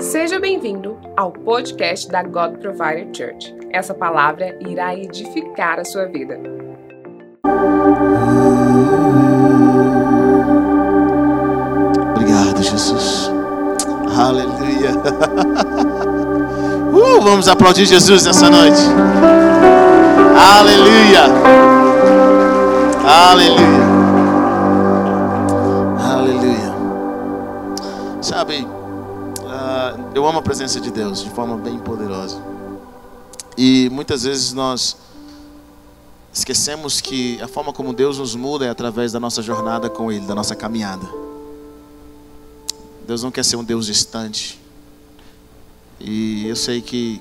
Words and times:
Seja 0.00 0.40
bem-vindo 0.40 0.98
ao 1.14 1.30
podcast 1.30 2.08
da 2.10 2.22
God 2.22 2.56
Provider 2.56 3.06
Church. 3.12 3.54
Essa 3.70 3.92
palavra 3.92 4.56
irá 4.66 4.94
edificar 4.96 5.78
a 5.78 5.84
sua 5.84 6.06
vida. 6.06 6.40
Obrigado, 12.16 12.62
Jesus. 12.62 13.30
Aleluia. 14.18 14.90
Uh, 16.92 17.20
vamos 17.20 17.46
aplaudir 17.46 17.84
Jesus 17.84 18.24
nessa 18.24 18.48
noite. 18.48 18.80
Aleluia. 20.58 21.24
Aleluia. 23.04 23.90
Aleluia. 25.98 26.74
Sabe, 28.22 28.66
eu 30.14 30.26
amo 30.26 30.38
a 30.38 30.42
presença 30.42 30.80
de 30.80 30.90
Deus 30.90 31.22
de 31.22 31.30
forma 31.30 31.56
bem 31.56 31.78
poderosa. 31.78 32.42
E 33.56 33.88
muitas 33.90 34.24
vezes 34.24 34.52
nós 34.52 34.96
esquecemos 36.32 37.00
que 37.00 37.40
a 37.40 37.48
forma 37.48 37.72
como 37.72 37.92
Deus 37.92 38.18
nos 38.18 38.34
muda 38.34 38.66
é 38.66 38.70
através 38.70 39.12
da 39.12 39.20
nossa 39.20 39.42
jornada 39.42 39.88
com 39.88 40.10
Ele, 40.10 40.26
da 40.26 40.34
nossa 40.34 40.56
caminhada. 40.56 41.06
Deus 43.06 43.22
não 43.22 43.30
quer 43.30 43.44
ser 43.44 43.56
um 43.56 43.64
Deus 43.64 43.86
distante. 43.86 44.60
E 45.98 46.46
eu 46.46 46.56
sei 46.56 46.80
que 46.80 47.20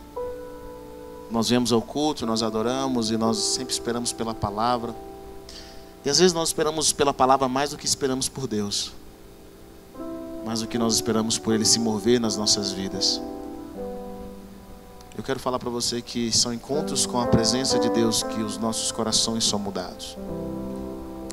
nós 1.29 1.49
vemos 1.49 1.71
ao 1.71 1.81
culto, 1.81 2.25
nós 2.25 2.41
adoramos 2.41 3.11
e 3.11 3.17
nós 3.17 3.37
sempre 3.37 3.73
esperamos 3.73 4.11
pela 4.11 4.33
palavra. 4.33 4.95
E 6.05 6.09
às 6.09 6.17
vezes 6.17 6.33
nós 6.33 6.49
esperamos 6.49 6.91
pela 6.93 7.13
palavra 7.13 7.47
mais 7.47 7.71
do 7.71 7.77
que 7.77 7.85
esperamos 7.85 8.29
por 8.29 8.47
Deus. 8.47 8.93
Mais 10.45 10.61
do 10.61 10.67
que 10.67 10.77
nós 10.77 10.95
esperamos 10.95 11.37
por 11.37 11.53
Ele 11.53 11.65
se 11.65 11.79
mover 11.79 12.19
nas 12.19 12.35
nossas 12.35 12.71
vidas. 12.71 13.21
Eu 15.17 15.23
quero 15.23 15.39
falar 15.39 15.59
para 15.59 15.69
você 15.69 16.01
que 16.01 16.31
são 16.31 16.53
encontros 16.53 17.05
com 17.05 17.19
a 17.19 17.27
presença 17.27 17.77
de 17.77 17.89
Deus 17.89 18.23
que 18.23 18.41
os 18.41 18.57
nossos 18.57 18.91
corações 18.91 19.43
são 19.43 19.59
mudados. 19.59 20.17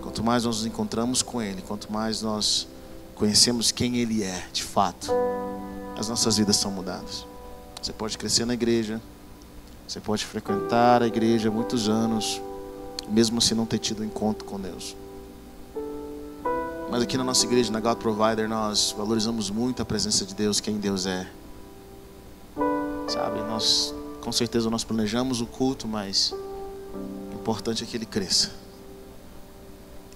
Quanto 0.03 0.25
mais 0.25 0.45
nós 0.45 0.57
nos 0.57 0.67
encontramos 0.67 1.23
com 1.23 1.41
Ele, 1.41 1.63
quanto 1.63 1.93
mais 1.93 2.21
nós 2.21 2.67
conhecemos 3.15 3.71
quem 3.71 3.99
Ele 3.99 4.23
é, 4.23 4.45
de 4.53 4.63
fato, 4.63 5.13
as 5.97 6.09
nossas 6.09 6.37
vidas 6.37 6.57
são 6.57 6.71
mudadas. 6.71 7.25
Você 7.81 7.93
pode 7.93 8.19
crescer 8.19 8.45
na 8.45 8.55
igreja, 8.55 9.01
você 9.87 10.01
pode 10.01 10.27
frequentar 10.27 11.03
a 11.03 11.07
igreja 11.07 11.49
muitos 11.49 11.89
anos, 11.89 12.43
mesmo 13.09 13.41
se 13.41 13.55
não 13.55 13.65
ter 13.65 13.79
tido 13.79 14.05
encontro 14.05 14.45
com 14.45 14.59
Deus. 14.59 14.97
Mas 16.91 17.03
aqui 17.03 17.17
na 17.17 17.25
nossa 17.25 17.45
igreja, 17.45 17.73
na 17.73 17.81
God 17.81 17.99
Provider, 17.99 18.49
nós 18.49 18.95
valorizamos 18.97 19.51
muito 19.51 19.83
a 19.83 19.85
presença 19.85 20.25
de 20.25 20.35
Deus, 20.35 20.61
quem 20.61 20.79
Deus 20.79 21.07
é. 21.07 21.27
Sabe, 23.09 23.41
nós 23.41 23.95
com 24.21 24.33
certeza 24.33 24.69
nós 24.71 24.85
planejamos 24.85 25.41
o 25.41 25.47
culto, 25.47 25.87
mas 25.87 26.33
o 26.33 27.35
importante 27.35 27.85
é 27.85 27.87
que 27.87 27.97
ele 27.97 28.07
cresça. 28.07 28.51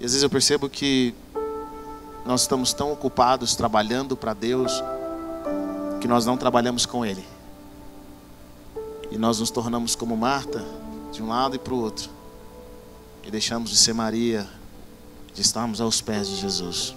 E 0.00 0.04
às 0.04 0.12
vezes 0.12 0.22
eu 0.22 0.30
percebo 0.30 0.68
que 0.68 1.14
nós 2.24 2.42
estamos 2.42 2.72
tão 2.72 2.92
ocupados 2.92 3.54
trabalhando 3.54 4.16
para 4.16 4.32
Deus 4.34 4.72
que 6.00 6.08
nós 6.08 6.24
não 6.24 6.36
trabalhamos 6.36 6.86
com 6.86 7.04
Ele. 7.04 7.24
E 9.10 9.18
nós 9.18 9.38
nos 9.40 9.50
tornamos 9.50 9.94
como 9.94 10.16
Marta, 10.16 10.64
de 11.12 11.22
um 11.22 11.28
lado 11.28 11.56
e 11.56 11.58
para 11.58 11.74
o 11.74 11.80
outro. 11.80 12.08
E 13.22 13.30
deixamos 13.30 13.70
de 13.70 13.76
ser 13.76 13.92
Maria, 13.92 14.48
de 15.40 15.46
estarmos 15.46 15.80
aos 15.80 16.02
pés 16.02 16.28
de 16.28 16.36
Jesus. 16.36 16.94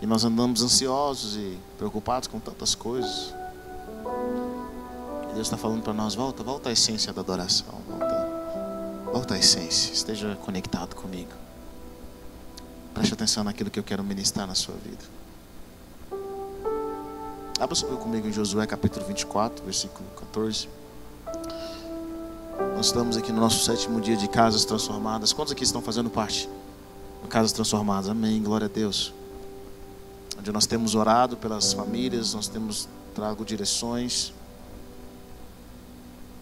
E 0.00 0.06
nós 0.06 0.22
andamos 0.24 0.62
ansiosos 0.62 1.36
e 1.36 1.58
preocupados 1.76 2.28
com 2.28 2.38
tantas 2.38 2.76
coisas. 2.76 3.34
E 5.30 5.34
Deus 5.34 5.48
está 5.48 5.56
falando 5.56 5.82
para 5.82 5.92
nós: 5.92 6.14
volta, 6.14 6.44
volta 6.44 6.68
à 6.68 6.72
essência 6.72 7.12
da 7.12 7.20
adoração. 7.20 7.74
Volta, 7.88 9.08
volta 9.12 9.34
à 9.34 9.38
essência. 9.38 9.92
Esteja 9.92 10.36
conectado 10.36 10.94
comigo. 10.94 11.32
Preste 12.92 13.14
atenção 13.14 13.42
naquilo 13.42 13.70
que 13.70 13.78
eu 13.80 13.84
quero 13.84 14.04
ministrar 14.04 14.46
na 14.46 14.54
sua 14.54 14.76
vida. 14.76 15.04
Abra 17.58 17.74
sua 17.74 17.96
comigo 17.96 18.28
em 18.28 18.32
Josué 18.32 18.66
capítulo 18.68 19.04
24, 19.06 19.64
versículo 19.64 20.08
14. 20.16 20.68
Nós 22.84 22.90
estamos 22.90 23.16
aqui 23.16 23.32
no 23.32 23.40
nosso 23.40 23.64
sétimo 23.64 23.98
dia 23.98 24.14
de 24.14 24.28
casas 24.28 24.62
transformadas. 24.66 25.32
Quantos 25.32 25.52
aqui 25.54 25.64
estão 25.64 25.80
fazendo 25.80 26.10
parte 26.10 26.46
de 27.22 27.28
casas 27.28 27.50
transformadas? 27.50 28.10
Amém, 28.10 28.42
glória 28.42 28.66
a 28.66 28.68
Deus. 28.68 29.10
Onde 30.38 30.52
nós 30.52 30.66
temos 30.66 30.94
orado 30.94 31.34
pelas 31.34 31.72
famílias, 31.72 32.34
nós 32.34 32.46
temos 32.46 32.86
trago 33.14 33.42
direções. 33.42 34.34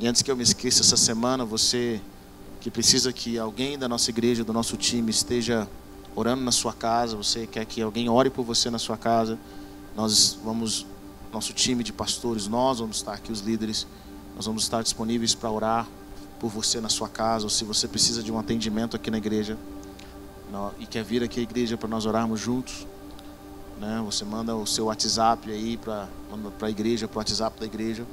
E 0.01 0.07
antes 0.09 0.21
que 0.21 0.33
eu 0.33 0.37
me 0.37 0.43
esqueça 0.43 0.83
essa 0.83 0.97
semana, 0.97 1.45
você 1.45 2.01
que 2.61 2.73
precisa 2.73 3.13
que 3.13 3.39
alguém 3.39 3.79
da 3.79 3.89
nossa 3.89 4.11
igreja, 4.11 4.43
do 4.43 4.53
nosso 4.53 4.77
time 4.77 5.13
esteja 5.13 5.69
orando 6.17 6.43
na 6.43 6.51
sua 6.51 6.73
casa, 6.73 7.17
você 7.17 7.47
quer 7.47 7.65
que 7.67 7.81
alguém 7.81 8.09
ore 8.09 8.31
por 8.31 8.45
você 8.45 8.69
na 8.69 8.81
sua 8.81 8.97
casa, 8.97 9.39
nós 9.95 10.37
vamos, 10.43 10.89
nosso 11.33 11.53
time 11.53 11.85
de 11.85 11.93
pastores, 11.93 12.49
nós 12.49 12.81
vamos 12.81 12.97
estar 12.97 13.13
aqui, 13.13 13.31
os 13.31 13.43
líderes, 13.43 13.87
nós 14.35 14.45
vamos 14.45 14.65
estar 14.65 14.83
disponíveis 14.83 15.37
para 15.37 15.49
orar 15.49 15.87
por 16.43 16.51
você 16.51 16.81
na 16.81 16.89
sua 16.89 17.09
casa, 17.09 17.45
ou 17.45 17.51
se 17.51 17.65
você 17.65 17.87
precisa 17.87 18.21
de 18.21 18.33
um 18.33 18.39
atendimento 18.39 18.97
aqui 18.97 19.13
na 19.13 19.19
igreja 19.19 19.57
e 20.77 20.87
quer 20.87 21.05
vir 21.05 21.23
aqui 21.23 21.39
à 21.39 21.43
igreja 21.45 21.79
para 21.79 21.89
nós 21.89 22.05
orarmos 22.05 22.41
juntos, 22.41 22.85
né? 23.79 24.03
Você 24.05 24.25
manda 24.25 24.55
o 24.57 24.67
seu 24.67 24.87
WhatsApp 24.87 25.49
aí 25.51 25.77
para 25.77 26.09
para 26.59 26.67
a 26.67 26.71
igreja, 26.71 27.07
para 27.07 27.17
o 27.17 27.19
WhatsApp 27.19 27.61
da 27.61 27.65
igreja, 27.65 28.05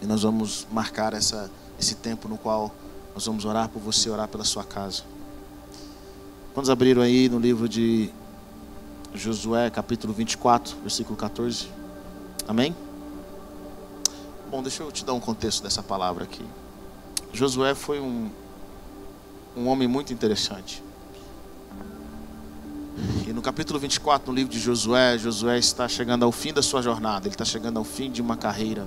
e 0.00 0.06
nós 0.06 0.22
vamos 0.22 0.66
marcar 0.72 1.12
essa 1.12 1.50
esse 1.78 1.96
tempo 1.96 2.26
no 2.26 2.38
qual 2.38 2.74
nós 3.14 3.26
vamos 3.26 3.44
orar 3.44 3.68
por 3.68 3.80
você, 3.80 4.08
orar 4.08 4.28
pela 4.28 4.44
sua 4.44 4.64
casa. 4.64 5.02
Quantos 6.54 6.70
abriram 6.70 7.02
aí 7.02 7.28
no 7.28 7.38
livro 7.38 7.68
de 7.68 8.10
Josué, 9.14 9.68
capítulo 9.68 10.14
24, 10.14 10.74
versículo 10.80 11.16
14? 11.16 11.68
Amém? 12.48 12.74
Bom, 14.50 14.62
deixa 14.62 14.82
eu 14.82 14.90
te 14.90 15.04
dar 15.04 15.12
um 15.12 15.20
contexto 15.20 15.62
dessa 15.62 15.82
palavra 15.82 16.24
aqui. 16.24 16.44
Josué 17.32 17.74
foi 17.74 18.00
um, 18.00 18.30
um 19.56 19.68
homem 19.68 19.86
muito 19.86 20.12
interessante. 20.12 20.82
E 23.26 23.32
no 23.32 23.42
capítulo 23.42 23.78
24, 23.78 24.30
no 24.30 24.36
livro 24.36 24.52
de 24.52 24.58
Josué, 24.58 25.18
Josué 25.18 25.58
está 25.58 25.86
chegando 25.86 26.24
ao 26.24 26.32
fim 26.32 26.52
da 26.52 26.62
sua 26.62 26.80
jornada, 26.80 27.26
ele 27.26 27.34
está 27.34 27.44
chegando 27.44 27.78
ao 27.78 27.84
fim 27.84 28.10
de 28.10 28.22
uma 28.22 28.36
carreira. 28.36 28.86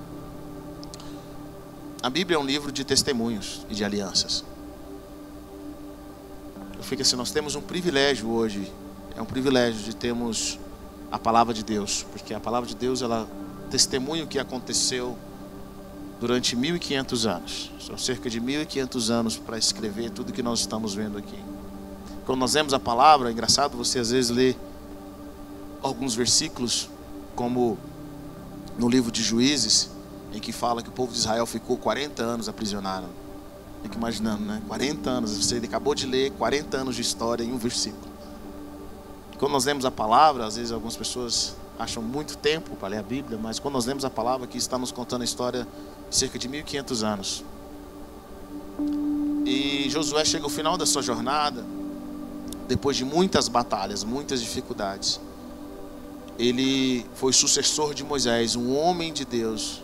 A 2.01 2.09
Bíblia 2.09 2.38
é 2.38 2.39
um 2.39 2.45
livro 2.45 2.72
de 2.72 2.83
testemunhos 2.83 3.66
e 3.69 3.75
de 3.75 3.83
alianças. 3.83 4.44
Eu 6.77 6.83
fico 6.83 7.01
assim, 7.01 7.16
nós 7.16 7.31
temos 7.31 7.56
um 7.56 7.61
privilégio 7.61 8.29
hoje, 8.29 8.71
é 9.16 9.21
um 9.21 9.25
privilégio 9.25 9.83
de 9.83 9.95
termos 9.95 10.57
a 11.11 11.19
palavra 11.19 11.53
de 11.53 11.63
Deus, 11.63 12.06
porque 12.11 12.33
a 12.33 12.39
palavra 12.39 12.67
de 12.67 12.75
Deus 12.75 13.01
ela 13.01 13.27
testemunha 13.69 14.23
o 14.23 14.27
que 14.27 14.39
aconteceu 14.39 15.17
durante 16.19 16.56
1500 16.56 17.25
anos. 17.25 17.72
São 17.80 17.97
cerca 17.97 18.30
de 18.30 18.40
1500 18.40 19.09
anos 19.09 19.38
para 19.38 19.57
escrever 19.57 20.09
tudo 20.12 20.34
que 20.34 20.44
nós 20.44 20.59
estamos 20.59 20.94
vendo 20.94 21.18
aqui. 21.18 21.40
Quando 22.25 22.40
nós 22.40 22.53
lemos 22.53 22.74
a 22.74 22.80
palavra, 22.80 23.30
é 23.30 23.31
engraçado 23.31 23.78
você 23.78 24.00
às 24.00 24.12
vezes 24.12 24.30
lê 24.30 24.56
alguns 25.81 26.13
versículos, 26.13 26.90
como 27.35 27.78
no 28.78 28.90
livro 28.90 29.12
de 29.12 29.24
Juízes, 29.24 29.90
em 30.34 30.40
que 30.40 30.52
fala 30.52 30.84
que 30.84 30.90
o 30.90 30.91
povo 30.91 31.12
de 31.12 31.18
Israel 31.18 31.46
ficou 31.46 31.78
40 31.78 32.22
anos 32.22 32.50
aprisionado. 32.50 33.07
Fica 33.81 33.97
imaginando, 33.97 34.44
né? 34.44 34.62
40 34.68 35.09
anos, 35.09 35.38
você 35.38 35.57
acabou 35.57 35.96
de 35.96 36.06
ler 36.06 36.31
40 36.31 36.78
anos 36.78 36.96
de 36.96 37.01
história 37.01 37.44
em 37.44 37.51
um 37.51 37.57
versículo. 37.57 38.09
Quando 39.38 39.53
nós 39.53 39.63
lemos 39.63 39.86
a 39.86 39.91
palavra, 39.91 40.46
às 40.46 40.57
vezes 40.57 40.72
algumas 40.74 40.97
pessoas 40.97 41.56
acham 41.80 42.04
muito 42.04 42.38
tempo 42.38 42.75
para 42.75 42.89
ler 42.89 42.98
a 42.98 43.04
Bíblia, 43.04 43.39
mas 43.42 43.57
quando 43.57 43.75
nós 43.75 43.86
lemos 43.86 44.04
a 44.04 44.10
palavra, 44.10 44.45
aqui 44.45 44.57
está 44.57 44.77
nos 44.77 44.92
contando 44.92 45.22
a 45.22 45.25
história 45.25 45.65
cerca 46.09 46.38
de 46.39 46.47
1500 46.47 47.03
anos. 47.03 47.44
E 49.45 49.89
Josué 49.89 50.23
chega 50.25 50.45
ao 50.45 50.50
final 50.50 50.77
da 50.77 50.85
sua 50.85 51.01
jornada, 51.01 51.65
depois 52.67 52.95
de 52.95 53.03
muitas 53.03 53.47
batalhas, 53.47 54.03
muitas 54.03 54.41
dificuldades. 54.41 55.19
Ele 56.38 57.06
foi 57.15 57.33
sucessor 57.33 57.94
de 57.94 58.03
Moisés, 58.03 58.56
um 58.56 58.75
homem 58.75 59.11
de 59.11 59.25
Deus. 59.25 59.81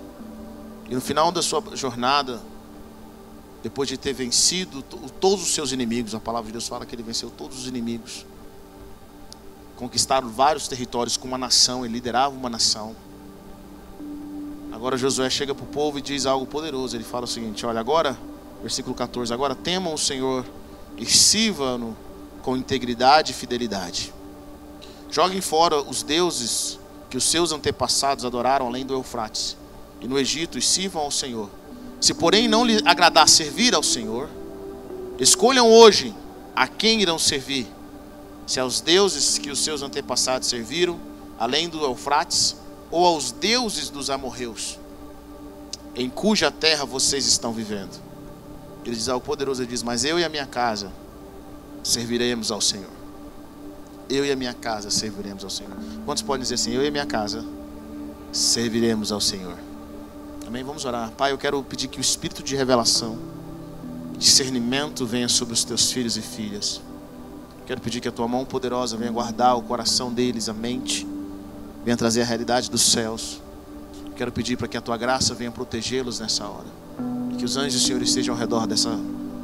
E 0.90 0.94
no 0.94 1.02
final 1.02 1.32
da 1.32 1.42
sua 1.42 1.64
jornada, 1.76 2.42
depois 3.64 3.90
de 3.90 3.98
ter 3.98 4.14
vencido 4.14 4.84
todos 5.20 5.44
os 5.44 5.54
seus 5.54 5.72
inimigos, 5.72 6.14
a 6.14 6.20
palavra 6.20 6.46
de 6.48 6.52
Deus 6.54 6.68
fala 6.68 6.86
que 6.86 6.94
ele 6.96 7.02
venceu 7.02 7.32
todos 7.32 7.60
os 7.60 7.68
inimigos, 7.68 8.26
conquistaram 9.76 10.30
vários 10.30 10.68
territórios 10.68 11.18
com 11.18 11.28
uma 11.28 11.38
nação, 11.38 11.84
ele 11.84 11.96
liderava 11.96 12.36
uma 12.36 12.50
nação. 12.50 12.96
Agora 14.76 14.98
Josué 14.98 15.30
chega 15.30 15.56
para 15.56 15.64
o 15.64 15.68
povo 15.68 16.00
e 16.00 16.02
diz 16.02 16.26
algo 16.26 16.46
poderoso. 16.46 16.98
Ele 16.98 17.04
fala 17.06 17.24
o 17.24 17.28
seguinte: 17.28 17.66
Olha, 17.66 17.80
agora, 17.80 18.18
versículo 18.62 18.94
14: 18.94 19.34
Agora 19.34 19.56
temam 19.56 19.94
o 19.94 19.98
Senhor 19.98 20.46
e 20.98 21.06
sirvam-no 21.06 21.96
com 22.42 22.58
integridade 22.58 23.32
e 23.32 23.34
fidelidade. 23.34 24.14
Joguem 25.10 25.40
fora 25.40 25.82
os 25.82 26.04
deuses 26.04 26.78
que 27.10 27.16
os 27.16 27.24
seus 27.24 27.54
antepassados 27.54 28.26
adoraram 28.26 28.68
além 28.68 28.86
do 28.86 28.94
Eufrates 28.94 29.56
e 30.02 30.10
no 30.10 30.20
Egito 30.20 30.58
e 30.58 30.62
sirvam 30.62 31.04
ao 31.04 31.12
Senhor. 31.12 31.50
Se 32.02 32.14
porém 32.14 32.50
não 32.50 32.66
lhe 32.66 32.82
agradar 32.84 33.30
servir 33.30 33.74
ao 33.74 33.82
Senhor, 33.82 34.28
escolham 35.18 35.72
hoje 35.72 36.14
a 36.54 36.68
quem 36.68 37.02
irão 37.02 37.18
servir, 37.18 37.66
se 38.46 38.60
aos 38.60 38.82
deuses 38.82 39.38
que 39.38 39.50
os 39.50 39.60
seus 39.60 39.82
antepassados 39.82 40.50
serviram, 40.50 41.00
além 41.40 41.70
do 41.70 41.82
Eufrates, 41.82 42.58
ou 42.92 43.06
aos 43.06 43.32
deuses 43.32 43.90
dos 43.90 44.10
amorreus, 44.10 44.80
em 45.96 46.10
cuja 46.10 46.52
terra 46.52 46.86
vocês 46.86 47.26
estão 47.26 47.52
vivendo. 47.52 48.00
Ele 48.86 48.96
diz 48.96 49.10
ao 49.10 49.20
poderoso, 49.20 49.62
ele 49.62 49.70
diz, 49.70 49.82
mas 49.82 50.06
eu 50.06 50.20
e 50.20 50.24
a 50.24 50.30
minha 50.30 50.46
casa 50.46 50.92
serviremos 51.84 52.52
ao 52.52 52.62
Senhor. 52.62 52.92
Eu 54.08 54.24
e 54.24 54.32
a 54.32 54.36
minha 54.36 54.54
casa 54.54 54.92
serviremos 54.92 55.44
ao 55.44 55.50
Senhor. 55.50 55.74
Quantos 56.06 56.22
podem 56.22 56.44
dizer 56.44 56.56
assim, 56.56 56.72
eu 56.72 56.84
e 56.84 56.88
a 56.88 56.92
minha 56.92 57.06
casa 57.06 57.44
serviremos 58.32 59.12
ao 59.12 59.20
Senhor? 59.20 59.58
Amém? 60.46 60.64
Vamos 60.64 60.86
orar. 60.86 61.12
Pai, 61.12 61.32
eu 61.32 61.38
quero 61.38 61.64
pedir 61.64 61.88
que 61.88 61.98
o 61.98 62.02
espírito 62.02 62.44
de 62.44 62.56
revelação, 62.56 63.18
discernimento 64.18 65.06
venha 65.06 65.28
sobre 65.28 65.56
os 65.56 65.64
teus 65.64 65.92
filhos 65.92 66.18
e 66.18 66.22
filhas. 66.22 66.82
Quero 67.66 67.82
pedir 67.82 68.00
que 68.00 68.08
a 68.08 68.12
tua 68.12 68.28
mão 68.28 68.46
poderosa 68.46 68.96
venha 68.96 69.12
guardar 69.12 69.58
o 69.58 69.64
coração 69.64 70.14
deles, 70.14 70.48
a 70.48 70.54
mente, 70.54 71.08
venha 71.86 71.96
trazer 71.96 72.24
a 72.24 72.26
realidade 72.26 72.70
dos 72.70 72.82
céus. 72.82 73.40
Quero 74.16 74.32
pedir 74.32 74.58
para 74.58 74.68
que 74.68 74.76
a 74.76 74.82
tua 74.82 74.98
graça 74.98 75.36
venha 75.36 75.52
protegê-los 75.52 76.20
nessa 76.20 76.48
hora. 76.48 76.66
Que 77.38 77.46
os 77.46 77.56
anjos 77.58 77.80
do 77.80 77.88
Senhor 77.88 78.02
estejam 78.02 78.34
ao 78.34 78.40
redor 78.40 78.66
dessa, 78.66 78.98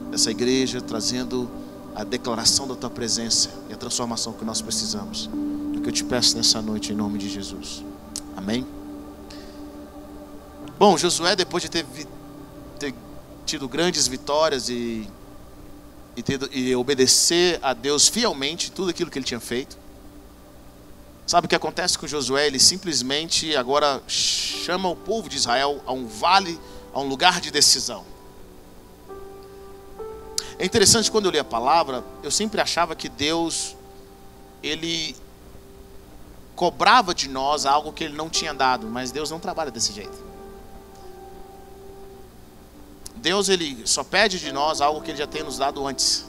dessa 0.09 0.31
igreja, 0.31 0.81
trazendo 0.81 1.47
a 1.93 2.03
declaração 2.03 2.67
da 2.67 2.73
tua 2.73 2.89
presença 2.89 3.49
e 3.69 3.73
a 3.73 3.77
transformação 3.77 4.33
que 4.33 4.43
nós 4.43 4.59
precisamos. 4.59 5.29
É 5.75 5.77
o 5.77 5.81
que 5.81 5.89
eu 5.89 5.93
te 5.93 6.03
peço 6.03 6.35
nessa 6.35 6.61
noite, 6.61 6.91
em 6.91 6.95
nome 6.95 7.19
de 7.19 7.29
Jesus. 7.29 7.83
Amém. 8.35 8.65
Bom, 10.79 10.97
Josué, 10.97 11.35
depois 11.35 11.61
de 11.61 11.69
ter, 11.69 11.85
ter 12.79 12.95
tido 13.45 13.67
grandes 13.67 14.07
vitórias 14.07 14.67
e, 14.67 15.07
e, 16.15 16.23
ter, 16.23 16.39
e 16.51 16.75
obedecer 16.75 17.59
a 17.61 17.73
Deus 17.73 18.07
fielmente 18.07 18.71
tudo 18.71 18.89
aquilo 18.89 19.11
que 19.11 19.19
ele 19.19 19.25
tinha 19.25 19.39
feito, 19.39 19.77
sabe 21.31 21.45
o 21.45 21.49
que 21.49 21.55
acontece 21.55 21.97
com 21.97 22.05
Josué? 22.05 22.45
Ele 22.45 22.59
simplesmente 22.59 23.55
agora 23.55 24.03
chama 24.05 24.89
o 24.89 24.95
povo 24.97 25.29
de 25.29 25.37
Israel 25.37 25.81
a 25.85 25.93
um 25.93 26.05
vale, 26.05 26.59
a 26.93 26.99
um 26.99 27.07
lugar 27.07 27.39
de 27.39 27.49
decisão. 27.49 28.03
É 30.59 30.65
interessante 30.65 31.09
quando 31.09 31.27
eu 31.27 31.31
li 31.31 31.39
a 31.39 31.43
palavra, 31.45 32.03
eu 32.21 32.29
sempre 32.29 32.59
achava 32.59 32.97
que 32.97 33.07
Deus 33.07 33.77
ele 34.61 35.15
cobrava 36.53 37.15
de 37.15 37.29
nós 37.29 37.65
algo 37.65 37.93
que 37.93 38.03
ele 38.03 38.13
não 38.13 38.29
tinha 38.29 38.53
dado, 38.53 38.87
mas 38.87 39.09
Deus 39.09 39.31
não 39.31 39.39
trabalha 39.39 39.71
desse 39.71 39.93
jeito. 39.93 40.21
Deus 43.15 43.47
ele 43.47 43.87
só 43.87 44.03
pede 44.03 44.37
de 44.37 44.51
nós 44.51 44.81
algo 44.81 45.01
que 45.01 45.11
ele 45.11 45.17
já 45.17 45.27
tem 45.27 45.43
nos 45.43 45.57
dado 45.57 45.87
antes. 45.87 46.25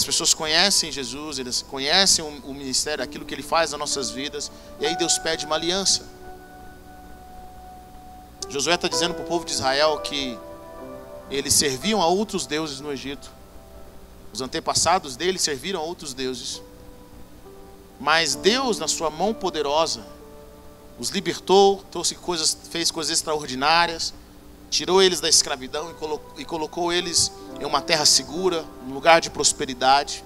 As 0.00 0.04
pessoas 0.06 0.32
conhecem 0.32 0.90
Jesus, 0.90 1.38
eles 1.38 1.60
conhecem 1.60 2.24
o, 2.24 2.54
ministério, 2.54 3.04
aquilo 3.04 3.22
que 3.26 3.34
ele 3.34 3.42
faz 3.42 3.72
nas 3.72 3.80
nossas 3.80 4.10
vidas, 4.10 4.50
e 4.80 4.86
aí 4.86 4.96
Deus 4.96 5.18
pede 5.18 5.44
uma 5.44 5.56
aliança. 5.56 6.06
Josué 8.48 8.76
está 8.76 8.88
dizendo 8.88 9.12
para 9.12 9.24
o 9.24 9.26
povo 9.26 9.44
de 9.44 9.52
Israel 9.52 9.98
que 9.98 10.38
eles 11.30 11.52
serviam 11.52 12.00
a 12.00 12.06
outros 12.06 12.46
deuses 12.46 12.80
no 12.80 12.90
Egito. 12.90 13.30
Os 14.32 14.40
antepassados 14.40 15.16
deles 15.16 15.42
serviram 15.42 15.80
a 15.80 15.82
outros 15.82 16.14
deuses. 16.14 16.62
Mas 18.00 18.34
Deus, 18.34 18.78
na 18.78 18.88
sua 18.88 19.10
mão 19.10 19.34
poderosa, 19.34 20.02
os 20.98 21.10
libertou, 21.10 21.84
trouxe 21.90 22.14
coisas, 22.14 22.56
fez 22.70 22.90
coisas 22.90 23.12
extraordinárias, 23.12 24.14
tirou 24.70 25.02
eles 25.02 25.20
da 25.20 25.28
escravidão 25.28 25.90
e 25.90 25.94
colocou, 25.94 26.40
e 26.40 26.44
colocou 26.46 26.90
eles 26.90 27.30
em 27.60 27.64
uma 27.66 27.82
terra 27.82 28.06
segura, 28.06 28.64
um 28.88 28.94
lugar 28.94 29.20
de 29.20 29.28
prosperidade. 29.28 30.24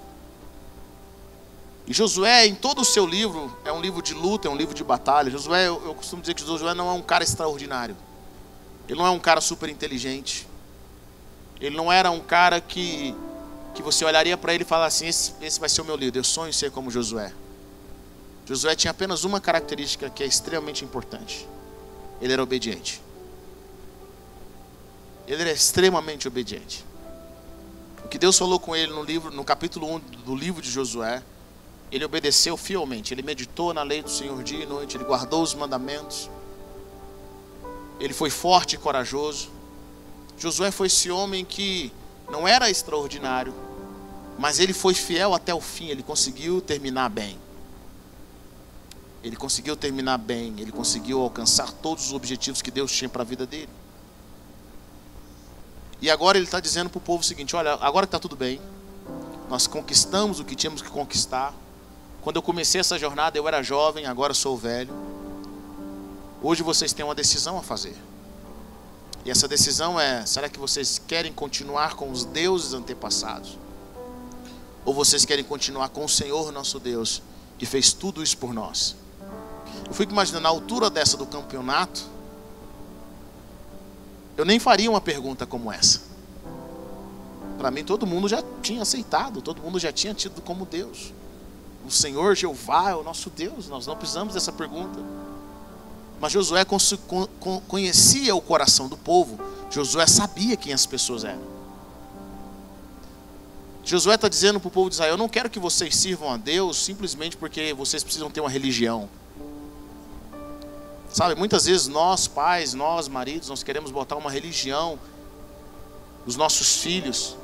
E 1.85 1.93
Josué, 1.93 2.47
em 2.47 2.55
todo 2.55 2.81
o 2.81 2.85
seu 2.85 3.05
livro, 3.05 3.55
é 3.65 3.71
um 3.71 3.81
livro 3.81 4.01
de 4.01 4.13
luta, 4.13 4.47
é 4.47 4.51
um 4.51 4.55
livro 4.55 4.73
de 4.73 4.83
batalha. 4.83 5.29
Josué, 5.29 5.67
eu, 5.67 5.81
eu 5.85 5.93
costumo 5.93 6.21
dizer 6.21 6.33
que 6.33 6.43
Josué 6.43 6.73
não 6.73 6.89
é 6.89 6.93
um 6.93 7.01
cara 7.01 7.23
extraordinário. 7.23 7.95
Ele 8.87 8.97
não 8.97 9.05
é 9.05 9.09
um 9.09 9.19
cara 9.19 9.41
super 9.41 9.67
inteligente. 9.67 10.47
Ele 11.59 11.75
não 11.75 11.91
era 11.91 12.09
um 12.09 12.21
cara 12.21 12.61
que, 12.61 13.13
que 13.73 13.83
você 13.83 14.05
olharia 14.05 14.37
para 14.37 14.53
ele 14.53 14.63
e 14.63 14.65
falasse 14.65 15.03
assim: 15.03 15.09
esse, 15.09 15.33
esse 15.45 15.59
vai 15.59 15.69
ser 15.69 15.81
o 15.81 15.85
meu 15.85 15.95
líder, 15.95 16.19
eu 16.19 16.23
sonho 16.23 16.53
ser 16.53 16.71
como 16.71 16.89
Josué. 16.89 17.33
Josué 18.45 18.75
tinha 18.75 18.91
apenas 18.91 19.23
uma 19.23 19.41
característica 19.41 20.09
que 20.09 20.23
é 20.23 20.25
extremamente 20.25 20.85
importante: 20.85 21.47
ele 22.21 22.31
era 22.31 22.41
obediente. 22.41 23.01
Ele 25.27 25.41
era 25.41 25.51
extremamente 25.51 26.27
obediente. 26.27 26.85
O 28.05 28.07
que 28.07 28.19
Deus 28.19 28.37
falou 28.37 28.59
com 28.59 28.75
ele 28.75 28.93
no 28.93 29.01
livro, 29.03 29.31
no 29.31 29.43
capítulo 29.43 29.95
1 29.95 29.99
do 30.23 30.35
livro 30.35 30.61
de 30.61 30.69
Josué, 30.69 31.23
ele 31.91 32.05
obedeceu 32.05 32.55
fielmente. 32.55 33.11
Ele 33.11 33.23
meditou 33.23 33.73
na 33.73 33.81
lei 33.81 34.03
do 34.03 34.11
Senhor 34.11 34.43
dia 34.43 34.61
e 34.61 34.65
noite, 34.67 34.95
ele 34.95 35.03
guardou 35.03 35.41
os 35.41 35.55
mandamentos. 35.55 36.29
Ele 37.99 38.13
foi 38.13 38.29
forte 38.29 38.75
e 38.75 38.77
corajoso. 38.77 39.49
Josué 40.37 40.69
foi 40.69 40.85
esse 40.85 41.09
homem 41.09 41.43
que 41.43 41.91
não 42.29 42.47
era 42.47 42.69
extraordinário, 42.69 43.55
mas 44.37 44.59
ele 44.59 44.71
foi 44.71 44.93
fiel 44.93 45.33
até 45.33 45.53
o 45.53 45.59
fim, 45.59 45.87
ele 45.87 46.03
conseguiu 46.03 46.61
terminar 46.61 47.09
bem. 47.09 47.39
Ele 49.23 49.35
conseguiu 49.35 49.75
terminar 49.75 50.19
bem, 50.19 50.53
ele 50.59 50.71
conseguiu 50.71 51.21
alcançar 51.21 51.71
todos 51.71 52.05
os 52.05 52.13
objetivos 52.13 52.61
que 52.61 52.69
Deus 52.69 52.91
tinha 52.91 53.09
para 53.09 53.23
a 53.23 53.25
vida 53.25 53.47
dele. 53.47 53.69
E 56.05 56.09
agora 56.11 56.37
ele 56.37 56.45
está 56.45 56.59
dizendo 56.59 56.87
para 56.87 56.99
o 56.99 57.01
povo 57.01 57.21
o 57.21 57.25
seguinte: 57.25 57.55
olha, 57.55 57.79
agora 57.81 58.05
que 58.05 58.09
está 58.09 58.19
tudo 58.19 58.35
bem, 58.35 58.61
nós 59.49 59.65
conquistamos 59.65 60.39
o 60.39 60.45
que 60.45 60.55
tínhamos 60.55 60.83
que 60.83 60.89
conquistar. 60.89 61.51
Quando 62.21 62.35
eu 62.35 62.43
comecei 62.43 62.79
essa 62.79 62.99
jornada, 62.99 63.35
eu 63.39 63.47
era 63.47 63.63
jovem, 63.63 64.05
agora 64.05 64.31
sou 64.31 64.55
velho. 64.55 64.93
Hoje 66.43 66.61
vocês 66.61 66.93
têm 66.93 67.03
uma 67.03 67.15
decisão 67.15 67.57
a 67.57 67.63
fazer. 67.63 67.95
E 69.25 69.31
essa 69.31 69.47
decisão 69.47 69.99
é: 69.99 70.23
será 70.27 70.47
que 70.47 70.59
vocês 70.59 71.01
querem 71.07 71.33
continuar 71.33 71.95
com 71.95 72.11
os 72.11 72.23
deuses 72.23 72.75
antepassados? 72.75 73.57
Ou 74.85 74.93
vocês 74.93 75.25
querem 75.25 75.43
continuar 75.43 75.89
com 75.89 76.05
o 76.05 76.09
Senhor 76.09 76.51
nosso 76.51 76.79
Deus, 76.79 77.23
que 77.57 77.65
fez 77.65 77.93
tudo 77.93 78.21
isso 78.21 78.37
por 78.37 78.53
nós? 78.53 78.95
Eu 79.87 79.93
fico 79.95 80.11
imaginando 80.11 80.45
a 80.45 80.51
altura 80.51 80.87
dessa 80.87 81.17
do 81.17 81.25
campeonato. 81.25 82.13
Eu 84.37 84.45
nem 84.45 84.59
faria 84.59 84.89
uma 84.89 85.01
pergunta 85.01 85.45
como 85.45 85.71
essa. 85.71 86.01
Para 87.57 87.71
mim, 87.71 87.83
todo 87.83 88.05
mundo 88.05 88.27
já 88.27 88.43
tinha 88.61 88.81
aceitado, 88.81 89.41
todo 89.41 89.61
mundo 89.61 89.79
já 89.79 89.91
tinha 89.91 90.13
tido 90.13 90.41
como 90.41 90.65
Deus. 90.65 91.13
O 91.85 91.91
Senhor 91.91 92.35
Jeová 92.35 92.89
é 92.89 92.95
o 92.95 93.03
nosso 93.03 93.29
Deus, 93.29 93.69
nós 93.69 93.87
não 93.87 93.95
precisamos 93.95 94.33
dessa 94.33 94.51
pergunta. 94.51 94.99
Mas 96.19 96.31
Josué 96.31 96.65
conhecia 97.67 98.35
o 98.35 98.41
coração 98.41 98.87
do 98.87 98.97
povo, 98.97 99.39
Josué 99.69 100.07
sabia 100.07 100.57
quem 100.57 100.73
as 100.73 100.85
pessoas 100.85 101.23
eram. 101.23 101.55
Josué 103.83 104.15
está 104.15 104.27
dizendo 104.27 104.59
para 104.59 104.67
o 104.67 104.71
povo 104.71 104.89
de 104.89 104.95
Israel: 104.95 105.11
Eu 105.11 105.17
não 105.17 105.29
quero 105.29 105.49
que 105.49 105.59
vocês 105.59 105.95
sirvam 105.95 106.31
a 106.31 106.37
Deus 106.37 106.77
simplesmente 106.77 107.37
porque 107.37 107.73
vocês 107.73 108.03
precisam 108.03 108.31
ter 108.31 108.41
uma 108.41 108.49
religião. 108.49 109.07
Sabe, 111.15 111.33
muitas 111.33 111.63
vezes 111.63 111.87
nós, 111.87 112.27
pais, 112.27 112.73
nós, 112.73 113.07
maridos, 113.07 113.47
nós 113.47 113.63
queremos 113.63 113.89
botar 113.89 114.17
uma 114.17 114.29
religião 114.29 114.99
nos 116.25 116.35
nossos 116.35 116.81
filhos. 116.81 117.37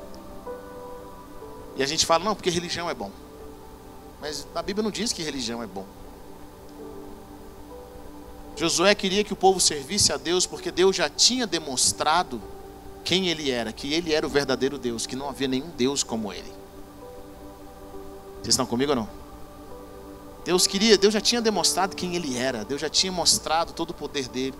E 1.74 1.82
a 1.82 1.86
gente 1.86 2.04
fala, 2.04 2.22
não, 2.22 2.34
porque 2.34 2.50
religião 2.50 2.90
é 2.90 2.92
bom. 2.92 3.10
Mas 4.20 4.46
a 4.54 4.60
Bíblia 4.60 4.82
não 4.82 4.90
diz 4.90 5.10
que 5.10 5.22
religião 5.22 5.62
é 5.62 5.66
bom. 5.66 5.86
Josué 8.56 8.94
queria 8.94 9.24
que 9.24 9.32
o 9.32 9.36
povo 9.36 9.58
servisse 9.58 10.12
a 10.12 10.18
Deus 10.18 10.44
porque 10.44 10.70
Deus 10.70 10.94
já 10.94 11.08
tinha 11.08 11.46
demonstrado 11.46 12.42
quem 13.02 13.28
ele 13.28 13.50
era, 13.50 13.72
que 13.72 13.94
ele 13.94 14.12
era 14.12 14.26
o 14.26 14.28
verdadeiro 14.28 14.76
Deus, 14.76 15.06
que 15.06 15.16
não 15.16 15.30
havia 15.30 15.48
nenhum 15.48 15.70
Deus 15.70 16.02
como 16.02 16.30
ele. 16.30 16.52
Vocês 18.42 18.48
estão 18.48 18.66
comigo 18.66 18.92
ou 18.92 18.96
não? 18.96 19.21
Deus 20.44 20.66
queria, 20.66 20.98
Deus 20.98 21.14
já 21.14 21.20
tinha 21.20 21.40
demonstrado 21.40 21.94
quem 21.94 22.16
ele 22.16 22.36
era, 22.36 22.64
Deus 22.64 22.80
já 22.80 22.88
tinha 22.88 23.12
mostrado 23.12 23.72
todo 23.72 23.90
o 23.90 23.94
poder 23.94 24.28
dele. 24.28 24.54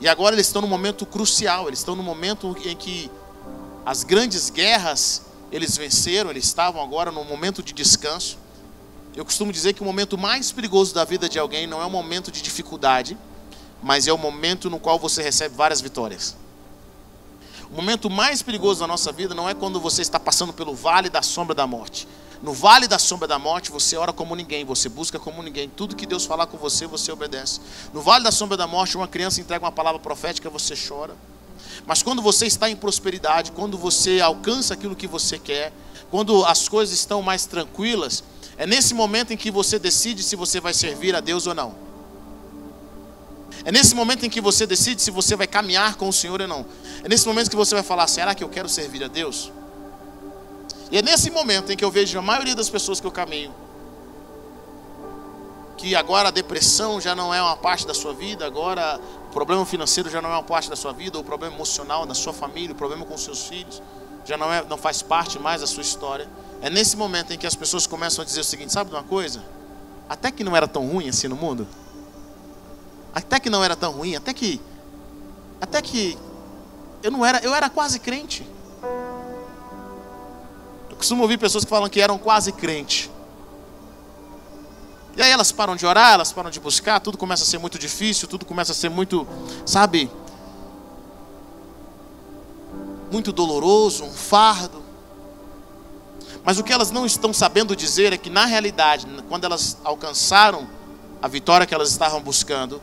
E 0.00 0.08
agora 0.08 0.34
eles 0.34 0.46
estão 0.46 0.62
num 0.62 0.68
momento 0.68 1.04
crucial, 1.04 1.66
eles 1.66 1.80
estão 1.80 1.96
no 1.96 2.02
momento 2.02 2.56
em 2.64 2.76
que 2.76 3.10
as 3.84 4.04
grandes 4.04 4.50
guerras 4.50 5.22
eles 5.50 5.76
venceram, 5.76 6.30
eles 6.30 6.44
estavam 6.44 6.82
agora 6.82 7.10
num 7.10 7.24
momento 7.24 7.62
de 7.62 7.72
descanso. 7.72 8.38
Eu 9.16 9.24
costumo 9.24 9.52
dizer 9.52 9.72
que 9.72 9.82
o 9.82 9.84
momento 9.84 10.16
mais 10.16 10.50
perigoso 10.52 10.94
da 10.94 11.04
vida 11.04 11.28
de 11.28 11.38
alguém 11.38 11.66
não 11.66 11.80
é 11.80 11.86
um 11.86 11.90
momento 11.90 12.30
de 12.30 12.42
dificuldade, 12.42 13.16
mas 13.82 14.06
é 14.06 14.12
o 14.12 14.18
momento 14.18 14.70
no 14.70 14.78
qual 14.78 14.98
você 14.98 15.22
recebe 15.22 15.54
várias 15.54 15.80
vitórias. 15.80 16.36
O 17.70 17.74
momento 17.74 18.08
mais 18.08 18.42
perigoso 18.42 18.80
da 18.80 18.86
nossa 18.86 19.10
vida 19.10 19.34
não 19.34 19.48
é 19.48 19.54
quando 19.54 19.80
você 19.80 20.02
está 20.02 20.18
passando 20.18 20.52
pelo 20.52 20.74
vale 20.74 21.08
da 21.08 21.22
sombra 21.22 21.54
da 21.54 21.66
morte 21.66 22.06
No 22.44 22.52
vale 22.52 22.86
da 22.86 22.98
sombra 22.98 23.26
da 23.26 23.38
morte, 23.38 23.72
você 23.72 23.96
ora 23.96 24.12
como 24.12 24.36
ninguém, 24.36 24.66
você 24.66 24.86
busca 24.86 25.18
como 25.18 25.42
ninguém. 25.42 25.66
Tudo 25.66 25.96
que 25.96 26.04
Deus 26.04 26.26
falar 26.26 26.46
com 26.46 26.58
você, 26.58 26.86
você 26.86 27.10
obedece. 27.10 27.58
No 27.90 28.02
vale 28.02 28.22
da 28.22 28.30
sombra 28.30 28.54
da 28.54 28.66
morte, 28.66 28.98
uma 28.98 29.08
criança 29.08 29.40
entrega 29.40 29.64
uma 29.64 29.72
palavra 29.72 29.98
profética, 29.98 30.50
você 30.50 30.74
chora. 30.76 31.16
Mas 31.86 32.02
quando 32.02 32.20
você 32.20 32.44
está 32.44 32.68
em 32.68 32.76
prosperidade, 32.76 33.50
quando 33.50 33.78
você 33.78 34.20
alcança 34.20 34.74
aquilo 34.74 34.94
que 34.94 35.06
você 35.06 35.38
quer, 35.38 35.72
quando 36.10 36.44
as 36.44 36.68
coisas 36.68 36.94
estão 36.94 37.22
mais 37.22 37.46
tranquilas, 37.46 38.22
é 38.58 38.66
nesse 38.66 38.92
momento 38.92 39.32
em 39.32 39.38
que 39.38 39.50
você 39.50 39.78
decide 39.78 40.22
se 40.22 40.36
você 40.36 40.60
vai 40.60 40.74
servir 40.74 41.16
a 41.16 41.20
Deus 41.20 41.46
ou 41.46 41.54
não. 41.54 41.74
É 43.64 43.72
nesse 43.72 43.94
momento 43.94 44.26
em 44.26 44.28
que 44.28 44.42
você 44.42 44.66
decide 44.66 45.00
se 45.00 45.10
você 45.10 45.34
vai 45.34 45.46
caminhar 45.46 45.94
com 45.94 46.10
o 46.10 46.12
Senhor 46.12 46.42
ou 46.42 46.46
não. 46.46 46.66
É 47.02 47.08
nesse 47.08 47.26
momento 47.26 47.48
que 47.48 47.56
você 47.56 47.74
vai 47.74 47.82
falar: 47.82 48.06
será 48.06 48.34
que 48.34 48.44
eu 48.44 48.50
quero 48.50 48.68
servir 48.68 49.02
a 49.02 49.08
Deus? 49.08 49.50
E 50.90 50.98
é 50.98 51.02
nesse 51.02 51.30
momento 51.30 51.72
em 51.72 51.76
que 51.76 51.84
eu 51.84 51.90
vejo 51.90 52.18
a 52.18 52.22
maioria 52.22 52.54
das 52.54 52.68
pessoas 52.68 53.00
que 53.00 53.06
eu 53.06 53.12
caminho, 53.12 53.54
que 55.76 55.94
agora 55.94 56.28
a 56.28 56.30
depressão 56.30 57.00
já 57.00 57.14
não 57.14 57.34
é 57.34 57.42
uma 57.42 57.56
parte 57.56 57.86
da 57.86 57.94
sua 57.94 58.14
vida, 58.14 58.46
agora 58.46 59.00
o 59.28 59.32
problema 59.32 59.66
financeiro 59.66 60.08
já 60.08 60.22
não 60.22 60.30
é 60.30 60.32
uma 60.34 60.42
parte 60.42 60.70
da 60.70 60.76
sua 60.76 60.92
vida, 60.92 61.18
o 61.18 61.24
problema 61.24 61.54
emocional 61.54 62.06
da 62.06 62.14
sua 62.14 62.32
família, 62.32 62.72
o 62.72 62.74
problema 62.76 63.04
com 63.04 63.16
seus 63.18 63.46
filhos, 63.46 63.82
já 64.24 64.36
não, 64.36 64.52
é, 64.52 64.64
não 64.64 64.76
faz 64.76 65.02
parte 65.02 65.38
mais 65.38 65.60
da 65.60 65.66
sua 65.66 65.82
história. 65.82 66.28
É 66.62 66.70
nesse 66.70 66.96
momento 66.96 67.32
em 67.32 67.38
que 67.38 67.46
as 67.46 67.54
pessoas 67.54 67.86
começam 67.86 68.22
a 68.22 68.24
dizer 68.24 68.40
o 68.40 68.44
seguinte: 68.44 68.72
sabe 68.72 68.90
de 68.90 68.96
uma 68.96 69.02
coisa? 69.02 69.44
Até 70.08 70.30
que 70.30 70.44
não 70.44 70.56
era 70.56 70.66
tão 70.66 70.86
ruim 70.86 71.08
assim 71.08 71.28
no 71.28 71.36
mundo. 71.36 71.66
Até 73.14 73.38
que 73.38 73.50
não 73.50 73.62
era 73.62 73.76
tão 73.76 73.92
ruim, 73.92 74.16
até 74.16 74.32
que. 74.32 74.60
Até 75.60 75.82
que. 75.82 76.18
Eu 77.02 77.10
não 77.10 77.24
era. 77.24 77.38
Eu 77.40 77.54
era 77.54 77.68
quase 77.68 77.98
crente. 77.98 78.46
Costumo 81.04 81.20
ouvir 81.20 81.36
pessoas 81.36 81.64
que 81.64 81.68
falam 81.68 81.86
que 81.86 82.00
eram 82.00 82.16
quase 82.16 82.50
crente. 82.50 83.10
E 85.14 85.20
aí 85.20 85.30
elas 85.30 85.52
param 85.52 85.76
de 85.76 85.84
orar, 85.84 86.14
elas 86.14 86.32
param 86.32 86.48
de 86.48 86.58
buscar, 86.58 86.98
tudo 86.98 87.18
começa 87.18 87.42
a 87.42 87.46
ser 87.46 87.58
muito 87.58 87.78
difícil, 87.78 88.26
tudo 88.26 88.46
começa 88.46 88.72
a 88.72 88.74
ser 88.74 88.88
muito, 88.88 89.28
sabe, 89.66 90.10
muito 93.12 93.32
doloroso, 93.32 94.02
um 94.02 94.10
fardo. 94.10 94.82
Mas 96.42 96.58
o 96.58 96.64
que 96.64 96.72
elas 96.72 96.90
não 96.90 97.04
estão 97.04 97.34
sabendo 97.34 97.76
dizer 97.76 98.14
é 98.14 98.16
que, 98.16 98.30
na 98.30 98.46
realidade, 98.46 99.06
quando 99.28 99.44
elas 99.44 99.76
alcançaram 99.84 100.66
a 101.20 101.28
vitória 101.28 101.66
que 101.66 101.74
elas 101.74 101.90
estavam 101.90 102.22
buscando, 102.22 102.80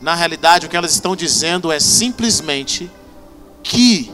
na 0.00 0.14
realidade 0.14 0.66
o 0.66 0.68
que 0.68 0.76
elas 0.76 0.92
estão 0.92 1.16
dizendo 1.16 1.72
é 1.72 1.80
simplesmente 1.80 2.88
que 3.64 4.12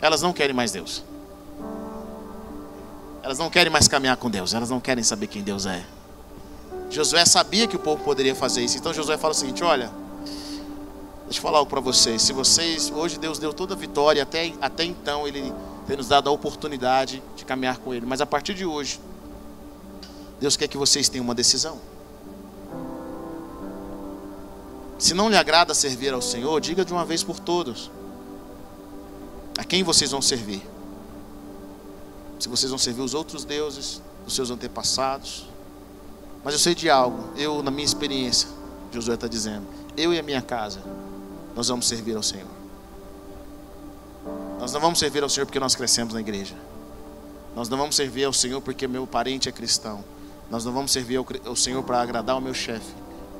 elas 0.00 0.22
não 0.22 0.32
querem 0.32 0.56
mais 0.56 0.72
Deus. 0.72 1.04
Elas 3.26 3.38
não 3.38 3.50
querem 3.50 3.72
mais 3.72 3.88
caminhar 3.88 4.16
com 4.16 4.30
Deus, 4.30 4.54
elas 4.54 4.70
não 4.70 4.78
querem 4.78 5.02
saber 5.02 5.26
quem 5.26 5.42
Deus 5.42 5.66
é. 5.66 5.84
Josué 6.88 7.24
sabia 7.24 7.66
que 7.66 7.74
o 7.74 7.78
povo 7.80 8.04
poderia 8.04 8.36
fazer 8.36 8.62
isso, 8.62 8.78
então 8.78 8.94
Josué 8.94 9.18
fala 9.18 9.32
o 9.32 9.36
seguinte: 9.36 9.64
olha, 9.64 9.90
deixa 11.24 11.38
eu 11.38 11.42
falar 11.42 11.58
algo 11.58 11.68
para 11.68 11.80
vocês. 11.80 12.22
Se 12.22 12.32
vocês, 12.32 12.88
hoje 12.88 13.18
Deus 13.18 13.40
deu 13.40 13.52
toda 13.52 13.74
a 13.74 13.76
vitória, 13.76 14.22
até, 14.22 14.52
até 14.60 14.84
então 14.84 15.26
Ele 15.26 15.52
tem 15.88 15.96
nos 15.96 16.06
dado 16.06 16.28
a 16.28 16.32
oportunidade 16.32 17.20
de 17.34 17.44
caminhar 17.44 17.78
com 17.78 17.92
Ele, 17.92 18.06
mas 18.06 18.20
a 18.20 18.26
partir 18.26 18.54
de 18.54 18.64
hoje, 18.64 19.00
Deus 20.38 20.56
quer 20.56 20.68
que 20.68 20.78
vocês 20.78 21.08
tenham 21.08 21.24
uma 21.24 21.34
decisão. 21.34 21.80
Se 25.00 25.14
não 25.14 25.28
lhe 25.28 25.36
agrada 25.36 25.74
servir 25.74 26.14
ao 26.14 26.22
Senhor, 26.22 26.60
diga 26.60 26.84
de 26.84 26.92
uma 26.92 27.04
vez 27.04 27.24
por 27.24 27.40
todas: 27.40 27.90
a 29.58 29.64
quem 29.64 29.82
vocês 29.82 30.12
vão 30.12 30.22
servir 30.22 30.75
se 32.38 32.48
vocês 32.48 32.70
vão 32.70 32.78
servir 32.78 33.02
os 33.02 33.14
outros 33.14 33.44
deuses, 33.44 34.00
os 34.26 34.34
seus 34.34 34.50
antepassados. 34.50 35.48
Mas 36.44 36.54
eu 36.54 36.60
sei 36.60 36.74
de 36.74 36.88
algo, 36.88 37.30
eu, 37.36 37.62
na 37.62 37.70
minha 37.70 37.84
experiência, 37.84 38.48
Josué 38.92 39.14
está 39.14 39.26
dizendo, 39.26 39.66
eu 39.96 40.12
e 40.12 40.18
a 40.18 40.22
minha 40.22 40.42
casa, 40.42 40.80
nós 41.54 41.68
vamos 41.68 41.88
servir 41.88 42.16
ao 42.16 42.22
Senhor. 42.22 42.48
Nós 44.58 44.72
não 44.72 44.80
vamos 44.80 44.98
servir 44.98 45.22
ao 45.22 45.28
Senhor 45.28 45.46
porque 45.46 45.60
nós 45.60 45.74
crescemos 45.74 46.14
na 46.14 46.20
igreja. 46.20 46.54
Nós 47.54 47.68
não 47.68 47.78
vamos 47.78 47.96
servir 47.96 48.24
ao 48.24 48.32
Senhor 48.32 48.60
porque 48.60 48.86
meu 48.86 49.06
parente 49.06 49.48
é 49.48 49.52
cristão. 49.52 50.04
Nós 50.50 50.64
não 50.64 50.72
vamos 50.72 50.92
servir 50.92 51.18
ao 51.44 51.56
Senhor 51.56 51.82
para 51.82 52.00
agradar 52.00 52.36
o 52.36 52.40
meu 52.40 52.54
chefe. 52.54 52.92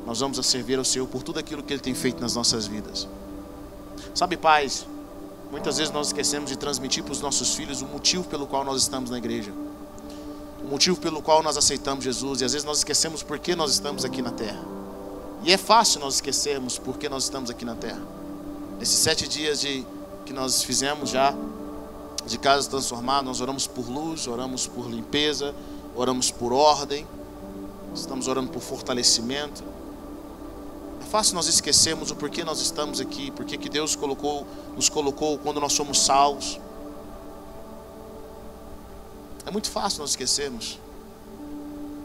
Nós 0.06 0.20
vamos 0.20 0.44
servir 0.46 0.78
ao 0.78 0.84
Senhor 0.84 1.06
por 1.06 1.22
tudo 1.22 1.38
aquilo 1.38 1.62
que 1.62 1.72
Ele 1.72 1.82
tem 1.82 1.94
feito 1.94 2.20
nas 2.20 2.34
nossas 2.34 2.66
vidas. 2.66 3.08
Sabe, 4.14 4.36
pais, 4.36 4.86
Muitas 5.50 5.78
vezes 5.78 5.92
nós 5.92 6.08
esquecemos 6.08 6.50
de 6.50 6.56
transmitir 6.56 7.02
para 7.02 7.12
os 7.12 7.20
nossos 7.20 7.54
filhos 7.54 7.82
o 7.82 7.86
motivo 7.86 8.24
pelo 8.24 8.46
qual 8.46 8.64
nós 8.64 8.82
estamos 8.82 9.10
na 9.10 9.18
igreja, 9.18 9.52
o 10.62 10.68
motivo 10.68 10.96
pelo 10.98 11.22
qual 11.22 11.42
nós 11.42 11.56
aceitamos 11.56 12.04
Jesus, 12.04 12.40
e 12.40 12.44
às 12.44 12.52
vezes 12.52 12.64
nós 12.64 12.78
esquecemos 12.78 13.22
por 13.22 13.38
que 13.38 13.54
nós 13.54 13.72
estamos 13.72 14.04
aqui 14.04 14.20
na 14.20 14.30
terra. 14.30 14.62
E 15.44 15.52
é 15.52 15.56
fácil 15.56 16.00
nós 16.00 16.16
esquecermos 16.16 16.78
por 16.78 16.98
que 16.98 17.08
nós 17.08 17.24
estamos 17.24 17.50
aqui 17.50 17.64
na 17.64 17.74
terra. 17.74 18.02
Nesses 18.78 18.98
sete 18.98 19.28
dias 19.28 19.60
de, 19.60 19.86
que 20.24 20.32
nós 20.32 20.62
fizemos 20.62 21.10
já, 21.10 21.34
de 22.26 22.38
casa 22.38 22.68
transformada, 22.68 23.22
nós 23.22 23.40
oramos 23.40 23.66
por 23.66 23.88
luz, 23.88 24.26
oramos 24.26 24.66
por 24.66 24.90
limpeza, 24.90 25.54
oramos 25.94 26.30
por 26.32 26.52
ordem, 26.52 27.06
estamos 27.94 28.26
orando 28.26 28.50
por 28.50 28.60
fortalecimento. 28.60 29.62
Fácil 31.16 31.34
nós 31.34 31.46
esquecermos 31.46 32.10
o 32.10 32.14
porquê 32.14 32.44
nós 32.44 32.60
estamos 32.60 33.00
aqui, 33.00 33.30
porquê 33.30 33.56
que 33.56 33.70
Deus 33.70 33.96
colocou, 33.96 34.46
nos 34.74 34.90
colocou 34.90 35.38
quando 35.38 35.58
nós 35.58 35.72
somos 35.72 36.00
salvos. 36.00 36.60
É 39.46 39.50
muito 39.50 39.70
fácil 39.70 40.00
nós 40.00 40.10
esquecermos. 40.10 40.78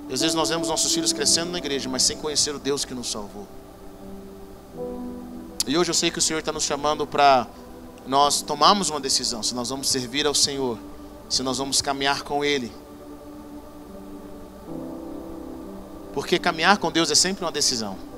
E 0.08 0.14
às 0.14 0.22
vezes 0.22 0.34
nós 0.34 0.48
vemos 0.48 0.70
nossos 0.70 0.94
filhos 0.94 1.12
crescendo 1.12 1.52
na 1.52 1.58
igreja, 1.58 1.90
mas 1.90 2.04
sem 2.04 2.16
conhecer 2.16 2.56
o 2.56 2.58
Deus 2.58 2.86
que 2.86 2.94
nos 2.94 3.12
salvou. 3.12 3.46
E 5.68 5.78
hoje 5.78 5.90
eu 5.90 5.96
sei 5.96 6.10
que 6.10 6.20
o 6.20 6.22
Senhor 6.22 6.40
está 6.40 6.54
nos 6.54 6.64
chamando 6.64 7.06
para 7.06 7.48
nós 8.08 8.42
tomarmos 8.42 8.90
uma 8.90 9.02
decisão, 9.02 9.44
se 9.44 9.54
nós 9.54 9.68
vamos 9.68 9.90
servir 9.90 10.26
ao 10.26 10.34
Senhor, 10.34 10.78
se 11.30 11.44
nós 11.44 11.58
vamos 11.58 11.82
caminhar 11.82 12.22
com 12.22 12.46
Ele. 12.46 12.72
Porque 16.14 16.40
caminhar 16.40 16.78
com 16.78 16.90
Deus 16.90 17.12
é 17.12 17.16
sempre 17.16 17.44
uma 17.44 17.52
decisão. 17.52 18.10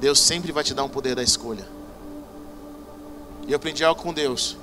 Deus 0.00 0.20
sempre 0.20 0.52
vai 0.52 0.64
te 0.64 0.74
dar 0.74 0.84
um 0.84 0.88
poder 0.88 1.14
da 1.14 1.22
escolha. 1.22 1.66
E 3.46 3.52
eu 3.52 3.56
aprendi 3.56 3.84
algo 3.84 4.00
com 4.00 4.12
Deus. 4.12 4.56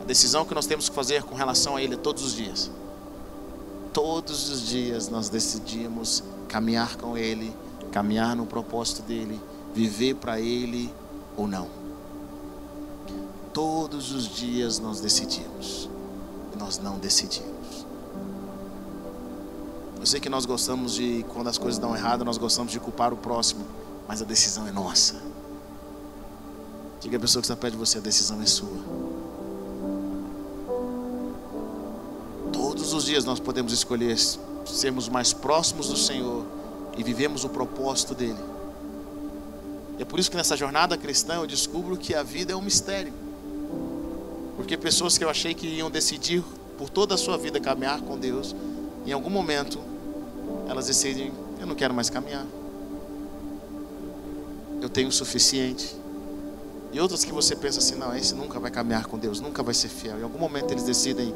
A 0.00 0.04
decisão 0.04 0.44
que 0.44 0.54
nós 0.54 0.66
temos 0.66 0.88
que 0.88 0.94
fazer 0.94 1.22
com 1.22 1.34
relação 1.34 1.76
a 1.76 1.82
Ele 1.82 1.96
todos 1.96 2.24
os 2.24 2.34
dias. 2.34 2.70
Todos 3.92 4.48
os 4.48 4.66
dias 4.66 5.08
nós 5.08 5.28
decidimos 5.28 6.22
caminhar 6.46 6.96
com 6.96 7.16
Ele, 7.16 7.54
caminhar 7.92 8.34
no 8.36 8.46
propósito 8.46 9.02
dEle, 9.02 9.40
viver 9.74 10.14
para 10.14 10.40
Ele 10.40 10.92
ou 11.36 11.46
não. 11.46 11.68
Todos 13.52 14.12
os 14.12 14.28
dias 14.28 14.78
nós 14.78 15.00
decidimos. 15.00 15.88
E 16.54 16.58
nós 16.58 16.78
não 16.78 16.98
decidimos. 16.98 17.86
Eu 19.98 20.06
sei 20.06 20.20
que 20.20 20.28
nós 20.28 20.46
gostamos 20.46 20.94
de, 20.94 21.24
quando 21.34 21.48
as 21.48 21.58
coisas 21.58 21.78
dão 21.78 21.94
errado, 21.94 22.24
nós 22.24 22.38
gostamos 22.38 22.72
de 22.72 22.78
culpar 22.78 23.12
o 23.12 23.16
próximo 23.16 23.66
mas 24.08 24.22
a 24.22 24.24
decisão 24.24 24.66
é 24.66 24.72
nossa. 24.72 25.16
Diga 26.98 27.18
a 27.18 27.20
pessoa 27.20 27.42
que 27.42 27.44
está 27.44 27.54
perto 27.54 27.74
de 27.74 27.78
você: 27.78 27.98
a 27.98 28.00
decisão 28.00 28.40
é 28.40 28.46
sua. 28.46 28.78
Todos 32.50 32.94
os 32.94 33.04
dias 33.04 33.26
nós 33.26 33.38
podemos 33.38 33.70
escolher 33.70 34.16
sermos 34.66 35.08
mais 35.10 35.34
próximos 35.34 35.88
do 35.88 35.96
Senhor 35.96 36.46
e 36.96 37.02
vivemos 37.04 37.44
o 37.44 37.50
propósito 37.50 38.14
dEle. 38.14 38.38
É 39.98 40.04
por 40.04 40.18
isso 40.18 40.30
que 40.30 40.36
nessa 40.36 40.56
jornada 40.56 40.96
cristã 40.96 41.34
eu 41.34 41.46
descubro 41.46 41.96
que 41.96 42.14
a 42.14 42.22
vida 42.22 42.52
é 42.52 42.56
um 42.56 42.62
mistério. 42.62 43.12
Porque 44.56 44.76
pessoas 44.76 45.18
que 45.18 45.24
eu 45.24 45.28
achei 45.28 45.54
que 45.54 45.66
iam 45.66 45.90
decidir 45.90 46.42
por 46.78 46.88
toda 46.88 47.14
a 47.14 47.18
sua 47.18 47.36
vida 47.36 47.60
caminhar 47.60 48.00
com 48.00 48.16
Deus, 48.16 48.56
em 49.04 49.12
algum 49.12 49.30
momento 49.30 49.78
elas 50.66 50.86
decidem: 50.86 51.30
eu 51.60 51.66
não 51.66 51.74
quero 51.74 51.92
mais 51.92 52.08
caminhar 52.08 52.46
eu 54.88 54.90
tenho 54.90 55.08
o 55.08 55.12
suficiente. 55.12 55.94
E 56.90 56.98
outras 56.98 57.22
que 57.22 57.30
você 57.30 57.54
pensa 57.54 57.78
assim, 57.78 57.94
não, 57.94 58.16
esse 58.16 58.34
nunca 58.34 58.58
vai 58.58 58.70
caminhar 58.70 59.06
com 59.06 59.18
Deus, 59.18 59.38
nunca 59.38 59.62
vai 59.62 59.74
ser 59.74 59.88
fiel. 59.88 60.18
Em 60.18 60.22
algum 60.22 60.38
momento 60.38 60.72
eles 60.72 60.82
decidem 60.82 61.34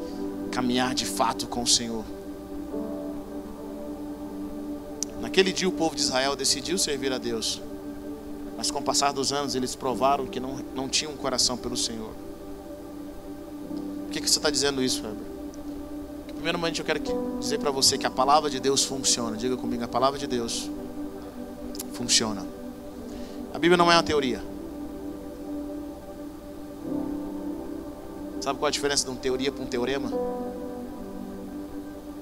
caminhar 0.51 0.95
de 0.95 1.05
fato 1.05 1.47
com 1.47 1.63
o 1.63 1.67
Senhor. 1.67 2.03
Naquele 5.21 5.53
dia 5.53 5.69
o 5.69 5.73
povo 5.73 5.95
de 5.95 6.01
Israel 6.01 6.35
decidiu 6.35 6.79
servir 6.79 7.13
a 7.13 7.19
Deus. 7.19 7.61
Mas 8.57 8.71
com 8.71 8.79
o 8.79 8.83
passar 8.83 9.13
dos 9.13 9.33
anos 9.33 9.55
eles 9.55 9.77
provaram 9.77 10.27
que 10.27 10.41
não, 10.41 10.59
não 10.75 10.89
tinham 10.89 11.13
um 11.13 11.17
coração 11.17 11.57
pelo 11.59 11.77
Senhor. 11.77 12.11
Por 14.05 14.13
que, 14.13 14.21
que 14.23 14.31
você 14.31 14.39
está 14.39 14.49
dizendo 14.49 14.83
isso, 14.83 15.03
Weber? 15.03 15.33
Primeiramente 16.35 16.81
eu 16.81 16.87
quero 16.87 17.01
dizer 17.39 17.59
para 17.59 17.71
você 17.71 17.99
que 17.99 18.07
a 18.07 18.11
palavra 18.11 18.49
de 18.49 18.59
Deus 18.59 18.83
funciona. 18.83 19.37
Diga 19.37 19.59
comigo, 19.59 19.85
a 19.85 19.89
palavra 19.89 20.19
de 20.19 20.27
Deus 20.27 20.71
funciona. 21.93 22.52
A 23.53 23.59
Bíblia 23.59 23.77
não 23.77 23.91
é 23.91 23.97
uma 23.97 24.03
teoria. 24.03 24.43
Sabe 28.41 28.59
qual 28.59 28.67
a 28.67 28.73
diferença 28.73 29.05
de 29.05 29.11
uma 29.11 29.21
teoria 29.21 29.53
para 29.53 29.63
um 29.63 29.67
teorema? 29.67 30.11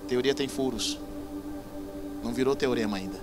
Teoria 0.06 0.34
tem 0.34 0.48
furos. 0.48 0.98
Não 2.22 2.32
virou 2.32 2.56
teorema 2.56 2.96
ainda. 2.96 3.18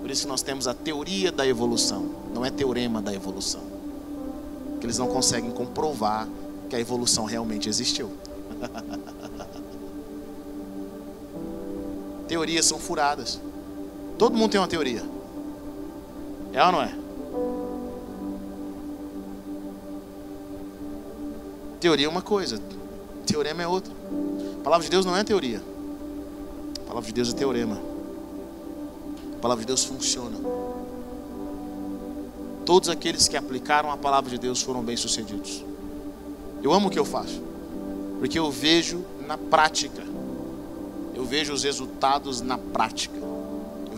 Por 0.00 0.10
isso 0.10 0.28
nós 0.28 0.42
temos 0.42 0.68
a 0.68 0.74
teoria 0.74 1.32
da 1.32 1.46
evolução, 1.46 2.10
não 2.34 2.44
é 2.44 2.50
teorema 2.50 3.00
da 3.00 3.14
evolução. 3.14 3.62
Que 4.78 4.86
eles 4.86 4.98
não 4.98 5.08
conseguem 5.08 5.50
comprovar 5.50 6.28
que 6.68 6.76
a 6.76 6.80
evolução 6.80 7.24
realmente 7.24 7.68
existiu. 7.68 8.10
Teorias 12.28 12.66
são 12.66 12.78
furadas. 12.78 13.40
Todo 14.16 14.36
mundo 14.36 14.52
tem 14.52 14.60
uma 14.60 14.68
teoria. 14.68 15.02
É 16.52 16.64
ou 16.64 16.72
não 16.72 16.82
é? 16.82 16.94
Teoria 21.78 22.06
é 22.06 22.08
uma 22.08 22.20
coisa, 22.20 22.60
teorema 23.24 23.62
é 23.62 23.66
outra. 23.66 23.92
A 24.60 24.62
palavra 24.62 24.84
de 24.84 24.90
Deus 24.90 25.06
não 25.06 25.16
é 25.16 25.24
teoria. 25.24 25.62
A 26.80 26.88
palavra 26.88 27.06
de 27.06 27.14
Deus 27.14 27.32
é 27.32 27.36
teorema. 27.36 27.80
A 29.36 29.40
palavra 29.40 29.62
de 29.62 29.66
Deus 29.68 29.84
funciona. 29.84 30.36
Todos 32.66 32.88
aqueles 32.88 33.28
que 33.28 33.36
aplicaram 33.36 33.90
a 33.90 33.96
palavra 33.96 34.28
de 34.28 34.38
Deus 34.38 34.60
foram 34.60 34.82
bem-sucedidos. 34.82 35.64
Eu 36.62 36.72
amo 36.72 36.88
o 36.88 36.90
que 36.90 36.98
eu 36.98 37.04
faço, 37.04 37.40
porque 38.18 38.38
eu 38.38 38.50
vejo 38.50 39.02
na 39.26 39.38
prática. 39.38 40.02
Eu 41.14 41.24
vejo 41.24 41.52
os 41.52 41.62
resultados 41.62 42.40
na 42.40 42.58
prática 42.58 43.19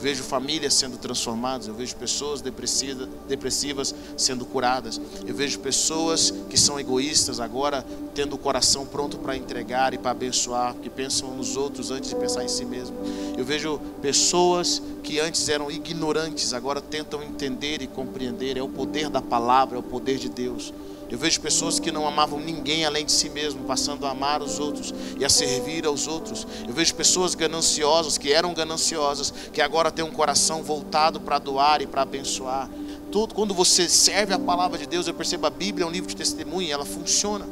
vejo 0.03 0.25
famílias 0.25 0.75
sendo 0.75 0.99
transformadas, 0.99 1.69
eu 1.69 1.75
vejo 1.75 1.95
pessoas 1.95 2.43
depressivas 2.43 3.95
sendo 4.17 4.45
curadas, 4.45 5.01
eu 5.25 5.33
vejo 5.33 5.61
pessoas 5.61 6.35
que 6.51 6.59
são 6.59 6.79
egoístas 6.81 7.39
agora 7.39 7.87
tendo 8.13 8.35
o 8.35 8.39
coração 8.39 8.85
pronto 8.85 9.17
para 9.19 9.37
entregar 9.37 9.95
e 9.95 9.99
para 9.99 10.11
abençoar, 10.11 10.75
que 10.75 10.91
pensam 10.91 11.31
nos 11.37 11.57
outros 11.57 11.93
antes 11.93 12.11
de 12.11 12.17
pensar 12.17 12.43
em 12.43 12.49
si 12.49 12.65
mesmo. 12.65 12.97
Eu 13.39 13.45
vejo 13.45 13.81
pessoas 14.03 14.83
que 15.05 15.21
antes 15.21 15.49
eram 15.49 15.71
ignorantes, 15.71 16.53
agora 16.53 16.81
tentam 16.81 17.23
entender 17.23 17.81
e 17.81 17.87
compreender. 17.87 18.57
É 18.57 18.63
o 18.63 18.69
poder 18.69 19.09
da 19.09 19.23
palavra, 19.23 19.77
é 19.77 19.79
o 19.79 19.85
poder 19.85 20.19
de 20.19 20.29
Deus. 20.29 20.75
Eu 21.13 21.19
vejo 21.19 21.43
pessoas 21.43 21.79
que 21.79 21.93
não 21.93 22.09
amavam 22.09 22.41
ninguém 22.41 22.87
além 22.87 23.05
de 23.05 23.13
si 23.13 23.29
mesmo, 23.29 23.65
passando 23.65 24.07
a 24.07 24.13
amar 24.13 24.41
os 24.41 24.59
outros 24.59 24.95
e 25.19 25.27
a 25.27 25.29
servir 25.29 25.85
aos 25.85 26.07
outros. 26.07 26.47
Eu 26.67 26.73
vejo 26.73 26.95
pessoas 26.95 27.35
gananciosas, 27.35 28.17
que 28.17 28.33
eram 28.33 28.55
gananciosas, 28.55 29.31
que 29.53 29.61
agora 29.61 29.91
têm 29.91 30.03
um 30.03 30.11
coração 30.11 30.63
voltado 30.63 31.21
para 31.21 31.39
doar 31.39 31.83
e 31.83 31.87
para 31.87 32.01
abençoar. 32.01 32.71
Tudo, 33.11 33.35
quando 33.35 33.53
você 33.53 33.91
serve 33.91 34.33
a 34.33 34.39
palavra 34.39 34.79
de 34.79 34.87
Deus, 34.87 35.07
eu 35.07 35.13
percebo 35.13 35.47
a 35.47 35.51
Bíblia 35.51 35.85
é 35.85 35.87
um 35.87 35.93
livro 35.93 36.09
de 36.09 36.17
testemunho 36.17 36.73
ela 36.73 36.87
funciona. 36.87 37.47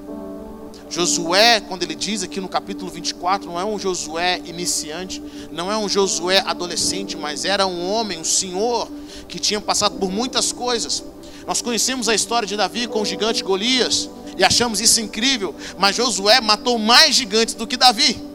Josué, 0.89 1.61
quando 1.61 1.83
ele 1.83 1.95
diz 1.95 2.23
aqui 2.23 2.41
no 2.41 2.49
capítulo 2.49 2.91
24, 2.91 3.47
não 3.47 3.61
é 3.61 3.65
um 3.65 3.79
Josué 3.79 4.41
iniciante, 4.47 5.23
não 5.53 5.71
é 5.71 5.77
um 5.77 5.87
Josué 5.87 6.43
adolescente, 6.47 7.15
mas 7.15 7.45
era 7.45 7.67
um 7.67 7.93
homem, 7.93 8.19
um 8.19 8.25
senhor, 8.25 8.89
que 9.29 9.39
tinha 9.39 9.61
passado 9.61 9.99
por 9.99 10.11
muitas 10.11 10.51
coisas. 10.51 11.05
Nós 11.47 11.63
conhecemos 11.63 12.09
a 12.09 12.15
história 12.15 12.47
de 12.47 12.57
Davi 12.57 12.87
com 12.87 13.03
o 13.03 13.05
gigante 13.05 13.43
Golias 13.43 14.09
e 14.37 14.45
achamos 14.45 14.81
isso 14.81 15.01
incrível, 15.01 15.55
mas 15.79 15.97
Josué 15.97 16.41
matou 16.41 16.79
mais 16.79 17.15
gigantes 17.15 17.55
do 17.55 17.67
que 17.67 17.77
Davi. 17.77 18.31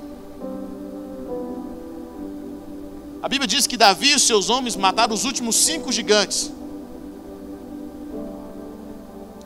A 3.21 3.27
Bíblia 3.27 3.47
diz 3.47 3.65
que 3.65 3.75
Davi 3.75 4.13
e 4.13 4.19
seus 4.19 4.49
homens 4.49 4.75
mataram 4.75 5.13
os 5.13 5.25
últimos 5.25 5.55
cinco 5.55 5.91
gigantes. 5.91 6.51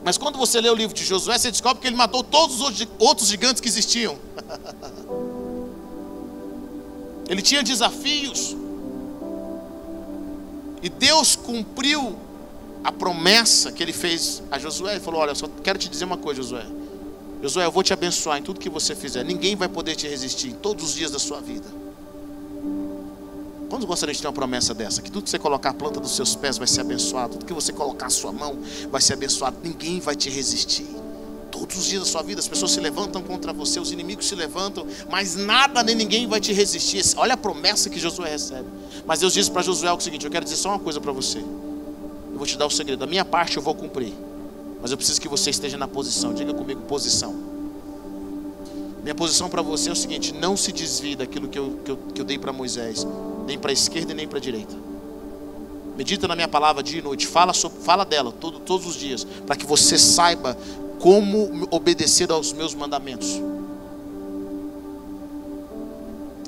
Mas 0.03 0.17
quando 0.17 0.37
você 0.37 0.59
lê 0.59 0.69
o 0.69 0.75
livro 0.75 0.93
de 0.93 1.05
Josué, 1.05 1.37
você 1.37 1.51
descobre 1.51 1.81
que 1.81 1.87
ele 1.87 1.95
matou 1.95 2.23
todos 2.23 2.59
os 2.59 2.87
outros 2.97 3.29
gigantes 3.29 3.61
que 3.61 3.67
existiam. 3.67 4.17
ele 7.29 7.41
tinha 7.41 7.63
desafios. 7.63 8.55
E 10.81 10.89
Deus 10.89 11.35
cumpriu 11.35 12.17
a 12.83 12.91
promessa 12.91 13.71
que 13.71 13.83
ele 13.83 13.93
fez 13.93 14.41
a 14.49 14.57
Josué. 14.57 14.93
Ele 14.93 14.99
falou: 14.99 15.21
Olha, 15.21 15.35
só 15.35 15.47
quero 15.63 15.77
te 15.77 15.89
dizer 15.89 16.05
uma 16.05 16.17
coisa, 16.17 16.41
Josué. 16.41 16.65
Josué, 17.41 17.65
eu 17.65 17.71
vou 17.71 17.83
te 17.83 17.93
abençoar 17.93 18.37
em 18.37 18.41
tudo 18.41 18.59
que 18.59 18.69
você 18.69 18.95
fizer. 18.95 19.23
Ninguém 19.23 19.55
vai 19.55 19.69
poder 19.69 19.95
te 19.95 20.07
resistir 20.07 20.49
em 20.49 20.53
todos 20.53 20.83
os 20.83 20.95
dias 20.95 21.11
da 21.11 21.19
sua 21.19 21.39
vida. 21.39 21.65
Quando 23.69 23.85
gostaria 23.85 24.13
de 24.13 24.19
ter 24.19 24.27
uma 24.27 24.33
promessa 24.33 24.73
dessa? 24.73 25.01
Que 25.01 25.11
tudo 25.11 25.23
que 25.23 25.29
você 25.29 25.39
colocar 25.39 25.69
a 25.69 25.73
planta 25.73 25.99
dos 25.99 26.15
seus 26.15 26.35
pés 26.35 26.57
vai 26.57 26.67
ser 26.67 26.81
abençoado. 26.81 27.33
Tudo 27.33 27.45
que 27.45 27.53
você 27.53 27.71
colocar 27.71 28.07
a 28.07 28.09
sua 28.09 28.31
mão 28.31 28.57
vai 28.89 28.99
ser 28.99 29.13
abençoado. 29.13 29.57
Ninguém 29.63 29.99
vai 29.99 30.15
te 30.15 30.29
resistir. 30.29 30.87
Todos 31.51 31.77
os 31.77 31.85
dias 31.85 32.03
da 32.03 32.09
sua 32.09 32.23
vida 32.23 32.39
as 32.39 32.47
pessoas 32.47 32.71
se 32.71 32.79
levantam 32.79 33.21
contra 33.21 33.51
você, 33.51 33.79
os 33.79 33.91
inimigos 33.91 34.27
se 34.27 34.35
levantam, 34.35 34.85
mas 35.09 35.35
nada 35.35 35.83
nem 35.83 35.95
ninguém 35.95 36.27
vai 36.27 36.39
te 36.39 36.53
resistir. 36.53 37.03
Olha 37.17 37.33
a 37.33 37.37
promessa 37.37 37.89
que 37.89 37.99
Josué 37.99 38.29
recebe. 38.29 38.67
Mas 39.05 39.19
Deus 39.19 39.33
disse 39.33 39.49
para 39.49 39.61
Josué 39.61 39.91
o 39.91 39.99
seguinte: 39.99 40.25
Eu 40.25 40.31
quero 40.31 40.45
dizer 40.45 40.57
só 40.57 40.69
uma 40.69 40.79
coisa 40.79 40.99
para 40.99 41.11
você 41.11 41.43
vou 42.39 42.47
te 42.47 42.57
dar 42.57 42.65
o 42.65 42.71
segredo. 42.71 42.99
Da 42.99 43.07
minha 43.07 43.25
parte 43.25 43.57
eu 43.57 43.63
vou 43.63 43.75
cumprir. 43.75 44.13
Mas 44.81 44.89
eu 44.89 44.97
preciso 44.97 45.19
que 45.19 45.27
você 45.27 45.49
esteja 45.49 45.77
na 45.77 45.87
posição. 45.87 46.33
Diga 46.33 46.53
comigo, 46.53 46.81
posição. 46.81 47.35
Minha 49.03 49.13
posição 49.13 49.49
para 49.49 49.61
você 49.61 49.89
é 49.89 49.91
o 49.91 49.95
seguinte: 49.95 50.33
não 50.33 50.57
se 50.57 50.71
desvie 50.71 51.15
daquilo 51.15 51.47
que 51.49 51.59
eu, 51.59 51.79
que 51.83 51.91
eu, 51.91 51.97
que 52.15 52.21
eu 52.21 52.25
dei 52.25 52.39
para 52.39 52.51
Moisés, 52.51 53.05
nem 53.45 53.59
para 53.59 53.71
a 53.71 53.73
esquerda 53.73 54.13
e 54.13 54.15
nem 54.15 54.27
para 54.27 54.39
a 54.39 54.41
direita. 54.41 54.75
Medita 55.97 56.29
na 56.29 56.35
minha 56.35 56.47
palavra 56.47 56.81
dia 56.81 56.99
e 56.99 57.01
noite, 57.01 57.27
fala, 57.27 57.51
sobre, 57.51 57.81
fala 57.81 58.05
dela 58.05 58.31
todo, 58.31 58.59
todos 58.59 58.87
os 58.87 58.95
dias, 58.95 59.25
para 59.45 59.57
que 59.57 59.65
você 59.65 59.97
saiba 59.97 60.57
como 60.97 61.67
obedecer 61.69 62.31
aos 62.31 62.53
meus 62.53 62.73
mandamentos. 62.73 63.41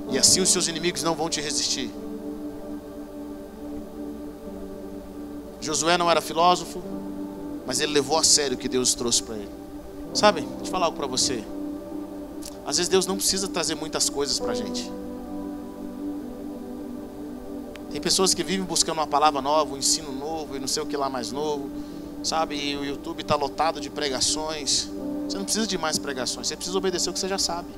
E 0.10 0.17
assim 0.17 0.39
os 0.39 0.49
seus 0.49 0.69
inimigos 0.69 1.04
não 1.04 1.15
vão 1.15 1.30
te 1.30 1.41
resistir. 1.41 1.91
Josué 5.62 5.97
não 5.97 6.10
era 6.10 6.19
filósofo, 6.19 6.82
mas 7.67 7.80
ele 7.80 7.93
levou 7.93 8.17
a 8.17 8.24
sério 8.24 8.58
o 8.58 8.60
que 8.60 8.67
Deus 8.67 8.95
trouxe 8.95 9.21
para 9.21 9.36
ele. 9.36 9.52
Sabe, 10.13 10.41
deixa 10.41 10.65
eu 10.65 10.65
falar 10.65 10.88
algo 10.88 10.97
para 10.97 11.08
você. 11.08 11.43
Às 12.65 12.78
vezes 12.78 12.89
Deus 12.89 13.06
não 13.06 13.15
precisa 13.15 13.47
trazer 13.47 13.76
muitas 13.76 14.10
coisas 14.10 14.39
para 14.39 14.52
a 14.52 14.56
gente. 14.56 14.91
Tem 17.91 18.02
pessoas 18.02 18.34
que 18.34 18.43
vivem 18.43 18.65
buscando 18.65 18.97
uma 18.97 19.08
palavra 19.08 19.41
nova, 19.41 19.74
um 19.74 19.78
ensino 19.78 20.12
novo 20.12 20.56
e 20.56 20.60
não 20.60 20.67
sei 20.67 20.82
o 20.82 20.86
que 20.86 20.97
lá 20.97 21.10
mais 21.10 21.32
novo. 21.32 21.69
Sabe, 22.24 22.56
e 22.56 22.76
o 22.78 22.86
YouTube 22.86 23.21
está 23.21 23.36
lotado 23.36 23.80
de 23.80 23.89
pregações. 23.89 24.89
Você 25.28 25.38
não 25.38 25.43
precisa 25.43 25.67
de 25.67 25.78
mais 25.78 25.97
pregações, 25.97 26.47
você 26.47 26.56
precisa 26.56 26.78
obedecer 26.78 27.10
o 27.10 27.13
que 27.13 27.19
você 27.19 27.28
já 27.28 27.38
sabe. 27.38 27.69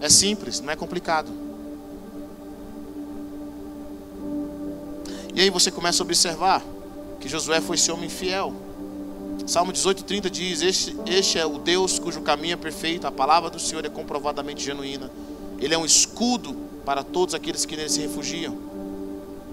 É 0.00 0.08
simples, 0.08 0.60
não 0.60 0.70
é 0.70 0.76
complicado. 0.76 1.30
E 5.34 5.40
aí 5.40 5.50
você 5.50 5.70
começa 5.70 6.02
a 6.02 6.04
observar 6.04 6.62
que 7.20 7.28
Josué 7.28 7.60
foi 7.60 7.74
esse 7.74 7.90
homem 7.90 8.08
fiel. 8.08 8.54
Salmo 9.46 9.72
18:30 9.72 10.30
diz: 10.30 10.62
este, 10.62 10.96
este 11.06 11.38
é 11.38 11.44
o 11.44 11.58
Deus 11.58 11.98
cujo 11.98 12.20
caminho 12.20 12.54
é 12.54 12.56
perfeito, 12.56 13.06
a 13.06 13.10
palavra 13.10 13.50
do 13.50 13.58
Senhor 13.58 13.84
é 13.84 13.88
comprovadamente 13.88 14.64
genuína. 14.64 15.10
Ele 15.58 15.74
é 15.74 15.78
um 15.78 15.84
escudo 15.84 16.54
para 16.84 17.02
todos 17.02 17.34
aqueles 17.34 17.66
que 17.66 17.76
nele 17.76 17.88
se 17.88 18.00
refugiam. 18.00 18.56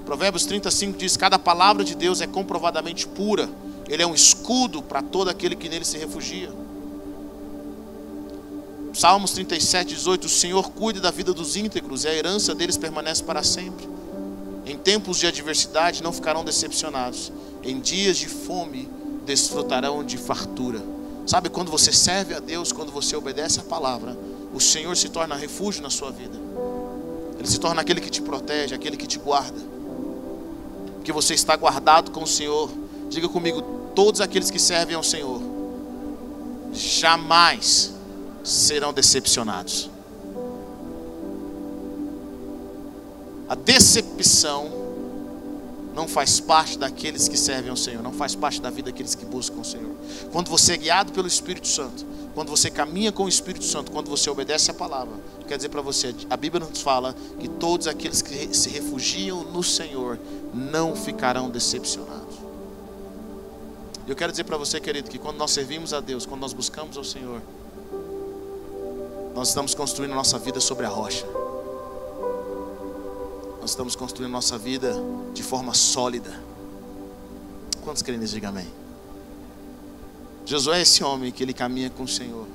Provérbios 0.05 0.45
35 0.45 0.97
diz: 0.97 1.17
Cada 1.17 1.39
palavra 1.39 1.83
de 1.83 1.95
Deus 1.95 2.21
é 2.21 2.27
comprovadamente 2.27 3.07
pura. 3.07 3.49
Ele 3.89 4.03
é 4.03 4.07
um 4.07 4.13
escudo 4.13 4.83
para 4.83 5.01
todo 5.01 5.29
aquele 5.29 5.55
que 5.55 5.67
nele 5.67 5.83
se 5.83 5.97
refugia. 5.97 6.51
Salmos 8.93 9.31
37, 9.31 9.95
18: 9.95 10.25
O 10.25 10.29
Senhor 10.29 10.69
cuida 10.71 10.99
da 10.99 11.09
vida 11.09 11.33
dos 11.33 11.55
íntegros 11.55 12.03
e 12.03 12.07
a 12.07 12.13
herança 12.13 12.53
deles 12.53 12.77
permanece 12.77 13.23
para 13.23 13.41
sempre. 13.41 14.00
Em 14.71 14.77
tempos 14.77 15.17
de 15.17 15.27
adversidade 15.27 16.01
não 16.01 16.13
ficarão 16.13 16.45
decepcionados. 16.45 17.29
Em 17.61 17.77
dias 17.77 18.15
de 18.15 18.29
fome 18.29 18.87
desfrutarão 19.25 20.01
de 20.01 20.17
fartura. 20.17 20.81
Sabe 21.27 21.49
quando 21.49 21.69
você 21.69 21.91
serve 21.91 22.33
a 22.33 22.39
Deus, 22.39 22.71
quando 22.71 22.89
você 22.89 23.13
obedece 23.13 23.59
a 23.59 23.63
palavra, 23.63 24.17
o 24.53 24.61
Senhor 24.61 24.95
se 24.95 25.09
torna 25.09 25.35
refúgio 25.35 25.83
na 25.83 25.89
sua 25.89 26.09
vida. 26.09 26.39
Ele 27.37 27.49
se 27.49 27.59
torna 27.59 27.81
aquele 27.81 27.99
que 27.99 28.09
te 28.09 28.21
protege, 28.21 28.73
aquele 28.73 28.95
que 28.95 29.05
te 29.05 29.19
guarda. 29.19 29.59
Porque 30.95 31.11
você 31.11 31.33
está 31.33 31.53
guardado 31.57 32.09
com 32.09 32.23
o 32.23 32.27
Senhor. 32.27 32.71
Diga 33.09 33.27
comigo, 33.27 33.61
todos 33.93 34.21
aqueles 34.21 34.49
que 34.49 34.57
servem 34.57 34.95
ao 34.95 35.03
Senhor 35.03 35.41
jamais 36.71 37.91
serão 38.41 38.93
decepcionados. 38.93 39.90
A 43.51 43.55
decepção 43.55 44.71
não 45.93 46.07
faz 46.07 46.39
parte 46.39 46.79
daqueles 46.79 47.27
que 47.27 47.35
servem 47.35 47.69
ao 47.69 47.75
Senhor, 47.75 48.01
não 48.01 48.13
faz 48.13 48.33
parte 48.33 48.61
da 48.61 48.69
vida 48.69 48.89
daqueles 48.89 49.13
que 49.13 49.25
buscam 49.25 49.59
o 49.59 49.65
Senhor. 49.65 49.93
Quando 50.31 50.49
você 50.49 50.75
é 50.75 50.77
guiado 50.77 51.11
pelo 51.11 51.27
Espírito 51.27 51.67
Santo, 51.67 52.05
quando 52.33 52.47
você 52.47 52.71
caminha 52.71 53.11
com 53.11 53.25
o 53.25 53.27
Espírito 53.27 53.65
Santo, 53.65 53.91
quando 53.91 54.09
você 54.09 54.29
obedece 54.29 54.71
a 54.71 54.73
palavra, 54.73 55.13
quer 55.49 55.57
dizer 55.57 55.67
para 55.67 55.81
você, 55.81 56.15
a 56.29 56.37
Bíblia 56.37 56.65
nos 56.65 56.81
fala 56.81 57.13
que 57.41 57.49
todos 57.49 57.87
aqueles 57.87 58.21
que 58.21 58.55
se 58.55 58.69
refugiam 58.69 59.43
no 59.43 59.61
Senhor 59.61 60.17
não 60.53 60.95
ficarão 60.95 61.49
decepcionados. 61.49 62.37
Eu 64.07 64.15
quero 64.15 64.31
dizer 64.31 64.45
para 64.45 64.55
você, 64.55 64.79
querido, 64.79 65.09
que 65.09 65.17
quando 65.17 65.35
nós 65.35 65.51
servimos 65.51 65.93
a 65.93 65.99
Deus, 65.99 66.25
quando 66.25 66.39
nós 66.39 66.53
buscamos 66.53 66.95
ao 66.95 67.03
Senhor, 67.03 67.41
nós 69.35 69.49
estamos 69.49 69.75
construindo 69.75 70.15
nossa 70.15 70.39
vida 70.39 70.61
sobre 70.61 70.85
a 70.85 70.89
rocha. 70.89 71.40
Nós 73.61 73.69
estamos 73.69 73.95
construindo 73.95 74.31
nossa 74.31 74.57
vida 74.57 74.91
de 75.35 75.43
forma 75.43 75.75
sólida. 75.75 76.33
Quantos 77.83 78.01
querem 78.01 78.19
dizer 78.19 78.43
amém? 78.43 78.67
Josué 80.43 80.79
é 80.79 80.81
esse 80.81 81.03
homem 81.03 81.31
que 81.31 81.43
ele 81.43 81.53
caminha 81.53 81.91
com 81.91 82.03
o 82.03 82.07
Senhor. 82.07 82.47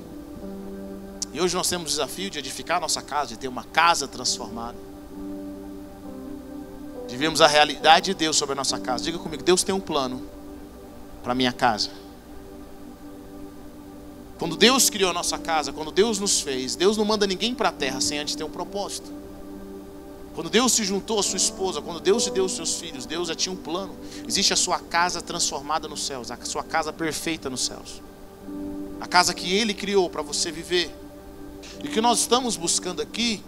E 1.31 1.39
hoje 1.39 1.55
nós 1.55 1.69
temos 1.69 1.87
o 1.87 1.89
desafio 1.89 2.29
de 2.29 2.39
edificar 2.39 2.81
nossa 2.81 3.01
casa, 3.01 3.29
de 3.29 3.37
ter 3.37 3.47
uma 3.47 3.63
casa 3.63 4.05
transformada. 4.05 4.77
De 7.07 7.15
vermos 7.15 7.39
a 7.39 7.47
realidade 7.47 8.07
de 8.07 8.13
Deus 8.13 8.35
sobre 8.35 8.51
a 8.51 8.55
nossa 8.57 8.77
casa. 8.77 9.05
Diga 9.05 9.17
comigo, 9.17 9.41
Deus 9.43 9.63
tem 9.63 9.73
um 9.73 9.79
plano 9.79 10.21
para 11.23 11.31
a 11.31 11.35
minha 11.35 11.53
casa. 11.53 11.89
Quando 14.37 14.57
Deus 14.57 14.89
criou 14.89 15.11
a 15.11 15.13
nossa 15.13 15.37
casa, 15.37 15.71
quando 15.71 15.89
Deus 15.89 16.19
nos 16.19 16.41
fez, 16.41 16.75
Deus 16.75 16.97
não 16.97 17.05
manda 17.05 17.25
ninguém 17.25 17.55
para 17.55 17.69
a 17.69 17.71
terra 17.71 18.01
sem 18.01 18.19
antes 18.19 18.35
ter 18.35 18.43
um 18.43 18.49
propósito. 18.49 19.09
Quando 20.37 20.51
Deus 20.51 20.73
se 20.73 20.83
juntou 20.83 21.19
à 21.19 21.23
sua 21.23 21.37
esposa, 21.37 21.81
quando 21.81 21.99
Deus 21.99 22.25
se 22.25 22.29
deu 22.29 22.45
os 22.45 22.51
seus 22.51 22.75
filhos, 22.75 23.07
Deus 23.07 23.27
já 23.27 23.33
tinha 23.33 23.51
um 23.51 23.55
plano. 23.55 23.95
Existe 24.27 24.53
a 24.53 24.55
sua 24.55 24.77
casa 24.77 25.19
transformada 25.19 25.87
nos 25.87 26.05
céus, 26.05 26.29
a 26.29 26.37
sua 26.43 26.63
casa 26.63 26.93
perfeita 26.93 27.49
nos 27.49 27.65
céus. 27.65 28.03
A 29.01 29.07
casa 29.07 29.33
que 29.33 29.51
Ele 29.51 29.73
criou 29.73 30.07
para 30.11 30.21
você 30.21 30.51
viver. 30.51 30.95
E 31.83 31.87
o 31.87 31.91
que 31.91 31.99
nós 31.99 32.19
estamos 32.19 32.55
buscando 32.55 33.01
aqui, 33.01 33.43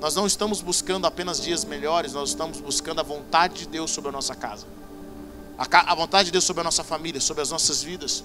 nós 0.00 0.16
não 0.16 0.26
estamos 0.26 0.60
buscando 0.60 1.06
apenas 1.06 1.40
dias 1.40 1.64
melhores, 1.64 2.12
nós 2.12 2.30
estamos 2.30 2.58
buscando 2.58 2.98
a 2.98 3.04
vontade 3.04 3.60
de 3.60 3.68
Deus 3.68 3.92
sobre 3.92 4.08
a 4.08 4.12
nossa 4.12 4.34
casa 4.34 4.66
a, 5.70 5.94
vontade 5.94 6.26
de 6.26 6.32
Deus 6.32 6.44
sobre 6.44 6.60
a 6.62 6.64
nossa 6.64 6.82
família, 6.82 7.20
sobre 7.20 7.42
as 7.42 7.50
nossas 7.50 7.82
vidas. 7.82 8.24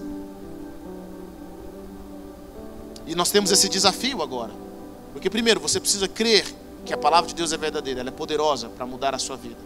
E 3.05 3.13
nós 3.13 3.29
temos 3.29 3.51
esse 3.51 3.69
desafio 3.69 4.21
agora. 4.23 4.51
Porque, 5.13 5.29
primeiro, 5.29 5.59
você 5.59 5.79
precisa 5.79 6.07
crer 6.07 6.45
que 6.85 6.93
a 6.93 6.97
palavra 6.97 7.27
de 7.27 7.35
Deus 7.35 7.51
é 7.51 7.57
verdadeira, 7.57 7.99
ela 7.99 8.09
é 8.09 8.11
poderosa 8.11 8.69
para 8.69 8.85
mudar 8.85 9.13
a 9.13 9.19
sua 9.19 9.35
vida. 9.35 9.59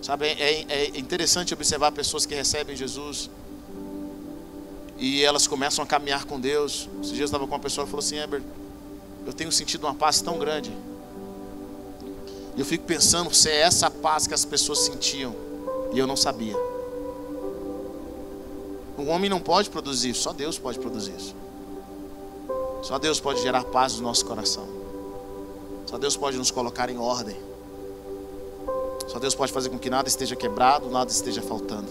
Sabe, 0.00 0.26
é, 0.26 0.64
é, 0.68 0.90
é 0.94 0.98
interessante 0.98 1.54
observar 1.54 1.90
pessoas 1.92 2.26
que 2.26 2.34
recebem 2.34 2.76
Jesus 2.76 3.30
e 4.98 5.24
elas 5.24 5.46
começam 5.46 5.82
a 5.82 5.86
caminhar 5.86 6.24
com 6.24 6.38
Deus. 6.38 6.88
Esses 7.00 7.08
dias 7.08 7.20
eu 7.20 7.24
estava 7.24 7.46
com 7.46 7.54
uma 7.54 7.60
pessoa 7.60 7.86
e 7.86 7.90
falou 7.90 8.04
assim: 8.04 8.18
Eber, 8.18 8.42
eu 9.26 9.32
tenho 9.32 9.50
sentido 9.50 9.84
uma 9.84 9.94
paz 9.94 10.20
tão 10.20 10.38
grande. 10.38 10.70
E 12.56 12.60
eu 12.60 12.64
fico 12.64 12.84
pensando 12.84 13.34
se 13.34 13.48
é 13.48 13.62
essa 13.62 13.90
paz 13.90 14.26
que 14.26 14.34
as 14.34 14.44
pessoas 14.44 14.80
sentiam 14.80 15.34
e 15.92 15.98
eu 15.98 16.06
não 16.06 16.16
sabia. 16.16 16.56
O 18.96 19.06
homem 19.06 19.28
não 19.28 19.40
pode 19.40 19.70
produzir 19.70 20.10
isso, 20.10 20.22
só 20.22 20.32
Deus 20.32 20.58
pode 20.58 20.78
produzir 20.78 21.14
isso. 21.16 21.34
Só 22.82 22.98
Deus 22.98 23.18
pode 23.18 23.42
gerar 23.42 23.64
paz 23.64 23.96
no 23.96 24.02
nosso 24.02 24.24
coração. 24.24 24.83
Só 25.86 25.98
Deus 25.98 26.16
pode 26.16 26.36
nos 26.36 26.50
colocar 26.50 26.88
em 26.90 26.98
ordem. 26.98 27.36
Só 29.08 29.18
Deus 29.18 29.34
pode 29.34 29.52
fazer 29.52 29.68
com 29.68 29.78
que 29.78 29.90
nada 29.90 30.08
esteja 30.08 30.34
quebrado, 30.34 30.90
nada 30.90 31.10
esteja 31.10 31.42
faltando. 31.42 31.88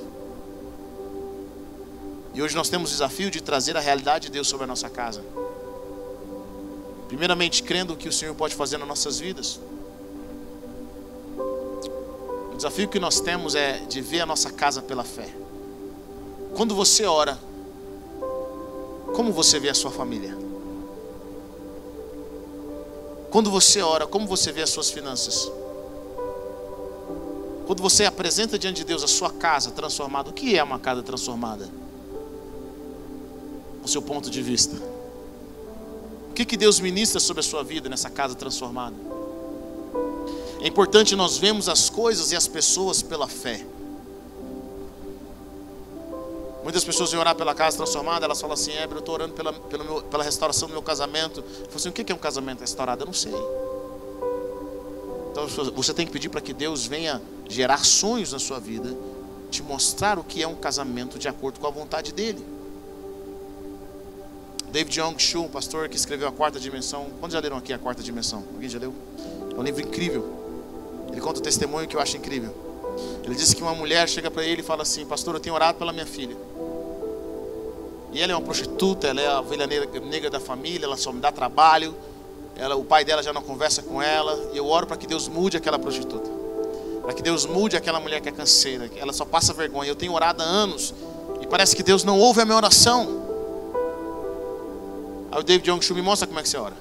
E 2.33 2.41
hoje 2.41 2.55
nós 2.55 2.67
temos 2.67 2.89
o 2.89 2.93
desafio 2.93 3.29
de 3.29 3.41
trazer 3.41 3.77
a 3.77 3.79
realidade 3.79 4.25
de 4.25 4.31
Deus 4.31 4.47
sobre 4.47 4.63
a 4.63 4.67
nossa 4.67 4.89
casa. 4.89 5.23
Primeiramente, 7.07 7.61
crendo 7.61 7.93
o 7.93 7.95
que 7.95 8.09
o 8.09 8.11
Senhor 8.11 8.33
pode 8.33 8.55
fazer 8.55 8.77
nas 8.77 8.87
nossas 8.87 9.19
vidas. 9.19 9.59
O 12.51 12.55
desafio 12.55 12.89
que 12.89 12.99
nós 12.99 13.19
temos 13.19 13.53
é 13.53 13.77
de 13.87 14.01
ver 14.01 14.21
a 14.21 14.25
nossa 14.25 14.51
casa 14.51 14.81
pela 14.81 15.03
fé. 15.03 15.29
Quando 16.55 16.73
você 16.73 17.05
ora, 17.05 17.39
como 19.13 19.31
você 19.31 19.59
vê 19.59 19.69
a 19.69 19.75
sua 19.75 19.91
família? 19.91 20.42
Quando 23.33 23.49
você 23.49 23.81
ora, 23.81 24.05
como 24.05 24.27
você 24.27 24.51
vê 24.51 24.61
as 24.61 24.69
suas 24.69 24.91
finanças? 24.91 25.51
Quando 27.65 27.81
você 27.81 28.05
apresenta 28.05 28.59
diante 28.59 28.75
de 28.75 28.83
Deus 28.83 29.03
a 29.03 29.07
sua 29.07 29.31
casa 29.31 29.71
transformada, 29.71 30.29
o 30.29 30.33
que 30.33 30.55
é 30.55 30.61
uma 30.61 30.77
casa 30.77 31.01
transformada? 31.01 31.67
O 33.83 33.87
seu 33.87 34.03
ponto 34.03 34.29
de 34.29 34.39
vista. 34.39 34.75
O 36.29 36.33
que, 36.35 36.45
que 36.45 36.55
Deus 36.55 36.79
ministra 36.79 37.19
sobre 37.19 37.39
a 37.39 37.43
sua 37.43 37.63
vida 37.63 37.89
nessa 37.89 38.07
casa 38.07 38.35
transformada? 38.35 38.95
É 40.61 40.67
importante 40.67 41.15
nós 41.15 41.35
vermos 41.35 41.67
as 41.67 41.89
coisas 41.89 42.31
e 42.31 42.35
as 42.35 42.47
pessoas 42.47 43.01
pela 43.01 43.27
fé. 43.27 43.65
Muitas 46.63 46.83
pessoas 46.83 47.11
vêm 47.11 47.19
orar 47.19 47.35
pela 47.35 47.53
casa 47.53 47.75
transformada, 47.75 48.25
elas 48.25 48.39
falam 48.39 48.53
assim, 48.53 48.71
é, 48.71 48.85
eu 48.85 48.99
estou 48.99 49.13
orando 49.13 49.33
pela, 49.33 49.51
pela, 49.51 49.83
meu, 49.83 50.01
pela 50.03 50.23
restauração 50.23 50.67
do 50.67 50.71
meu 50.71 50.81
casamento. 50.81 51.41
Eu 51.41 51.65
falo 51.65 51.75
assim, 51.75 51.89
o 51.89 51.91
que 51.91 52.09
é 52.09 52.15
um 52.15 52.17
casamento 52.17 52.61
restaurado? 52.61 53.03
Eu 53.03 53.05
não 53.05 53.13
sei. 53.13 53.33
Então 55.31 55.47
você 55.75 55.93
tem 55.93 56.05
que 56.05 56.11
pedir 56.11 56.29
para 56.29 56.39
que 56.39 56.53
Deus 56.53 56.85
venha 56.85 57.21
gerar 57.49 57.83
sonhos 57.83 58.31
na 58.31 58.39
sua 58.39 58.59
vida, 58.59 58.95
te 59.51 59.61
mostrar 59.61 60.17
o 60.17 60.23
que 60.23 60.41
é 60.41 60.47
um 60.47 60.55
casamento 60.55 61.19
de 61.19 61.27
acordo 61.27 61.59
com 61.59 61.67
a 61.67 61.71
vontade 61.71 62.13
dele. 62.13 62.45
David 64.71 64.99
Young 64.99 65.19
Shu, 65.19 65.41
um 65.41 65.49
pastor 65.49 65.89
que 65.89 65.95
escreveu 65.95 66.27
a 66.27 66.31
quarta 66.31 66.59
dimensão. 66.59 67.07
Quantos 67.19 67.33
já 67.33 67.39
leram 67.39 67.57
aqui 67.57 67.73
a 67.73 67.77
quarta 67.77 68.01
dimensão? 68.01 68.43
Alguém 68.53 68.69
já 68.69 68.79
leu? 68.79 68.93
É 69.55 69.59
um 69.59 69.63
livro 69.63 69.81
incrível. 69.81 70.33
Ele 71.11 71.21
conta 71.21 71.39
um 71.39 71.43
testemunho 71.43 71.87
que 71.87 71.95
eu 71.95 71.99
acho 71.99 72.17
incrível. 72.17 72.72
Ele 73.23 73.35
disse 73.35 73.55
que 73.55 73.61
uma 73.61 73.73
mulher 73.73 74.07
chega 74.07 74.29
para 74.29 74.43
ele 74.43 74.61
e 74.61 74.63
fala 74.63 74.83
assim: 74.83 75.05
Pastor, 75.05 75.35
eu 75.35 75.39
tenho 75.39 75.55
orado 75.55 75.77
pela 75.77 75.93
minha 75.93 76.05
filha. 76.05 76.35
E 78.11 78.21
ela 78.21 78.31
é 78.31 78.35
uma 78.35 78.41
prostituta, 78.41 79.07
ela 79.07 79.21
é 79.21 79.27
a 79.27 79.39
ovelha 79.39 79.65
negra 79.65 80.29
da 80.29 80.39
família, 80.39 80.85
ela 80.85 80.95
só 80.95 81.11
me 81.11 81.19
dá 81.19 81.31
trabalho. 81.31 81.95
Ela, 82.55 82.75
o 82.75 82.83
pai 82.83 83.03
dela 83.03 83.23
já 83.23 83.33
não 83.33 83.41
conversa 83.41 83.81
com 83.81 84.01
ela. 84.01 84.51
E 84.53 84.57
eu 84.57 84.67
oro 84.67 84.85
para 84.85 84.97
que 84.97 85.07
Deus 85.07 85.27
mude 85.27 85.57
aquela 85.57 85.79
prostituta. 85.79 86.29
Para 87.01 87.13
que 87.13 87.23
Deus 87.23 87.45
mude 87.45 87.75
aquela 87.75 87.99
mulher 87.99 88.21
que 88.21 88.29
é 88.29 88.31
canseira. 88.31 88.89
Ela 88.95 89.11
só 89.11 89.25
passa 89.25 89.51
vergonha. 89.53 89.89
Eu 89.89 89.95
tenho 89.95 90.13
orado 90.13 90.43
há 90.43 90.45
anos. 90.45 90.93
E 91.41 91.47
parece 91.47 91.75
que 91.75 91.81
Deus 91.81 92.03
não 92.03 92.19
ouve 92.19 92.41
a 92.41 92.45
minha 92.45 92.55
oração. 92.55 93.23
Aí 95.31 95.39
o 95.39 95.43
David 95.43 95.67
Young 95.67 95.79
me 95.95 96.01
mostra 96.03 96.27
como 96.27 96.39
é 96.39 96.43
que 96.43 96.49
você 96.49 96.57
ora. 96.57 96.75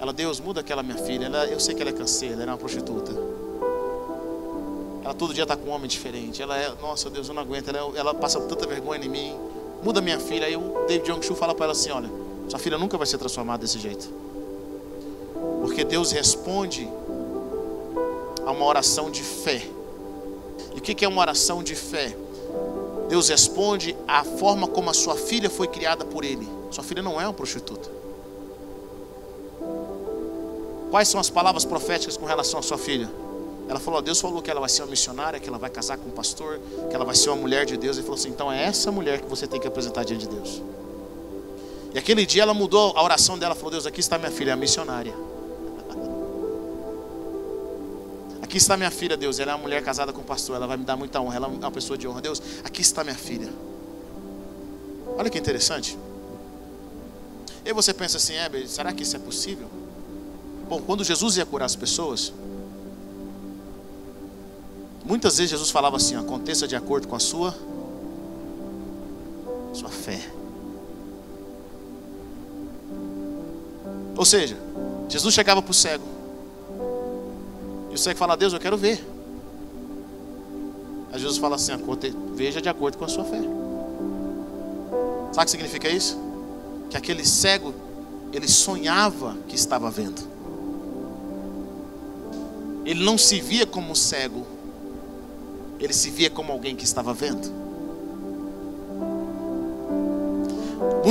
Ela, 0.00 0.12
Deus, 0.12 0.40
muda 0.40 0.60
aquela 0.60 0.82
minha 0.82 0.96
filha. 0.96 1.26
Ela, 1.26 1.44
eu 1.44 1.60
sei 1.60 1.74
que 1.74 1.82
ela 1.82 1.90
é 1.90 1.94
canseira, 1.94 2.34
ela 2.34 2.44
é 2.44 2.48
uma 2.52 2.58
prostituta. 2.58 3.31
Ela 5.12 5.18
todo 5.18 5.34
dia 5.34 5.42
está 5.42 5.54
com 5.54 5.68
um 5.68 5.72
homem 5.74 5.86
diferente. 5.86 6.40
Ela 6.40 6.56
é, 6.56 6.72
nossa 6.80 7.10
Deus, 7.10 7.28
eu 7.28 7.34
não 7.34 7.42
aguento. 7.42 7.68
Ela, 7.68 7.92
ela 7.98 8.14
passa 8.14 8.40
tanta 8.40 8.66
vergonha 8.66 9.04
em 9.04 9.10
mim. 9.10 9.38
Muda 9.82 10.00
minha 10.00 10.18
filha. 10.18 10.46
Aí 10.46 10.56
o 10.56 10.86
David 10.88 11.10
Young 11.10 11.20
fala 11.34 11.54
para 11.54 11.66
ela 11.66 11.72
assim: 11.72 11.90
Olha, 11.90 12.10
sua 12.48 12.58
filha 12.58 12.78
nunca 12.78 12.96
vai 12.96 13.06
ser 13.06 13.18
transformada 13.18 13.60
desse 13.60 13.78
jeito. 13.78 14.08
Porque 15.60 15.84
Deus 15.84 16.12
responde 16.12 16.88
a 18.46 18.50
uma 18.52 18.64
oração 18.64 19.10
de 19.10 19.22
fé. 19.22 19.62
E 20.74 20.78
o 20.78 20.80
que 20.80 21.04
é 21.04 21.08
uma 21.08 21.20
oração 21.20 21.62
de 21.62 21.74
fé? 21.74 22.16
Deus 23.10 23.28
responde 23.28 23.94
à 24.08 24.24
forma 24.24 24.66
como 24.66 24.88
a 24.88 24.94
sua 24.94 25.14
filha 25.14 25.50
foi 25.50 25.68
criada 25.68 26.06
por 26.06 26.24
Ele. 26.24 26.48
Sua 26.70 26.82
filha 26.82 27.02
não 27.02 27.20
é 27.20 27.26
uma 27.26 27.34
prostituta. 27.34 27.90
Quais 30.90 31.08
são 31.08 31.20
as 31.20 31.28
palavras 31.28 31.66
proféticas 31.66 32.16
com 32.16 32.24
relação 32.24 32.60
à 32.60 32.62
sua 32.62 32.78
filha? 32.78 33.10
Ela 33.72 33.80
falou: 33.80 34.00
Deus 34.02 34.20
falou 34.20 34.42
que 34.42 34.50
ela 34.50 34.60
vai 34.60 34.68
ser 34.68 34.82
uma 34.82 34.90
missionária, 34.90 35.40
que 35.40 35.48
ela 35.48 35.56
vai 35.56 35.70
casar 35.70 35.96
com 35.96 36.10
um 36.10 36.12
pastor, 36.12 36.60
que 36.90 36.94
ela 36.94 37.06
vai 37.06 37.14
ser 37.14 37.30
uma 37.30 37.36
mulher 37.36 37.64
de 37.64 37.78
Deus. 37.78 37.96
Ele 37.96 38.04
falou 38.04 38.18
assim: 38.18 38.28
então 38.28 38.52
é 38.52 38.64
essa 38.64 38.92
mulher 38.92 39.22
que 39.22 39.26
você 39.26 39.46
tem 39.46 39.58
que 39.58 39.66
apresentar 39.66 40.04
diante 40.04 40.26
de 40.26 40.34
Deus. 40.34 40.60
E 41.94 41.98
aquele 41.98 42.26
dia 42.26 42.42
ela 42.42 42.52
mudou 42.52 42.92
a 42.94 43.02
oração 43.02 43.38
dela, 43.38 43.54
falou: 43.54 43.70
Deus, 43.70 43.86
aqui 43.86 44.00
está 44.00 44.18
minha 44.18 44.30
filha, 44.30 44.50
é 44.50 44.52
a 44.52 44.56
missionária. 44.56 45.14
Aqui 48.42 48.58
está 48.58 48.76
minha 48.76 48.90
filha, 48.90 49.16
Deus. 49.16 49.38
Ela 49.38 49.52
é 49.52 49.54
uma 49.54 49.62
mulher 49.62 49.82
casada 49.82 50.12
com 50.12 50.20
um 50.20 50.24
pastor, 50.24 50.56
ela 50.56 50.66
vai 50.66 50.76
me 50.76 50.84
dar 50.84 50.94
muita 50.94 51.18
honra, 51.18 51.36
ela 51.36 51.46
é 51.46 51.50
uma 51.50 51.70
pessoa 51.70 51.96
de 51.96 52.06
honra. 52.06 52.20
Deus, 52.20 52.42
aqui 52.62 52.82
está 52.82 53.02
minha 53.02 53.16
filha. 53.16 53.48
Olha 55.16 55.30
que 55.30 55.38
interessante. 55.38 55.96
E 57.64 57.72
você 57.72 57.94
pensa 57.94 58.18
assim, 58.18 58.34
é, 58.34 58.50
será 58.66 58.92
que 58.92 59.02
isso 59.02 59.16
é 59.16 59.18
possível? 59.18 59.66
Bom, 60.68 60.82
quando 60.82 61.02
Jesus 61.02 61.38
ia 61.38 61.46
curar 61.46 61.64
as 61.64 61.74
pessoas, 61.74 62.34
Muitas 65.12 65.36
vezes 65.36 65.50
Jesus 65.50 65.70
falava 65.70 65.98
assim: 65.98 66.16
aconteça 66.16 66.66
de 66.66 66.74
acordo 66.74 67.06
com 67.06 67.14
a 67.14 67.18
sua 67.18 67.54
sua 69.74 69.90
fé. 69.90 70.18
Ou 74.16 74.24
seja, 74.24 74.56
Jesus 75.10 75.34
chegava 75.34 75.60
para 75.60 75.70
o 75.70 75.74
cego. 75.74 76.04
E 77.90 77.94
o 77.94 77.98
cego 77.98 78.18
fala: 78.18 78.38
Deus, 78.38 78.54
eu 78.54 78.58
quero 78.58 78.78
ver. 78.78 79.06
Aí 81.12 81.20
Jesus 81.20 81.36
fala 81.36 81.56
assim: 81.56 81.72
veja 82.34 82.62
de 82.62 82.70
acordo 82.70 82.96
com 82.96 83.04
a 83.04 83.08
sua 83.08 83.24
fé. 83.24 83.42
Sabe 85.32 85.42
o 85.42 85.44
que 85.44 85.50
significa 85.50 85.90
isso? 85.90 86.18
Que 86.88 86.96
aquele 86.96 87.26
cego, 87.26 87.74
ele 88.32 88.48
sonhava 88.48 89.36
que 89.46 89.56
estava 89.56 89.90
vendo. 89.90 90.22
Ele 92.86 93.04
não 93.04 93.18
se 93.18 93.42
via 93.42 93.66
como 93.66 93.94
cego, 93.94 94.46
ele 95.84 95.92
se 95.92 96.10
via 96.10 96.30
como 96.30 96.52
alguém 96.52 96.76
que 96.76 96.84
estava 96.84 97.12
vendo. 97.12 97.61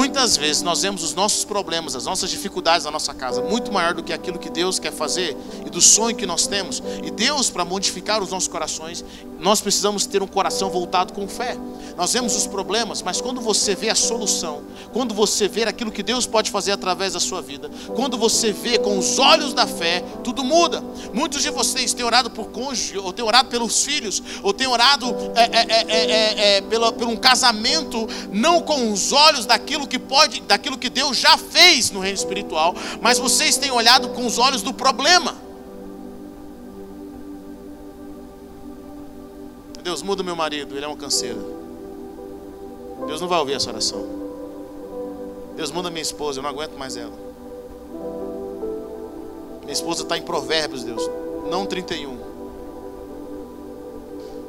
Muitas 0.02 0.36
vezes 0.36 0.64
nós 0.64 0.82
vemos 0.82 1.04
os 1.04 1.14
nossos 1.14 1.46
problemas, 1.46 1.96
as 1.96 2.06
nossas 2.06 2.32
dificuldades 2.32 2.86
na 2.86 2.90
nossa 2.90 3.14
casa 3.14 3.40
muito 3.40 3.72
maior 3.72 3.94
do 3.94 4.02
que 4.02 4.12
aquilo 4.12 4.40
que 4.40 4.50
Deus 4.50 4.80
quer 4.80 4.92
fazer 4.92 5.38
e 5.64 5.70
do 5.70 5.80
sonho 5.80 6.16
que 6.16 6.26
nós 6.26 6.48
temos. 6.48 6.82
E 7.04 7.12
Deus, 7.12 7.52
para 7.52 7.64
modificar 7.64 8.20
os 8.20 8.32
nossos 8.32 8.48
corações, 8.48 9.06
nós 9.40 9.62
precisamos 9.62 10.08
ter 10.08 10.24
um 10.24 10.28
coração 10.28 10.72
voltado 10.72 11.14
com 11.14 11.28
fé. 11.28 11.56
Nós 11.96 12.14
vemos 12.14 12.36
os 12.36 12.48
problemas, 12.48 13.04
mas 13.04 13.22
quando 13.22 13.42
você 13.42 13.76
vê 13.76 13.92
a 13.92 13.96
solução, 13.96 14.64
quando 14.92 15.14
você 15.14 15.48
vê 15.48 15.66
aquilo 15.66 15.92
que 15.92 16.02
Deus 16.02 16.26
pode 16.26 16.50
fazer 16.50 16.72
através 16.72 17.14
da 17.14 17.20
sua 17.20 17.42
vida, 17.42 17.70
quando 17.96 18.18
você 18.18 18.52
vê 18.52 18.80
com 18.80 18.98
os 18.98 19.20
olhos 19.20 19.54
da 19.54 19.68
fé, 19.68 20.04
tudo 20.24 20.44
muda. 20.44 20.84
Muitos 21.14 21.44
de 21.44 21.52
vocês 21.52 21.94
têm 21.94 22.04
orado 22.04 22.32
por 22.32 22.48
cônjuge, 22.48 22.98
ou 22.98 23.14
têm 23.14 23.24
orado 23.24 23.50
pelos 23.50 23.84
filhos, 23.84 24.22
ou 24.42 24.52
têm 24.52 24.66
orado 24.66 25.08
é, 25.36 25.44
é, 25.44 25.86
é, 25.88 26.58
é, 26.58 26.62
pela, 26.62 26.92
por 26.92 27.08
um 27.08 27.18
casamento, 27.18 28.08
não 28.32 28.62
com 28.62 28.92
os 28.92 29.12
olhos 29.12 29.46
daquilo 29.46 29.88
que 29.92 30.00
pode, 30.00 30.40
daquilo 30.44 30.78
que 30.78 30.90
Deus 30.90 31.18
já 31.18 31.38
fez 31.38 31.92
no 31.92 32.00
reino 32.00 32.16
espiritual, 32.16 32.74
mas 33.02 33.20
vocês 33.20 33.58
têm 33.58 33.72
olhado 33.72 34.08
com 34.10 34.26
os 34.26 34.38
olhos 34.38 34.62
do 34.62 34.74
problema. 34.74 35.36
Deus, 39.84 40.02
muda 40.02 40.24
meu 40.24 40.36
marido, 40.36 40.78
ele 40.78 40.86
é 40.86 40.88
um 40.88 40.96
canseiro. 40.96 41.60
Deus 43.06 43.20
não 43.20 43.28
vai 43.28 43.40
ouvir 43.40 43.56
essa 43.56 43.70
oração. 43.70 44.06
Deus 45.58 45.72
muda 45.72 45.90
minha 45.90 46.02
esposa, 46.02 46.40
eu 46.40 46.44
não 46.44 46.50
aguento 46.50 46.78
mais 46.78 46.96
ela. 46.96 47.20
Minha 49.62 49.74
esposa 49.74 50.04
está 50.04 50.18
em 50.18 50.22
Provérbios, 50.22 50.86
Deus, 50.86 51.04
não 51.50 51.66
31. 51.66 52.18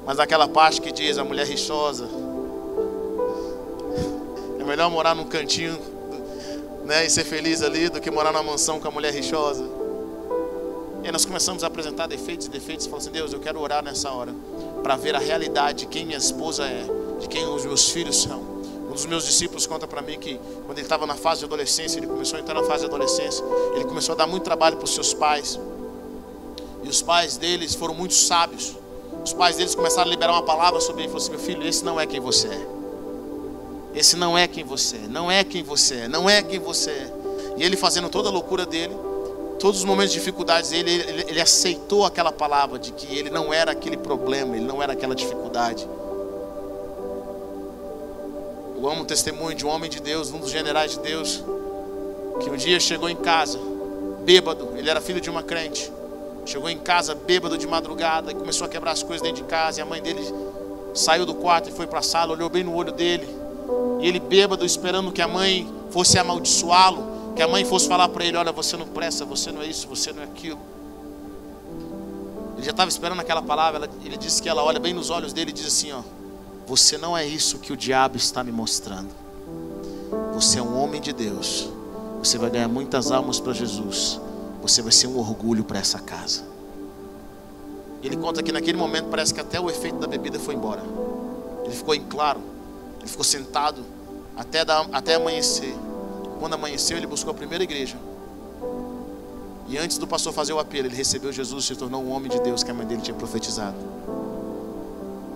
Mas 0.07 0.21
aquela 0.21 0.47
parte 0.47 0.81
que 0.81 0.93
diz 0.93 1.19
a 1.19 1.25
mulher 1.25 1.47
rixosa. 1.47 2.09
É 4.63 4.65
melhor 4.65 4.89
morar 4.89 5.13
num 5.13 5.25
cantinho 5.25 5.77
né, 6.85 7.05
e 7.05 7.11
ser 7.11 7.25
feliz 7.25 7.63
ali 7.63 7.89
do 7.89 8.01
que 8.01 8.09
morar 8.13 8.33
numa 8.33 8.45
mansão 8.45 8.79
com 8.79 8.87
a 8.87 8.93
mulher 8.93 9.13
rixosa. 9.13 9.65
E 11.03 11.07
aí 11.07 11.11
nós 11.11 11.25
começamos 11.25 11.65
a 11.65 11.67
apresentar 11.67 12.07
defeitos 12.07 12.47
e 12.47 12.49
defeitos 12.49 12.87
falamos 12.87 13.05
assim, 13.05 13.13
Deus, 13.13 13.33
eu 13.33 13.41
quero 13.41 13.61
orar 13.61 13.83
nessa 13.83 14.13
hora 14.13 14.33
para 14.81 14.95
ver 14.95 15.17
a 15.17 15.19
realidade 15.19 15.81
de 15.81 15.87
quem 15.87 16.07
minha 16.07 16.17
esposa 16.17 16.65
é, 16.65 16.87
de 17.19 17.27
quem 17.27 17.45
os 17.45 17.65
meus 17.65 17.91
filhos 17.91 18.23
são. 18.23 18.39
Um 18.89 18.93
dos 18.93 19.05
meus 19.05 19.25
discípulos 19.25 19.67
conta 19.67 19.89
para 19.89 20.01
mim 20.01 20.17
que 20.17 20.39
quando 20.65 20.79
ele 20.79 20.87
estava 20.87 21.09
na 21.09 21.17
fase 21.17 21.41
de 21.41 21.47
adolescência, 21.47 21.99
ele 21.99 22.07
começou 22.07 22.39
a 22.39 22.41
entrar 22.41 22.55
na 22.55 22.63
fase 22.63 22.83
de 22.83 22.87
adolescência, 22.87 23.45
ele 23.75 23.85
começou 23.85 24.13
a 24.13 24.17
dar 24.19 24.29
muito 24.29 24.45
trabalho 24.45 24.77
para 24.77 24.85
os 24.85 24.95
seus 24.95 25.13
pais. 25.13 25.59
E 26.85 26.89
os 26.89 27.03
pais 27.03 27.37
deles 27.37 27.75
foram 27.75 27.95
muito 27.95 28.15
sábios. 28.15 28.77
Os 29.25 29.33
pais 29.33 29.57
deles 29.57 29.75
começaram 29.75 30.07
a 30.07 30.11
liberar 30.11 30.35
uma 30.35 30.45
palavra 30.45 30.81
sobre 30.81 31.03
ele 31.03 31.09
e 31.09 31.13
falaram 31.13 31.35
assim: 31.35 31.37
Meu 31.37 31.41
filho, 31.41 31.69
esse 31.69 31.85
não 31.85 31.99
é 31.99 32.07
quem 32.07 32.21
você 32.21 32.47
é. 32.47 32.72
Esse 33.95 34.17
não 34.17 34.37
é 34.37 34.47
quem 34.47 34.65
você 34.65 34.97
é. 34.97 35.09
Não 35.09 35.31
é 35.31 35.45
quem 35.45 35.63
você 35.63 35.95
é. 35.97 36.09
Não 36.09 36.29
é 36.29 36.43
quem 36.43 36.59
você 36.59 36.91
é. 36.91 37.13
E 37.57 37.63
ele 37.63 37.77
fazendo 37.77 38.09
toda 38.09 38.29
a 38.29 38.33
loucura 38.33 38.65
dele, 38.65 38.95
todos 39.59 39.81
os 39.81 39.85
momentos 39.85 40.13
de 40.13 40.19
dificuldades 40.19 40.71
dele, 40.71 40.91
ele, 40.91 41.25
ele, 41.29 41.41
aceitou 41.41 42.05
aquela 42.05 42.33
palavra 42.33 42.79
de 42.79 42.93
que 42.93 43.15
ele 43.17 43.31
não 43.31 43.53
era 43.53 43.73
aquele 43.73 43.97
problema, 43.97 44.57
ele 44.57 44.65
não 44.65 44.83
era 44.83 44.95
aquela 44.95 45.15
dificuldade. 45.15 45.87
Eu 48.77 48.89
amo 48.89 49.03
o 49.03 49.05
testemunho 49.05 49.55
de 49.55 49.65
um 49.65 49.69
homem 49.69 49.89
de 49.89 50.01
Deus, 50.01 50.33
um 50.33 50.39
dos 50.39 50.51
generais 50.51 50.93
de 50.93 50.99
Deus, 51.01 51.45
que 52.43 52.51
um 52.51 52.57
dia 52.57 52.81
chegou 52.81 53.09
em 53.09 53.15
casa, 53.15 53.59
bêbado, 54.25 54.71
ele 54.77 54.91
era 54.91 55.01
filho 55.01 55.21
de 55.21 55.31
uma 55.31 55.43
crente. 55.43 55.93
Chegou 56.45 56.69
em 56.69 56.79
casa 56.79 57.15
bêbado 57.15 57.57
de 57.57 57.67
madrugada 57.67 58.33
e 58.33 58.35
começou 58.35 58.67
a 58.67 58.69
quebrar 58.69 58.91
as 58.93 59.03
coisas 59.03 59.23
dentro 59.23 59.43
de 59.43 59.49
casa. 59.49 59.79
E 59.79 59.83
a 59.83 59.87
mãe 59.87 60.03
dele 60.03 60.23
saiu 60.93 61.25
do 61.25 61.35
quarto 61.35 61.69
e 61.69 61.73
foi 61.73 61.87
para 61.87 62.01
a 62.01 62.03
sala, 62.03 62.33
olhou 62.33 62.49
bem 62.49 62.65
no 62.65 62.75
olho 62.75 62.91
dele. 62.91 63.29
E 64.01 64.07
ele 64.07 64.21
bêbado, 64.21 64.65
esperando 64.65 65.13
que 65.13 65.23
a 65.23 65.29
mãe 65.29 65.73
fosse 65.91 66.19
amaldiçoá-lo. 66.19 67.13
Que 67.35 67.43
a 67.43 67.49
mãe 67.49 67.65
fosse 67.65 67.89
falar 67.89 68.09
para 68.09 68.25
ele: 68.25 68.37
Olha, 68.37 68.53
você 68.53 68.77
não 68.77 68.87
presta, 68.87 69.25
você 69.25 69.51
não 69.51 69.63
é 69.63 69.67
isso, 69.67 69.89
você 69.89 70.13
não 70.13 70.23
é 70.23 70.25
aquilo. 70.25 70.59
Ele 72.57 72.65
já 72.65 72.71
estava 72.71 72.89
esperando 72.89 73.21
aquela 73.21 73.43
palavra. 73.43 73.89
Ele 74.05 74.17
disse 74.17 74.43
que 74.43 74.49
ela 74.49 74.63
olha 74.63 74.79
bem 74.79 74.93
nos 74.93 75.11
olhos 75.11 75.33
dele 75.33 75.51
e 75.51 75.55
diz 75.55 75.67
assim: 75.67 75.93
Ó, 75.93 76.03
você 76.67 76.99
não 76.99 77.17
é 77.17 77.27
isso 77.27 77.59
que 77.59 77.73
o 77.73 77.77
diabo 77.77 78.17
está 78.17 78.45
me 78.45 78.53
mostrando. 78.53 79.09
Você 80.35 80.59
é 80.59 80.63
um 80.63 80.81
homem 80.83 81.01
de 81.01 81.13
Deus. 81.13 81.69
Você 82.19 82.39
vai 82.39 82.51
ganhar 82.51 82.69
muitas 82.69 83.11
almas 83.11 83.41
para 83.41 83.53
Jesus. 83.53 84.21
Você 84.61 84.81
vai 84.81 84.93
ser 84.93 85.09
um 85.09 85.19
orgulho 85.19 85.65
para 85.65 85.79
essa 85.79 85.99
casa. 85.99 86.45
Ele 88.03 88.17
conta 88.17 88.43
que 88.43 88.53
naquele 88.53 88.77
momento 88.77 89.07
parece 89.09 89.33
que 89.33 89.41
até 89.41 89.61
o 89.61 89.71
efeito 89.71 89.99
da 89.99 90.07
bebida 90.07 90.39
foi 90.39 90.55
embora. 90.55 90.83
Ele 91.65 91.75
ficou 91.75 91.95
em 91.95 92.05
claro. 92.05 92.41
Ele 93.03 93.11
ficou 93.11 93.25
sentado 93.25 93.85
até, 94.37 94.65
da, 94.65 94.87
até 94.93 95.17
amanhecer. 95.17 95.75
Quando 96.39 96.55
amanheceu, 96.55 96.97
ele 96.97 97.07
buscou 97.07 97.33
a 97.33 97.35
primeira 97.35 97.63
igreja. 97.63 97.97
E 99.69 99.77
antes 99.77 99.99
do 99.99 100.07
pastor 100.07 100.33
fazer 100.33 100.53
o 100.53 100.59
apelo, 100.59 100.87
ele 100.87 100.97
recebeu 100.97 101.33
Jesus 101.33 101.65
e 101.65 101.67
se 101.67 101.77
tornou 101.77 102.03
um 102.03 102.11
homem 102.11 102.31
de 102.31 102.41
Deus 102.41 102.63
que 102.63 102.71
a 102.71 102.75
mãe 102.75 102.87
dele 102.87 103.03
tinha 103.03 103.17
profetizado. 103.17 103.77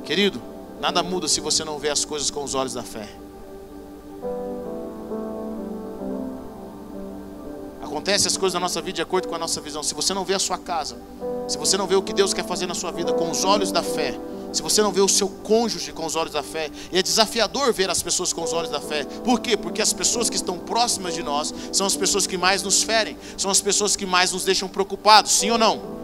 Querido, 0.04 0.40
nada 0.80 1.02
muda 1.02 1.26
se 1.26 1.40
você 1.40 1.64
não 1.64 1.78
vê 1.78 1.90
as 1.90 2.04
coisas 2.04 2.30
com 2.30 2.44
os 2.44 2.54
olhos 2.54 2.72
da 2.72 2.82
fé. 2.82 3.08
Acontece 7.96 8.28
as 8.28 8.36
coisas 8.36 8.52
na 8.52 8.60
nossa 8.60 8.82
vida 8.82 8.96
de 8.96 9.00
acordo 9.00 9.26
com 9.26 9.34
a 9.34 9.38
nossa 9.38 9.58
visão. 9.58 9.82
Se 9.82 9.94
você 9.94 10.12
não 10.12 10.22
vê 10.22 10.34
a 10.34 10.38
sua 10.38 10.58
casa, 10.58 10.98
se 11.48 11.56
você 11.56 11.78
não 11.78 11.86
vê 11.86 11.94
o 11.94 12.02
que 12.02 12.12
Deus 12.12 12.34
quer 12.34 12.44
fazer 12.44 12.66
na 12.66 12.74
sua 12.74 12.90
vida 12.90 13.10
com 13.14 13.30
os 13.30 13.42
olhos 13.42 13.72
da 13.72 13.82
fé, 13.82 14.14
se 14.52 14.60
você 14.60 14.82
não 14.82 14.92
vê 14.92 15.00
o 15.00 15.08
seu 15.08 15.30
cônjuge 15.30 15.92
com 15.92 16.04
os 16.04 16.14
olhos 16.14 16.34
da 16.34 16.42
fé, 16.42 16.70
e 16.92 16.98
é 16.98 17.02
desafiador 17.02 17.72
ver 17.72 17.88
as 17.88 18.02
pessoas 18.02 18.34
com 18.34 18.44
os 18.44 18.52
olhos 18.52 18.70
da 18.70 18.82
fé. 18.82 19.04
Por 19.24 19.40
quê? 19.40 19.56
Porque 19.56 19.80
as 19.80 19.94
pessoas 19.94 20.28
que 20.28 20.36
estão 20.36 20.58
próximas 20.58 21.14
de 21.14 21.22
nós 21.22 21.54
são 21.72 21.86
as 21.86 21.96
pessoas 21.96 22.26
que 22.26 22.36
mais 22.36 22.62
nos 22.62 22.82
ferem, 22.82 23.16
são 23.34 23.50
as 23.50 23.62
pessoas 23.62 23.96
que 23.96 24.04
mais 24.04 24.30
nos 24.30 24.44
deixam 24.44 24.68
preocupados, 24.68 25.32
sim 25.32 25.50
ou 25.50 25.56
não? 25.56 25.95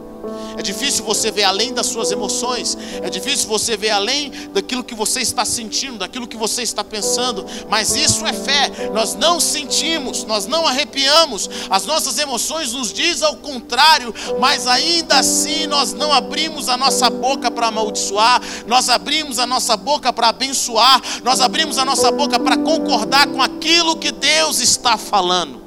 É 0.57 0.63
difícil 0.63 1.05
você 1.05 1.31
ver 1.31 1.45
além 1.45 1.73
das 1.73 1.87
suas 1.87 2.11
emoções, 2.13 2.77
é 3.03 3.09
difícil 3.09 3.49
você 3.49 3.77
ver 3.77 3.91
além 3.91 4.31
daquilo 4.53 4.85
que 4.85 4.95
você 4.95 5.21
está 5.21 5.45
sentindo, 5.45 5.99
daquilo 5.99 6.27
que 6.27 6.37
você 6.37 6.63
está 6.63 6.85
pensando, 6.85 7.45
mas 7.69 7.97
isso 7.97 8.27
é 8.27 8.33
fé. 8.33 8.71
Nós 8.93 9.15
não 9.15 9.41
sentimos, 9.41 10.25
nós 10.25 10.47
não 10.47 10.67
arrepiamos, 10.67 11.49
as 11.71 11.85
nossas 11.85 12.19
emoções 12.19 12.73
nos 12.73 12.93
diz 12.93 13.23
ao 13.23 13.37
contrário, 13.37 14.15
mas 14.39 14.67
ainda 14.67 15.19
assim 15.19 15.67
nós 15.67 15.93
não 15.93 16.13
abrimos 16.13 16.69
a 16.69 16.77
nossa 16.77 17.09
boca 17.09 17.51
para 17.51 17.69
amaldiçoar, 17.69 18.41
nós 18.67 18.89
abrimos 18.89 19.39
a 19.39 19.47
nossa 19.47 19.77
boca 19.77 20.13
para 20.13 20.29
abençoar, 20.29 21.01
nós 21.23 21.41
abrimos 21.41 21.79
a 21.79 21.85
nossa 21.85 22.11
boca 22.11 22.39
para 22.39 22.57
concordar 22.57 23.27
com 23.27 23.43
aquilo 23.43 23.97
que 23.97 24.13
Deus 24.13 24.61
está 24.61 24.97
falando. 24.97 25.62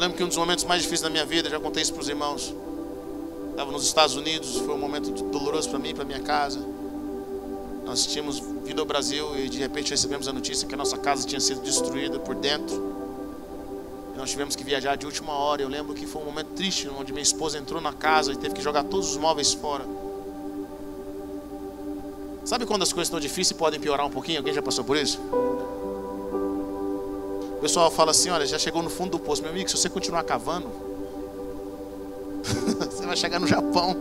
Eu 0.00 0.04
lembro 0.04 0.16
que 0.16 0.24
um 0.24 0.28
dos 0.28 0.38
momentos 0.38 0.64
mais 0.64 0.80
difíceis 0.80 1.02
da 1.02 1.10
minha 1.10 1.26
vida, 1.26 1.50
já 1.50 1.60
contei 1.60 1.82
isso 1.82 1.92
para 1.92 2.00
os 2.00 2.08
irmãos. 2.08 2.54
Estava 3.50 3.70
nos 3.70 3.84
Estados 3.84 4.16
Unidos, 4.16 4.56
foi 4.56 4.74
um 4.74 4.78
momento 4.78 5.10
doloroso 5.24 5.68
para 5.68 5.78
mim, 5.78 5.94
para 5.94 6.06
minha 6.06 6.20
casa. 6.20 6.58
Nós 7.84 8.06
tínhamos 8.06 8.42
vindo 8.64 8.80
ao 8.80 8.86
Brasil 8.86 9.36
e 9.36 9.46
de 9.50 9.58
repente 9.58 9.90
recebemos 9.90 10.26
a 10.26 10.32
notícia 10.32 10.66
que 10.66 10.72
a 10.72 10.76
nossa 10.78 10.96
casa 10.96 11.26
tinha 11.26 11.38
sido 11.38 11.60
destruída 11.60 12.18
por 12.18 12.34
dentro. 12.34 12.94
E 14.14 14.18
nós 14.18 14.30
tivemos 14.30 14.56
que 14.56 14.64
viajar 14.64 14.96
de 14.96 15.04
última 15.04 15.34
hora. 15.34 15.60
Eu 15.60 15.68
lembro 15.68 15.92
que 15.92 16.06
foi 16.06 16.22
um 16.22 16.24
momento 16.24 16.48
triste, 16.56 16.88
onde 16.88 17.12
minha 17.12 17.22
esposa 17.22 17.58
entrou 17.58 17.78
na 17.78 17.92
casa 17.92 18.32
e 18.32 18.36
teve 18.36 18.54
que 18.54 18.62
jogar 18.62 18.84
todos 18.84 19.10
os 19.10 19.18
móveis 19.18 19.52
fora. 19.52 19.84
Sabe 22.46 22.64
quando 22.64 22.84
as 22.84 22.90
coisas 22.90 23.08
estão 23.08 23.20
difíceis 23.20 23.50
e 23.50 23.54
podem 23.54 23.78
piorar 23.78 24.06
um 24.06 24.10
pouquinho? 24.10 24.38
Alguém 24.38 24.54
já 24.54 24.62
passou 24.62 24.82
por 24.82 24.96
isso? 24.96 25.20
O 27.60 27.62
pessoal 27.62 27.90
fala 27.90 28.12
assim: 28.12 28.30
olha, 28.30 28.46
já 28.46 28.58
chegou 28.58 28.82
no 28.82 28.88
fundo 28.88 29.10
do 29.10 29.18
poço. 29.18 29.42
Meu 29.42 29.50
amigo, 29.50 29.68
se 29.68 29.76
você 29.76 29.90
continuar 29.90 30.24
cavando, 30.24 30.66
você 32.90 33.04
vai 33.04 33.14
chegar 33.14 33.38
no 33.38 33.46
Japão. 33.46 33.94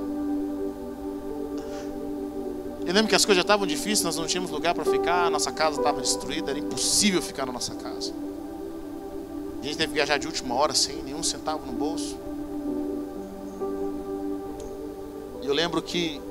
Eu 2.85 2.93
lembro 2.93 3.09
que 3.09 3.15
as 3.15 3.25
coisas 3.25 3.35
já 3.35 3.41
estavam 3.41 3.67
difíceis, 3.67 4.01
nós 4.01 4.15
não 4.15 4.25
tínhamos 4.25 4.49
lugar 4.49 4.73
para 4.73 4.85
ficar, 4.85 5.29
nossa 5.29 5.51
casa 5.51 5.77
estava 5.77 5.99
destruída, 5.99 6.51
era 6.51 6.59
impossível 6.59 7.21
ficar 7.21 7.45
na 7.45 7.51
nossa 7.51 7.75
casa. 7.75 8.13
A 9.61 9.65
gente 9.65 9.75
teve 9.75 9.89
que 9.89 9.93
viajar 9.95 10.17
de 10.17 10.25
última 10.25 10.55
hora 10.55 10.73
sem 10.73 10.95
nenhum 11.03 11.21
centavo 11.21 11.65
no 11.65 11.73
bolso. 11.73 12.17
E 15.43 15.47
eu 15.47 15.53
lembro 15.53 15.81
que 15.81 16.21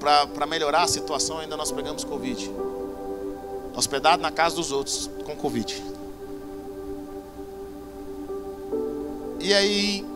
para 0.00 0.44
melhorar 0.44 0.82
a 0.82 0.88
situação 0.88 1.38
ainda 1.38 1.56
nós 1.56 1.70
pegamos 1.70 2.02
Covid 2.02 2.50
hospedado 3.74 4.22
na 4.22 4.30
casa 4.30 4.56
dos 4.56 4.72
outros 4.72 5.10
com 5.24 5.36
Covid. 5.36 5.82
E 9.40 9.52
aí, 9.52 10.06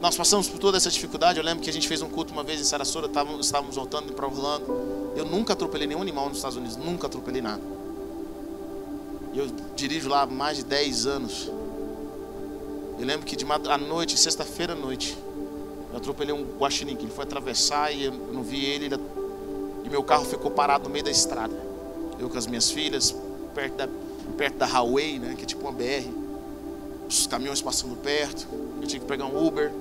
nós 0.00 0.16
passamos 0.16 0.48
por 0.48 0.58
toda 0.58 0.76
essa 0.76 0.90
dificuldade. 0.90 1.38
Eu 1.38 1.44
lembro 1.44 1.62
que 1.62 1.70
a 1.70 1.72
gente 1.72 1.88
fez 1.88 2.02
um 2.02 2.08
culto 2.08 2.32
uma 2.32 2.42
vez 2.42 2.60
em 2.60 2.64
Sarasota, 2.64 3.06
estávamos, 3.40 3.76
voltando 3.76 4.12
para 4.12 4.26
Orlando. 4.26 5.12
Eu 5.16 5.24
nunca 5.24 5.54
atropelei 5.54 5.86
nenhum 5.86 6.02
animal 6.02 6.28
nos 6.28 6.38
Estados 6.38 6.56
Unidos, 6.56 6.76
nunca 6.76 7.06
atropelei 7.06 7.40
nada. 7.40 7.62
Eu 9.34 9.48
dirijo 9.74 10.08
lá 10.08 10.22
há 10.22 10.26
mais 10.26 10.58
de 10.58 10.64
10 10.64 11.06
anos. 11.06 11.50
Eu 12.98 13.04
lembro 13.04 13.26
que 13.26 13.36
de 13.36 13.46
à 13.50 13.78
noite, 13.78 14.18
sexta-feira 14.18 14.74
à 14.74 14.76
noite, 14.76 15.16
eu 15.90 15.96
atropelei 15.96 16.34
um 16.34 16.44
guaxinim, 16.58 16.96
que 16.96 17.04
ele 17.04 17.12
foi 17.12 17.24
atravessar 17.24 17.92
e 17.92 18.04
eu 18.04 18.12
não 18.12 18.42
vi 18.42 18.64
ele 18.64 18.94
e 19.84 19.88
meu 19.88 20.02
carro 20.02 20.24
ficou 20.24 20.50
parado 20.50 20.84
no 20.84 20.90
meio 20.90 21.04
da 21.04 21.10
estrada. 21.10 21.65
Eu 22.18 22.28
com 22.28 22.38
as 22.38 22.46
minhas 22.46 22.70
filhas, 22.70 23.14
perto 23.54 23.74
da, 23.74 23.88
perto 24.36 24.56
da 24.56 24.66
highway, 24.66 25.18
né, 25.18 25.34
que 25.36 25.42
é 25.42 25.46
tipo 25.46 25.62
uma 25.62 25.72
BR. 25.72 26.08
Os 27.08 27.26
caminhões 27.26 27.62
passando 27.62 27.96
perto. 27.96 28.46
Eu 28.80 28.86
tinha 28.86 29.00
que 29.00 29.06
pegar 29.06 29.26
um 29.26 29.46
Uber. 29.46 29.72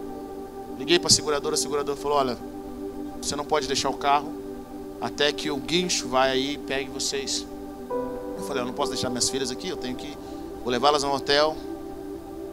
Liguei 0.78 1.00
para 1.00 1.08
a 1.08 1.12
seguradora, 1.12 1.56
a 1.56 1.58
seguradora 1.58 1.98
falou: 1.98 2.17
Olha, 2.17 2.38
você 3.21 3.36
não 3.36 3.45
pode 3.45 3.67
deixar 3.67 3.89
o 3.89 3.98
carro 3.98 4.32
até 5.02 5.32
que 5.32 5.50
o 5.50 5.58
guincho 5.58 6.08
vai 6.08 6.32
aí 6.32 6.54
e 6.54 6.58
pegue 6.58 6.89
vocês. 6.89 7.45
Eu 8.38 8.43
falei: 8.45 8.62
Eu 8.62 8.65
não 8.65 8.74
posso 8.74 8.91
deixar 8.91 9.10
minhas 9.10 9.30
filhas 9.30 9.52
aqui, 9.52 9.69
eu 9.69 9.78
tenho 9.78 9.95
que. 9.95 10.15
Vou 10.63 10.71
levá-las 10.71 11.04
ao 11.04 11.13
hotel, 11.13 11.56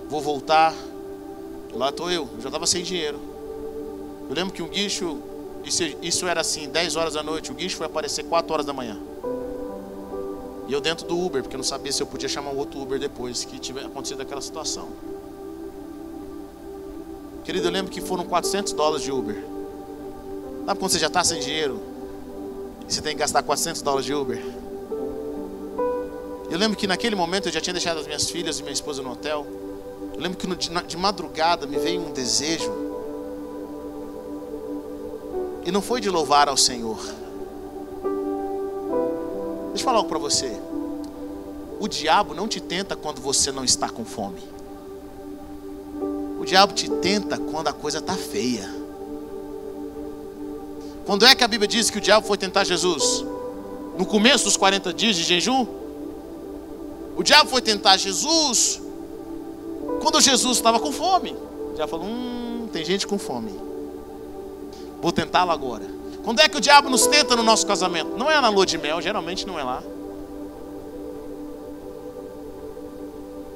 vou 0.08 0.20
voltar. 0.20 0.74
Lá 1.74 1.88
estou 1.88 2.10
eu, 2.10 2.28
eu 2.34 2.40
já 2.40 2.48
estava 2.48 2.66
sem 2.66 2.82
dinheiro. 2.82 3.18
Eu 4.28 4.34
lembro 4.34 4.52
que 4.52 4.62
um 4.62 4.68
guincho, 4.68 5.20
isso, 5.64 5.82
isso 6.02 6.26
era 6.26 6.40
assim, 6.40 6.68
10 6.68 6.96
horas 6.96 7.14
da 7.14 7.22
noite, 7.22 7.50
o 7.50 7.54
guincho 7.54 7.76
foi 7.76 7.86
aparecer 7.86 8.24
4 8.24 8.52
horas 8.52 8.66
da 8.66 8.72
manhã. 8.72 8.98
E 10.72 10.74
eu 10.74 10.80
dentro 10.80 11.06
do 11.06 11.22
Uber, 11.22 11.42
porque 11.42 11.54
eu 11.54 11.58
não 11.58 11.64
sabia 11.64 11.92
se 11.92 12.02
eu 12.02 12.06
podia 12.06 12.30
chamar 12.30 12.50
um 12.50 12.56
outro 12.56 12.80
Uber 12.80 12.98
depois 12.98 13.44
que 13.44 13.58
tiver 13.58 13.84
acontecido 13.84 14.22
aquela 14.22 14.40
situação. 14.40 14.88
Querido, 17.44 17.68
eu 17.68 17.70
lembro 17.70 17.92
que 17.92 18.00
foram 18.00 18.24
400 18.24 18.72
dólares 18.72 19.02
de 19.02 19.12
Uber. 19.12 19.36
Sabe 20.64 20.80
quando 20.80 20.90
você 20.90 20.98
já 20.98 21.08
está 21.08 21.22
sem 21.22 21.40
dinheiro? 21.40 21.78
E 22.88 22.90
você 22.94 23.02
tem 23.02 23.12
que 23.12 23.18
gastar 23.18 23.42
400 23.42 23.82
dólares 23.82 24.06
de 24.06 24.14
Uber? 24.14 24.42
Eu 26.50 26.56
lembro 26.56 26.74
que 26.74 26.86
naquele 26.86 27.16
momento 27.16 27.50
eu 27.50 27.52
já 27.52 27.60
tinha 27.60 27.74
deixado 27.74 28.00
as 28.00 28.06
minhas 28.06 28.30
filhas 28.30 28.58
e 28.58 28.62
minha 28.62 28.72
esposa 28.72 29.02
no 29.02 29.12
hotel. 29.12 29.46
Eu 30.14 30.20
lembro 30.22 30.38
que 30.38 30.46
no, 30.46 30.56
de 30.56 30.96
madrugada 30.96 31.66
me 31.66 31.76
veio 31.76 32.00
um 32.00 32.12
desejo. 32.12 32.72
E 35.66 35.70
não 35.70 35.82
foi 35.82 36.00
de 36.00 36.08
louvar 36.08 36.48
ao 36.48 36.56
Senhor. 36.56 36.98
Deixa 39.72 39.82
eu 39.82 39.84
falar 39.84 39.98
algo 39.98 40.08
para 40.08 40.18
você. 40.18 40.52
O 41.80 41.88
diabo 41.88 42.34
não 42.34 42.46
te 42.46 42.60
tenta 42.60 42.94
quando 42.94 43.20
você 43.20 43.50
não 43.50 43.64
está 43.64 43.88
com 43.88 44.04
fome. 44.04 44.42
O 46.38 46.44
diabo 46.44 46.74
te 46.74 46.88
tenta 46.88 47.38
quando 47.38 47.68
a 47.68 47.72
coisa 47.72 47.98
está 47.98 48.14
feia. 48.14 48.68
Quando 51.06 51.24
é 51.24 51.34
que 51.34 51.42
a 51.42 51.48
Bíblia 51.48 51.66
diz 51.66 51.90
que 51.90 51.98
o 51.98 52.00
diabo 52.00 52.26
foi 52.26 52.36
tentar 52.36 52.64
Jesus? 52.64 53.24
No 53.98 54.06
começo 54.06 54.44
dos 54.44 54.56
40 54.56 54.92
dias 54.92 55.16
de 55.16 55.24
jejum? 55.24 55.66
O 57.16 57.22
diabo 57.22 57.50
foi 57.50 57.62
tentar 57.62 57.96
Jesus 57.96 58.80
quando 60.00 60.20
Jesus 60.20 60.58
estava 60.58 60.78
com 60.78 60.92
fome. 60.92 61.36
O 61.70 61.74
diabo 61.74 61.90
falou: 61.90 62.06
Hum, 62.06 62.68
tem 62.72 62.84
gente 62.84 63.06
com 63.06 63.18
fome. 63.18 63.52
Vou 65.00 65.12
tentá-lo 65.12 65.50
agora. 65.50 65.84
Quando 66.24 66.40
é 66.40 66.48
que 66.48 66.56
o 66.56 66.60
diabo 66.60 66.88
nos 66.88 67.06
tenta 67.06 67.34
no 67.34 67.42
nosso 67.42 67.66
casamento? 67.66 68.16
Não 68.16 68.30
é 68.30 68.40
na 68.40 68.48
lua 68.48 68.64
de 68.64 68.78
mel, 68.78 69.00
geralmente 69.02 69.46
não 69.46 69.58
é 69.58 69.64
lá. 69.64 69.82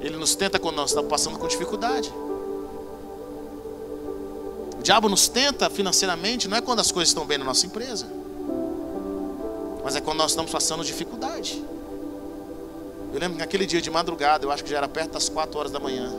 Ele 0.01 0.17
nos 0.17 0.35
tenta 0.35 0.59
quando 0.59 0.75
nós 0.75 0.89
estamos 0.89 1.09
passando 1.09 1.39
com 1.39 1.47
dificuldade. 1.47 2.13
O 4.77 4.83
diabo 4.83 5.09
nos 5.09 5.27
tenta 5.27 5.69
financeiramente, 5.69 6.47
não 6.47 6.57
é 6.57 6.61
quando 6.61 6.79
as 6.79 6.91
coisas 6.91 7.09
estão 7.09 7.25
bem 7.25 7.37
na 7.37 7.45
nossa 7.45 7.65
empresa, 7.65 8.05
mas 9.83 9.95
é 9.95 10.01
quando 10.01 10.17
nós 10.17 10.31
estamos 10.31 10.51
passando 10.51 10.83
dificuldade. 10.83 11.63
Eu 13.13 13.19
lembro 13.19 13.37
que 13.37 13.39
naquele 13.39 13.65
dia 13.65 13.81
de 13.81 13.89
madrugada, 13.89 14.45
eu 14.45 14.51
acho 14.51 14.63
que 14.63 14.69
já 14.69 14.77
era 14.77 14.87
perto 14.87 15.13
das 15.13 15.29
quatro 15.29 15.57
horas 15.57 15.71
da 15.71 15.79
manhã, 15.79 16.13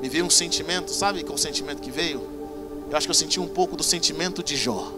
me 0.00 0.08
veio 0.08 0.24
um 0.24 0.30
sentimento, 0.30 0.90
sabe 0.90 1.24
qual 1.24 1.38
sentimento 1.38 1.80
que 1.80 1.90
veio? 1.90 2.37
Eu 2.90 2.96
acho 2.96 3.06
que 3.06 3.10
eu 3.10 3.14
senti 3.14 3.38
um 3.38 3.46
pouco 3.46 3.76
do 3.76 3.82
sentimento 3.82 4.42
de 4.42 4.56
Jó. 4.56 4.90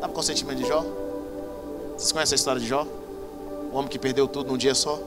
Sabe 0.00 0.12
qual 0.12 0.16
é 0.16 0.18
o 0.18 0.22
sentimento 0.22 0.58
de 0.58 0.68
Jó? 0.68 0.84
Vocês 1.96 2.10
conhecem 2.10 2.34
a 2.34 2.38
história 2.38 2.60
de 2.60 2.66
Jó? 2.66 2.86
O 3.72 3.76
homem 3.76 3.88
que 3.88 3.98
perdeu 3.98 4.26
tudo 4.26 4.50
num 4.50 4.56
dia 4.56 4.74
só? 4.74 4.98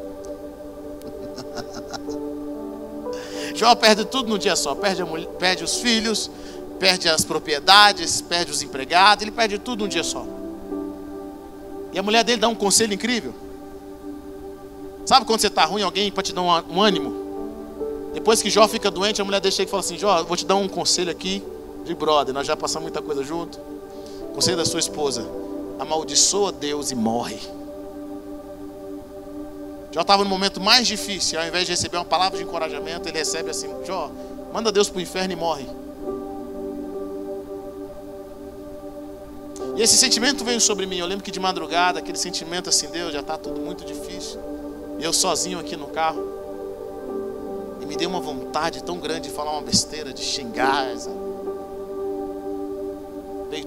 Jó 3.56 3.76
perde 3.76 4.06
tudo 4.06 4.30
num 4.30 4.38
dia 4.38 4.56
só. 4.56 4.74
Perde, 4.74 5.04
mulher, 5.04 5.28
perde 5.38 5.66
os 5.66 5.78
filhos, 5.78 6.32
perde 6.80 7.10
as 7.10 7.26
propriedades, 7.26 8.22
perde 8.22 8.52
os 8.52 8.62
empregados, 8.62 9.24
ele 9.24 9.32
perde 9.32 9.60
tudo 9.60 9.84
num 9.84 9.90
dia 9.90 10.04
só. 10.04 10.26
E 11.92 12.00
a 12.00 12.04
mulher 12.04 12.24
dele 12.24 12.40
dá 12.40 12.48
um 12.48 12.56
conselho 12.56 12.94
incrível. 12.94 13.34
Sabe 15.06 15.26
quando 15.26 15.42
você 15.42 15.48
está 15.48 15.66
ruim, 15.66 15.82
alguém 15.82 16.10
para 16.10 16.24
te 16.24 16.34
dar 16.34 16.42
um, 16.42 16.76
um 16.76 16.82
ânimo? 16.82 17.20
Depois 18.14 18.42
que 18.42 18.50
Jó 18.50 18.66
fica 18.68 18.90
doente, 18.90 19.22
a 19.22 19.26
mulher 19.26 19.42
deixa 19.42 19.62
ele 19.62 19.68
e 19.68 19.72
fala 19.72 19.82
assim: 19.82 19.98
Jó, 19.98 20.24
vou 20.24 20.38
te 20.38 20.46
dar 20.46 20.56
um 20.56 20.70
conselho 20.70 21.12
aqui 21.12 21.44
de 21.84 21.96
brother, 21.96 22.34
nós 22.34 22.46
já 22.48 22.56
passamos 22.56 22.84
muita 22.84 23.02
coisa 23.02 23.24
junto. 23.24 23.60
Conselho 24.34 24.58
da 24.58 24.66
sua 24.66 24.80
esposa: 24.80 25.26
amaldiçoa 25.80 26.52
Deus 26.52 26.92
e 26.92 26.96
morre. 26.96 27.40
Jó 29.92 30.02
estava 30.02 30.24
no 30.24 30.30
momento 30.30 30.62
mais 30.62 30.88
difícil, 30.88 31.40
ao 31.40 31.46
invés 31.46 31.66
de 31.66 31.72
receber 31.72 31.98
uma 31.98 32.06
palavra 32.06 32.38
de 32.38 32.44
encorajamento, 32.44 33.10
ele 33.10 33.18
recebe 33.18 33.50
assim: 33.50 33.70
Jó, 33.86 34.10
manda 34.54 34.72
Deus 34.72 34.90
para 34.90 35.00
o 35.00 35.02
inferno 35.02 35.34
e 35.34 35.36
morre. 35.36 35.68
E 39.76 39.82
esse 39.82 39.98
sentimento 39.98 40.44
veio 40.44 40.60
sobre 40.60 40.86
mim. 40.86 40.98
Eu 40.98 41.08
lembro 41.08 41.24
que 41.24 41.32
de 41.32 41.40
madrugada, 41.40 42.00
aquele 42.00 42.18
sentimento 42.18 42.70
assim, 42.70 42.88
Deus, 42.88 43.14
já 43.14 43.22
está 43.22 43.38
tudo 43.38 43.60
muito 43.60 43.86
difícil. 43.86 44.40
E 45.00 45.04
eu 45.04 45.14
sozinho 45.14 45.60
aqui 45.60 45.76
no 45.76 45.88
carro. 45.88 46.22
E 47.82 47.86
me 47.86 47.96
deu 47.96 48.10
uma 48.10 48.20
vontade 48.20 48.84
tão 48.84 49.00
grande 49.00 49.30
de 49.30 49.34
falar 49.34 49.52
uma 49.52 49.62
besteira, 49.62 50.14
de 50.14 50.22
xingar. 50.22 50.98
Sabe? 50.98 51.21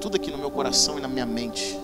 Tudo 0.04 0.16
aqui 0.16 0.30
no 0.30 0.36
meu 0.36 0.50
coração 0.50 0.98
e 0.98 1.00
na 1.00 1.08
minha 1.08 1.24
mente. 1.24 1.80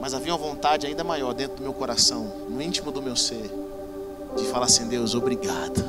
Mas 0.00 0.14
havia 0.14 0.32
uma 0.32 0.38
vontade 0.38 0.86
ainda 0.86 1.04
maior 1.04 1.34
dentro 1.34 1.58
do 1.58 1.62
meu 1.62 1.74
coração, 1.74 2.32
no 2.48 2.62
íntimo 2.62 2.90
do 2.90 3.02
meu 3.02 3.14
ser, 3.14 3.50
de 4.34 4.44
falar 4.44 4.64
assim: 4.64 4.88
Deus, 4.88 5.14
obrigado. 5.14 5.84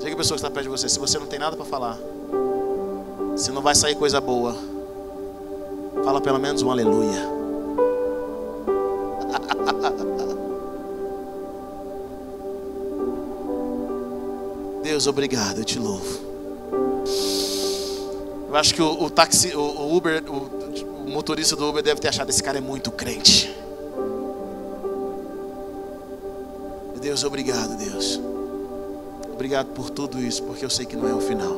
Diga 0.00 0.14
a 0.14 0.16
pessoa 0.16 0.38
que 0.38 0.46
está 0.46 0.50
perto 0.50 0.62
de 0.62 0.70
você: 0.70 0.88
se 0.88 0.98
você 0.98 1.18
não 1.18 1.26
tem 1.26 1.38
nada 1.38 1.54
para 1.54 1.66
falar, 1.66 1.98
se 3.36 3.52
não 3.52 3.60
vai 3.60 3.74
sair 3.74 3.94
coisa 3.94 4.18
boa, 4.18 4.56
fala 6.02 6.18
pelo 6.18 6.38
menos 6.38 6.62
um 6.62 6.70
aleluia. 6.70 7.28
Deus, 14.82 15.06
obrigado, 15.06 15.58
eu 15.58 15.64
te 15.64 15.78
louvo. 15.78 16.23
Eu 18.54 18.60
acho 18.60 18.72
que 18.72 18.80
o, 18.80 19.02
o 19.02 19.10
táxi, 19.10 19.52
o, 19.56 19.60
o 19.60 19.96
Uber, 19.96 20.22
o, 20.30 21.06
o 21.06 21.10
motorista 21.10 21.56
do 21.56 21.68
Uber 21.68 21.82
deve 21.82 22.00
ter 22.00 22.06
achado 22.06 22.30
esse 22.30 22.40
cara 22.40 22.58
é 22.58 22.60
muito 22.60 22.92
crente. 22.92 23.52
Deus, 27.00 27.24
obrigado, 27.24 27.76
Deus. 27.76 28.20
Obrigado 29.32 29.66
por 29.74 29.90
tudo 29.90 30.20
isso, 30.20 30.44
porque 30.44 30.64
eu 30.64 30.70
sei 30.70 30.86
que 30.86 30.94
não 30.94 31.08
é 31.08 31.12
o 31.12 31.20
final. 31.20 31.52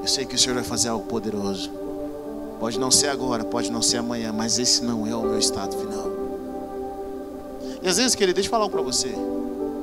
Eu 0.00 0.08
sei 0.08 0.24
que 0.24 0.34
o 0.34 0.38
Senhor 0.38 0.54
vai 0.54 0.64
fazer 0.64 0.88
algo 0.88 1.04
poderoso. 1.04 1.70
Pode 2.58 2.80
não 2.80 2.90
ser 2.90 3.08
agora, 3.08 3.44
pode 3.44 3.70
não 3.70 3.82
ser 3.82 3.98
amanhã, 3.98 4.32
mas 4.32 4.58
esse 4.58 4.82
não 4.82 5.06
é 5.06 5.14
o 5.14 5.20
meu 5.20 5.38
estado 5.38 5.76
final. 5.76 6.10
E 7.82 7.86
às 7.86 7.98
vezes, 7.98 8.14
querido, 8.14 8.36
deixa 8.36 8.46
eu 8.46 8.50
falar 8.50 8.64
algo 8.64 8.74
para 8.74 8.82
você. 8.82 9.14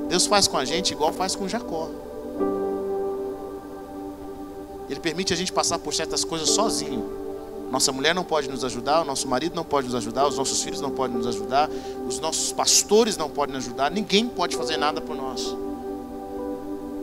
Deus 0.10 0.26
faz 0.26 0.48
com 0.48 0.58
a 0.58 0.66
gente 0.66 0.92
igual 0.92 1.14
faz 1.14 1.36
com 1.36 1.48
Jacó. 1.48 1.88
Ele 4.90 5.00
permite 5.00 5.34
a 5.34 5.36
gente 5.36 5.52
passar 5.52 5.80
por 5.80 5.94
certas 5.94 6.24
coisas 6.24 6.50
sozinho. 6.50 7.24
Nossa 7.72 7.92
mulher 7.92 8.14
não 8.14 8.24
pode 8.24 8.48
nos 8.50 8.64
ajudar, 8.64 9.02
o 9.02 9.06
nosso 9.06 9.28
marido 9.28 9.56
não 9.56 9.64
pode 9.64 9.88
nos 9.88 9.96
ajudar, 9.96 10.28
os 10.28 10.38
nossos 10.38 10.62
filhos 10.62 10.80
não 10.80 10.92
podem 10.92 11.18
nos 11.18 11.26
ajudar, 11.26 11.68
os 12.08 12.20
nossos 12.20 12.52
pastores 12.52 13.18
não 13.18 13.30
podem 13.30 13.56
nos 13.56 13.66
ajudar, 13.66 13.90
ninguém 13.90 14.28
pode 14.28 14.56
fazer 14.56 14.78
nada 14.78 15.02
por 15.02 15.16
nós. 15.16 15.56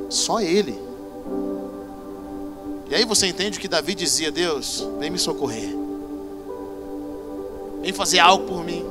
Só 0.09 0.41
Ele. 0.41 0.79
E 2.89 2.95
aí 2.95 3.05
você 3.05 3.27
entende 3.27 3.59
que 3.59 3.67
Davi 3.67 3.97
dizia: 3.97 4.31
Deus, 4.31 4.87
vem 5.01 5.11
me 5.11 5.19
socorrer, 5.19 5.75
vem 7.83 7.93
fazer 7.93 8.21
algo 8.21 8.47
por 8.47 8.65
mim. 8.65 8.85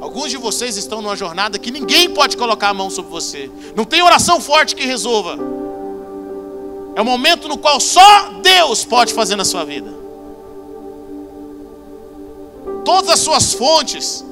Alguns 0.00 0.30
de 0.30 0.36
vocês 0.36 0.76
estão 0.76 1.00
numa 1.00 1.16
jornada 1.16 1.58
que 1.58 1.70
ninguém 1.70 2.10
pode 2.10 2.36
colocar 2.36 2.70
a 2.70 2.74
mão 2.74 2.90
sobre 2.90 3.12
você, 3.12 3.48
não 3.76 3.84
tem 3.84 4.02
oração 4.02 4.40
forte 4.40 4.74
que 4.74 4.84
resolva. 4.84 5.38
É 6.94 7.02
o 7.02 7.04
momento 7.04 7.48
no 7.48 7.58
qual 7.58 7.80
só 7.80 8.30
Deus 8.42 8.84
pode 8.84 9.12
fazer 9.12 9.36
na 9.36 9.44
sua 9.44 9.64
vida. 9.64 9.92
Todas 12.84 13.10
as 13.10 13.20
suas 13.20 13.52
fontes, 13.52 14.24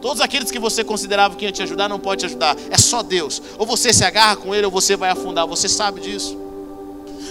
todos 0.00 0.20
aqueles 0.20 0.50
que 0.50 0.58
você 0.58 0.82
considerava 0.82 1.36
que 1.36 1.44
ia 1.44 1.52
te 1.52 1.62
ajudar, 1.62 1.88
não 1.88 1.98
pode 1.98 2.20
te 2.20 2.26
ajudar. 2.26 2.56
É 2.70 2.78
só 2.78 3.02
Deus. 3.02 3.42
Ou 3.58 3.66
você 3.66 3.92
se 3.92 4.04
agarra 4.04 4.36
com 4.36 4.54
Ele, 4.54 4.64
ou 4.64 4.72
você 4.72 4.96
vai 4.96 5.10
afundar. 5.10 5.46
Você 5.46 5.68
sabe 5.68 6.00
disso. 6.00 6.36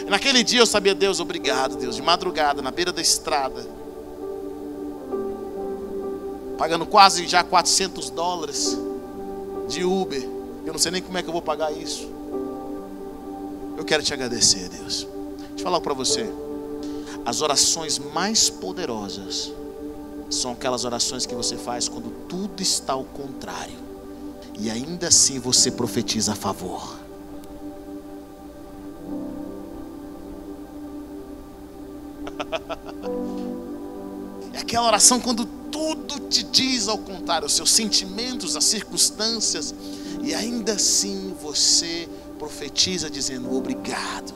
Naquele 0.07 0.43
dia 0.43 0.59
eu 0.59 0.65
sabia, 0.65 0.93
Deus, 0.93 1.19
obrigado, 1.19 1.77
Deus. 1.77 1.95
De 1.95 2.01
madrugada, 2.01 2.61
na 2.61 2.69
beira 2.69 2.91
da 2.91 3.01
estrada. 3.01 3.65
Pagando 6.57 6.85
quase 6.85 7.27
já 7.27 7.43
400 7.43 8.09
dólares 8.11 8.77
de 9.67 9.83
Uber. 9.83 10.21
Eu 10.65 10.73
não 10.73 10.79
sei 10.79 10.91
nem 10.91 11.01
como 11.01 11.17
é 11.17 11.23
que 11.23 11.27
eu 11.27 11.33
vou 11.33 11.41
pagar 11.41 11.71
isso. 11.71 12.07
Eu 13.77 13.83
quero 13.83 14.01
te 14.01 14.13
agradecer, 14.13 14.69
Deus. 14.69 15.07
Deixa 15.49 15.53
eu 15.57 15.63
falar 15.63 15.81
para 15.81 15.93
você. 15.93 16.29
as 17.25 17.41
orações 17.41 17.97
mais 17.97 18.49
poderosas 18.49 19.51
são 20.29 20.51
aquelas 20.51 20.85
orações 20.85 21.25
que 21.25 21.33
você 21.33 21.57
faz 21.57 21.87
quando 21.87 22.09
tudo 22.27 22.61
está 22.61 22.93
ao 22.93 23.03
contrário 23.03 23.85
e 24.59 24.69
ainda 24.69 25.07
assim 25.07 25.39
você 25.39 25.71
profetiza 25.71 26.33
a 26.33 26.35
favor. 26.35 26.99
É 34.53 34.59
aquela 34.59 34.87
oração 34.87 35.19
quando 35.19 35.45
tudo 35.69 36.17
te 36.29 36.41
diz 36.43 36.87
ao 36.87 36.97
contrário, 36.97 37.45
os 37.45 37.53
seus 37.53 37.69
sentimentos, 37.71 38.55
as 38.55 38.63
circunstâncias, 38.63 39.75
e 40.23 40.33
ainda 40.33 40.73
assim 40.73 41.35
você 41.41 42.07
profetiza 42.07 42.24
dizendo: 43.09 43.55
Obrigado, 43.55 44.33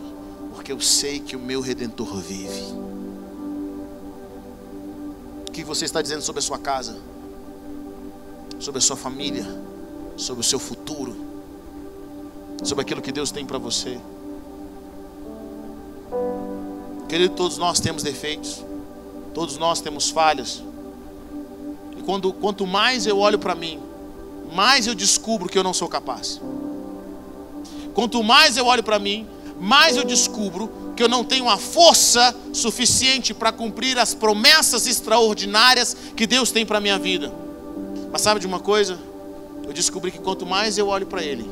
porque 0.53 0.71
eu 0.71 0.79
sei 0.79 1.19
que 1.19 1.35
o 1.35 1.39
meu 1.39 1.61
redentor 1.61 2.17
vive. 2.17 2.63
O 5.47 5.51
que 5.51 5.63
você 5.63 5.85
está 5.85 6.01
dizendo 6.01 6.21
sobre 6.21 6.39
a 6.39 6.41
sua 6.41 6.57
casa, 6.57 6.97
sobre 8.59 8.79
a 8.79 8.81
sua 8.81 8.95
família, 8.95 9.45
sobre 10.17 10.41
o 10.41 10.43
seu 10.43 10.59
futuro, 10.59 11.15
sobre 12.63 12.81
aquilo 12.81 13.01
que 13.01 13.11
Deus 13.11 13.31
tem 13.31 13.45
para 13.45 13.57
você? 13.57 13.99
Querido, 17.07 17.35
todos 17.35 17.57
nós 17.57 17.79
temos 17.79 18.03
defeitos, 18.03 18.63
todos 19.33 19.57
nós 19.57 19.81
temos 19.81 20.09
falhas. 20.09 20.63
E 21.97 22.03
quando, 22.03 22.31
quanto 22.31 22.67
mais 22.67 23.07
eu 23.07 23.17
olho 23.17 23.39
para 23.39 23.55
mim, 23.55 23.79
mais 24.53 24.87
eu 24.87 24.95
descubro 24.95 25.49
que 25.49 25.57
eu 25.57 25.63
não 25.63 25.73
sou 25.73 25.87
capaz. 25.87 26.39
Quanto 27.99 28.23
mais 28.23 28.55
eu 28.55 28.65
olho 28.65 28.81
para 28.81 28.97
mim, 28.97 29.27
mais 29.59 29.97
eu 29.97 30.05
descubro 30.05 30.93
que 30.95 31.03
eu 31.03 31.09
não 31.09 31.21
tenho 31.21 31.49
a 31.49 31.57
força 31.57 32.33
suficiente 32.53 33.33
para 33.33 33.51
cumprir 33.51 33.99
as 33.99 34.13
promessas 34.13 34.87
extraordinárias 34.87 35.97
que 36.15 36.25
Deus 36.25 36.49
tem 36.49 36.65
para 36.65 36.77
a 36.77 36.79
minha 36.79 36.97
vida. 36.97 37.29
Mas 38.09 38.21
sabe 38.21 38.39
de 38.39 38.47
uma 38.47 38.61
coisa? 38.61 38.97
Eu 39.67 39.73
descobri 39.73 40.11
que 40.11 40.19
quanto 40.19 40.45
mais 40.45 40.77
eu 40.77 40.87
olho 40.87 41.07
para 41.07 41.21
Ele, 41.21 41.45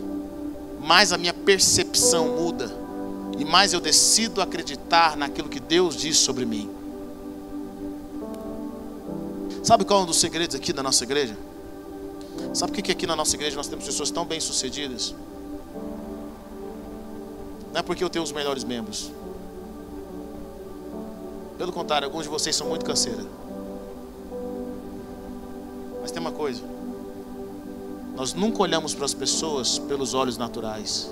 mais 0.79 1.11
a 1.11 1.17
minha 1.17 1.33
percepção 1.33 2.29
muda 2.29 2.73
e 3.37 3.43
mais 3.43 3.73
eu 3.73 3.81
decido 3.81 4.41
acreditar 4.41 5.17
naquilo 5.17 5.49
que 5.49 5.59
Deus 5.59 5.97
diz 5.97 6.15
sobre 6.15 6.45
mim. 6.45 6.69
Sabe 9.63 9.83
qual 9.83 9.99
é 9.99 10.03
um 10.03 10.05
dos 10.05 10.21
segredos 10.21 10.55
aqui 10.55 10.71
da 10.71 10.81
nossa 10.81 11.03
igreja? 11.03 11.37
Sabe 12.53 12.71
por 12.71 12.81
que 12.81 12.93
aqui 12.93 13.05
na 13.05 13.17
nossa 13.17 13.35
igreja 13.35 13.57
nós 13.57 13.67
temos 13.67 13.83
pessoas 13.83 14.09
tão 14.09 14.23
bem 14.23 14.39
sucedidas? 14.39 15.13
Não 17.77 17.81
é 17.81 17.83
porque 17.83 18.03
eu 18.03 18.09
tenho 18.09 18.23
os 18.23 18.31
melhores 18.31 18.63
membros. 18.63 19.11
Pelo 21.59 21.71
contrário, 21.71 22.07
alguns 22.07 22.23
de 22.23 22.29
vocês 22.29 22.55
são 22.55 22.67
muito 22.67 22.83
canseira. 22.83 23.23
Mas 26.01 26.09
tem 26.09 26.19
uma 26.19 26.31
coisa. 26.31 26.63
Nós 28.15 28.33
nunca 28.33 28.63
olhamos 28.63 28.95
para 28.95 29.05
as 29.05 29.13
pessoas 29.13 29.77
pelos 29.77 30.15
olhos 30.15 30.39
naturais 30.39 31.07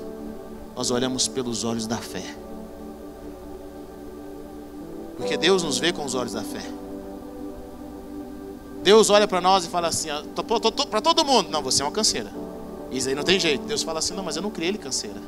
nós 0.76 0.90
olhamos 0.90 1.28
pelos 1.28 1.64
olhos 1.64 1.86
da 1.86 1.98
fé. 1.98 2.36
Porque 5.18 5.38
Deus 5.38 5.62
nos 5.62 5.78
vê 5.78 5.94
com 5.94 6.04
os 6.04 6.16
olhos 6.16 6.34
da 6.34 6.42
fé. 6.42 6.64
Deus 8.82 9.12
olha 9.12 9.28
para 9.28 9.40
nós 9.40 9.66
e 9.66 9.70
fala 9.70 9.88
assim: 9.90 10.10
para 10.90 11.00
todo 11.00 11.24
mundo, 11.24 11.52
não, 11.52 11.62
você 11.62 11.84
é 11.84 11.86
uma 11.86 11.92
canseira. 11.92 12.32
Isso 12.92 13.08
aí 13.08 13.14
não 13.14 13.24
tem 13.24 13.40
jeito. 13.40 13.66
Deus 13.66 13.84
fala 13.84 14.00
assim: 14.00 14.16
não, 14.16 14.24
mas 14.24 14.36
eu 14.36 14.42
não 14.42 14.50
criei 14.50 14.70
ele 14.70 14.80
canseira. 14.80 15.22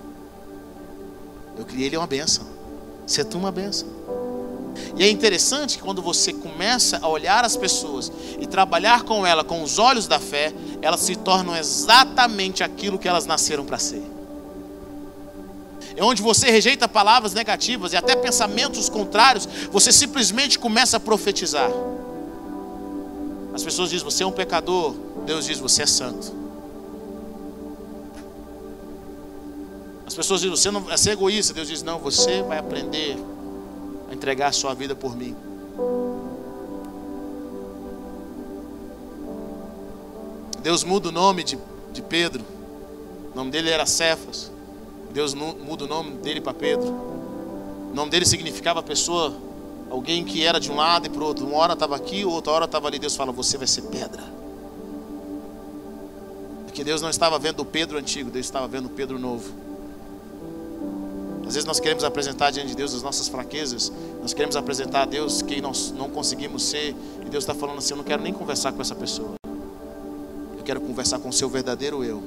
Eu 1.58 1.66
criei 1.66 1.88
ele 1.88 1.98
uma 1.98 2.08
benção. 2.08 2.46
Você 3.06 3.22
é 3.22 3.24
tu 3.24 3.38
uma 3.38 3.52
benção. 3.52 3.88
E 4.96 5.04
é 5.04 5.10
interessante 5.10 5.78
que 5.78 5.84
quando 5.84 6.02
você 6.02 6.32
começa 6.32 7.00
a 7.02 7.08
olhar 7.08 7.44
as 7.44 7.58
pessoas 7.58 8.12
e 8.40 8.46
trabalhar 8.46 9.04
com 9.04 9.26
ela 9.26 9.44
com 9.44 9.64
os 9.64 9.80
olhos 9.80 10.08
da 10.08 10.20
fé, 10.20 10.54
elas 10.82 11.00
se 11.02 11.16
tornam 11.16 11.56
exatamente 11.56 12.64
aquilo 12.64 13.00
que 13.00 13.08
elas 13.08 13.26
nasceram 13.26 13.66
para 13.66 13.80
ser 13.80 14.18
é 15.98 16.04
onde 16.04 16.22
você 16.22 16.52
rejeita 16.52 16.88
palavras 16.88 17.34
negativas 17.34 17.92
e 17.92 17.98
até 17.98 18.16
pensamentos 18.16 18.88
contrários, 18.88 19.50
você 19.72 19.92
simplesmente 19.92 20.60
começa 20.60 20.98
a 20.98 21.00
profetizar. 21.00 21.72
As 23.52 23.64
pessoas 23.64 23.90
dizem, 23.90 24.06
você 24.06 24.22
é 24.22 24.28
um 24.28 24.32
pecador, 24.32 24.94
Deus 25.26 25.46
diz, 25.46 25.58
você 25.58 25.82
é 25.82 25.86
santo. 25.88 26.47
As 30.08 30.16
pessoas 30.16 30.40
dizem, 30.40 30.56
você 30.56 30.72
não 30.72 30.90
é 30.90 30.96
ser 30.96 31.12
egoísta, 31.12 31.54
Deus 31.54 31.68
diz, 31.68 31.84
não, 31.84 32.00
você 32.00 32.42
vai 32.42 32.58
aprender 32.58 33.18
a 34.10 34.14
entregar 34.14 34.48
a 34.48 34.52
sua 34.54 34.74
vida 34.74 34.96
por 34.96 35.18
mim. 35.18 35.36
Deus 40.64 40.86
muda 40.86 41.10
o 41.10 41.12
nome 41.12 41.44
de, 41.44 41.60
de 41.92 42.02
Pedro. 42.02 42.42
O 43.34 43.36
nome 43.36 43.52
dele 43.52 43.70
era 43.70 43.86
Cefas. 43.86 44.50
Deus 45.12 45.34
muda 45.34 45.84
o 45.84 45.88
nome 45.88 46.12
dele 46.12 46.40
para 46.40 46.54
Pedro. 46.54 46.88
O 46.88 47.94
nome 47.94 48.10
dele 48.10 48.26
significava 48.26 48.82
pessoa, 48.82 49.36
alguém 49.90 50.24
que 50.24 50.46
era 50.46 50.58
de 50.58 50.72
um 50.72 50.78
lado 50.78 51.08
e 51.08 51.10
para 51.10 51.22
o 51.22 51.26
outro. 51.26 51.46
Uma 51.46 51.58
hora 51.58 51.74
estava 51.74 51.98
aqui, 51.98 52.24
outra 52.24 52.54
hora 52.54 52.66
estava 52.66 52.88
ali. 52.88 52.98
Deus 52.98 53.16
fala: 53.16 53.34
Você 53.34 53.58
vai 53.58 53.68
ser 53.68 53.82
pedra. 53.84 54.24
Porque 56.66 56.82
Deus 56.82 57.02
não 57.02 57.10
estava 57.10 57.38
vendo 57.38 57.60
o 57.60 57.66
Pedro 57.66 57.98
antigo, 57.98 58.30
Deus 58.30 58.46
estava 58.46 58.68
vendo 58.68 58.86
o 58.86 58.90
Pedro 58.90 59.20
novo. 59.20 59.67
Às 61.48 61.54
vezes 61.54 61.66
nós 61.66 61.80
queremos 61.80 62.04
apresentar 62.04 62.52
diante 62.52 62.70
de 62.70 62.76
Deus 62.76 62.94
as 62.94 63.02
nossas 63.02 63.30
fraquezas, 63.30 63.90
nós 64.22 64.34
queremos 64.34 64.58
apresentar 64.58 65.04
a 65.04 65.06
Deus 65.06 65.42
quem 65.42 65.62
nós 65.62 65.94
não 65.98 66.10
conseguimos 66.10 66.64
ser, 66.64 66.94
e 67.26 67.30
Deus 67.30 67.46
está 67.46 67.56
falando 67.56 67.78
assim: 67.78 67.94
Eu 67.94 67.98
não 67.98 68.04
quero 68.04 68.22
nem 68.22 68.34
conversar 68.34 68.74
com 68.74 68.82
essa 68.82 68.94
pessoa, 68.94 69.36
eu 70.58 70.64
quero 70.66 70.82
conversar 70.82 71.20
com 71.20 71.30
o 71.30 71.34
seu 71.34 71.48
verdadeiro 71.48 72.04
eu. 72.04 72.22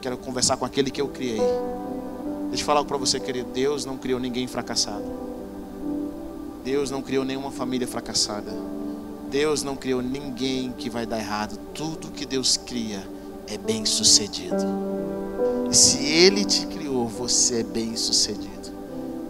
Quero 0.00 0.18
conversar 0.18 0.56
com 0.56 0.64
aquele 0.64 0.90
que 0.90 1.00
eu 1.00 1.06
criei. 1.06 1.38
Deixa 2.48 2.62
eu 2.62 2.66
falar 2.66 2.84
para 2.84 2.96
você, 2.96 3.20
querido. 3.20 3.48
Deus 3.52 3.84
não 3.84 3.96
criou 3.96 4.18
ninguém 4.18 4.48
fracassado. 4.48 5.04
Deus 6.64 6.90
não 6.90 7.00
criou 7.00 7.24
nenhuma 7.24 7.52
família 7.52 7.86
fracassada. 7.86 8.50
Deus 9.30 9.62
não 9.62 9.76
criou 9.76 10.02
ninguém 10.02 10.72
que 10.72 10.90
vai 10.90 11.06
dar 11.06 11.20
errado. 11.20 11.56
Tudo 11.72 12.10
que 12.10 12.26
Deus 12.26 12.56
cria 12.56 13.06
é 13.46 13.56
bem 13.56 13.86
sucedido. 13.86 14.56
Se 15.70 16.04
Ele 16.04 16.44
te 16.44 16.66
criou, 16.66 17.08
você 17.08 17.60
é 17.60 17.62
bem 17.62 17.96
sucedido. 17.96 18.72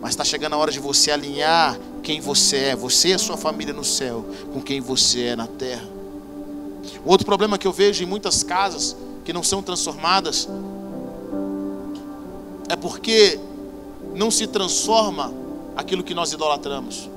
Mas 0.00 0.10
está 0.10 0.24
chegando 0.24 0.54
a 0.54 0.56
hora 0.56 0.72
de 0.72 0.80
você 0.80 1.10
alinhar 1.10 1.78
quem 2.02 2.20
você 2.20 2.56
é, 2.56 2.76
você 2.76 3.08
e 3.08 3.14
a 3.14 3.18
sua 3.18 3.36
família 3.36 3.72
no 3.72 3.84
céu, 3.84 4.24
com 4.52 4.60
quem 4.60 4.80
você 4.80 5.26
é 5.26 5.36
na 5.36 5.46
terra. 5.46 5.88
O 7.04 7.10
outro 7.10 7.24
problema 7.24 7.56
que 7.56 7.66
eu 7.66 7.72
vejo 7.72 8.02
em 8.02 8.06
muitas 8.06 8.42
casas 8.42 8.96
que 9.24 9.32
não 9.32 9.42
são 9.42 9.62
transformadas, 9.62 10.48
é 12.68 12.76
porque 12.76 13.38
não 14.14 14.30
se 14.30 14.46
transforma 14.46 15.32
aquilo 15.76 16.02
que 16.02 16.14
nós 16.14 16.32
idolatramos. 16.32 17.08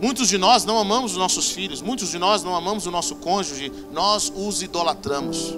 Muitos 0.00 0.28
de 0.28 0.36
nós 0.36 0.64
não 0.64 0.78
amamos 0.78 1.12
os 1.12 1.18
nossos 1.18 1.50
filhos, 1.50 1.80
muitos 1.80 2.10
de 2.10 2.18
nós 2.18 2.42
não 2.42 2.56
amamos 2.56 2.86
o 2.86 2.90
nosso 2.90 3.16
cônjuge, 3.16 3.72
nós 3.92 4.32
os 4.34 4.62
idolatramos. 4.62 5.54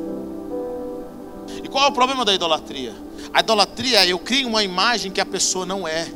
Qual 1.74 1.86
é 1.86 1.88
o 1.88 1.92
problema 1.92 2.24
da 2.24 2.32
idolatria? 2.32 2.94
A 3.32 3.40
idolatria 3.40 4.04
é 4.04 4.12
eu 4.12 4.18
crio 4.20 4.46
uma 4.46 4.62
imagem 4.62 5.10
que 5.10 5.20
a 5.20 5.26
pessoa 5.26 5.66
não 5.66 5.88
é. 5.88 6.06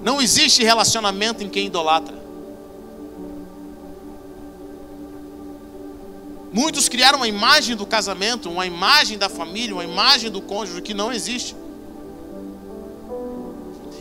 Não 0.00 0.22
existe 0.22 0.62
relacionamento 0.62 1.42
em 1.42 1.48
quem 1.48 1.66
idolatra. 1.66 2.16
Muitos 6.52 6.88
criaram 6.88 7.18
uma 7.18 7.26
imagem 7.26 7.74
do 7.74 7.84
casamento, 7.84 8.48
uma 8.48 8.64
imagem 8.64 9.18
da 9.18 9.28
família, 9.28 9.74
uma 9.74 9.82
imagem 9.82 10.30
do 10.30 10.40
cônjuge 10.40 10.80
que 10.80 10.94
não 10.94 11.12
existe. 11.12 11.56